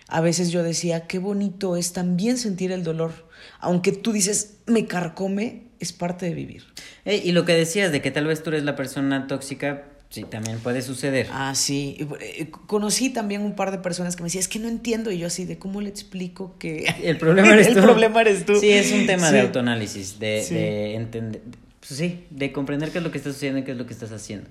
A 0.07 0.19
veces 0.21 0.51
yo 0.51 0.61
decía, 0.63 1.07
qué 1.07 1.19
bonito 1.19 1.77
es 1.77 1.93
también 1.93 2.37
sentir 2.37 2.71
el 2.71 2.83
dolor. 2.83 3.29
Aunque 3.59 3.91
tú 3.91 4.11
dices, 4.11 4.57
me 4.65 4.85
carcome, 4.85 5.63
es 5.79 5.93
parte 5.93 6.25
de 6.25 6.33
vivir. 6.33 6.63
Eh, 7.05 7.21
y 7.23 7.31
lo 7.31 7.45
que 7.45 7.53
decías 7.53 7.91
de 7.91 8.01
que 8.01 8.11
tal 8.11 8.25
vez 8.27 8.43
tú 8.43 8.49
eres 8.49 8.63
la 8.63 8.75
persona 8.75 9.27
tóxica, 9.27 9.85
sí, 10.09 10.23
también 10.23 10.59
puede 10.59 10.81
suceder. 10.81 11.27
Ah, 11.31 11.53
sí. 11.55 11.95
Eh, 12.19 12.49
Conocí 12.67 13.09
también 13.09 13.41
un 13.41 13.55
par 13.55 13.71
de 13.71 13.77
personas 13.77 14.15
que 14.17 14.23
me 14.23 14.27
decían, 14.27 14.41
es 14.41 14.47
que 14.49 14.59
no 14.59 14.67
entiendo. 14.67 15.11
Y 15.11 15.19
yo 15.19 15.27
así, 15.27 15.45
de 15.45 15.57
cómo 15.57 15.79
le 15.79 15.87
explico 15.89 16.57
que... 16.59 16.93
El 17.03 17.17
problema 17.17 17.53
eres 17.53 17.67
tú. 17.71 17.77
El 17.79 17.83
problema 17.85 18.19
eres 18.21 18.45
tú. 18.45 18.55
Sí, 18.59 18.69
es 18.69 18.91
un 18.91 19.05
tema 19.05 19.31
de 19.31 19.39
Sí. 19.39 19.45
autoanálisis, 19.45 20.19
de, 20.19 20.43
Sí. 20.45 20.53
de 20.55 20.95
entender, 20.95 21.41
pues 21.87 21.97
sí, 21.99 22.25
de 22.29 22.51
comprender 22.51 22.91
qué 22.91 22.99
es 22.99 23.03
lo 23.03 23.11
que 23.11 23.17
está 23.17 23.31
sucediendo 23.33 23.59
y 23.59 23.63
qué 23.63 23.71
es 23.71 23.77
lo 23.77 23.85
que 23.85 23.93
estás 23.93 24.11
haciendo. 24.11 24.49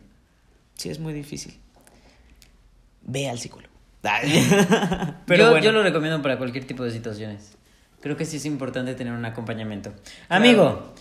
Sí, 0.75 0.91
es 0.91 0.99
muy 0.99 1.13
difícil. 1.13 1.55
Ve 3.03 3.29
al 3.29 3.39
psicólogo. 3.39 3.73
Pero 4.03 5.45
yo, 5.45 5.51
bueno. 5.51 5.65
yo 5.65 5.73
lo 5.73 5.83
recomiendo 5.83 6.21
para 6.23 6.39
cualquier 6.39 6.67
tipo 6.67 6.85
de 6.85 6.91
situaciones. 6.91 7.53
Creo 8.01 8.17
que 8.17 8.25
sí 8.25 8.39
es 8.39 8.47
importante 8.47 8.95
tener 8.95 9.13
un 9.13 9.25
acompañamiento. 9.27 9.93
Amigo, 10.31 10.95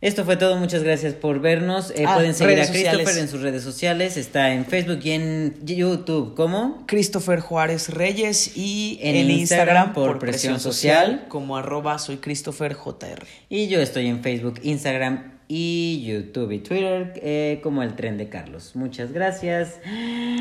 esto 0.00 0.24
fue 0.24 0.36
todo. 0.36 0.56
Muchas 0.56 0.82
gracias 0.82 1.14
por 1.14 1.40
vernos. 1.40 1.92
Eh, 1.92 2.04
Ah, 2.04 2.14
pueden 2.16 2.34
seguir 2.34 2.60
a 2.60 2.66
Christopher 2.66 2.96
sociales. 2.98 3.16
en 3.18 3.28
sus 3.28 3.40
redes 3.42 3.62
sociales. 3.62 4.16
Está 4.16 4.52
en 4.52 4.66
Facebook 4.66 4.98
y 5.04 5.12
en 5.12 5.54
YouTube. 5.64 6.34
¿Cómo? 6.34 6.84
Christopher 6.88 7.38
Juárez 7.38 7.88
Reyes 7.90 8.56
y 8.56 8.98
En 9.00 9.14
en, 9.14 9.30
Instagram 9.30 9.40
Instagram, 9.40 9.92
por 9.94 10.10
por, 10.10 10.18
Presión 10.18 10.54
presión, 10.54 10.72
Social. 10.72 11.06
social, 11.06 11.28
como 11.28 11.56
arroba 11.56 12.00
soy 12.00 12.16
Christopher 12.16 12.74
JR. 12.74 13.24
Y 13.48 13.68
yo 13.68 13.80
estoy 13.80 14.08
en 14.08 14.20
Facebook, 14.24 14.58
Instagram 14.64 15.38
y 15.48 16.04
YouTube 16.06 16.52
y 16.52 16.58
Twitter 16.58 17.12
eh, 17.16 17.60
como 17.62 17.82
el 17.82 17.94
tren 17.94 18.18
de 18.18 18.28
Carlos. 18.28 18.72
Muchas 18.74 19.12
gracias. 19.12 19.80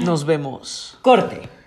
Nos 0.04 0.26
vemos. 0.26 0.98
Corte. 1.02 1.61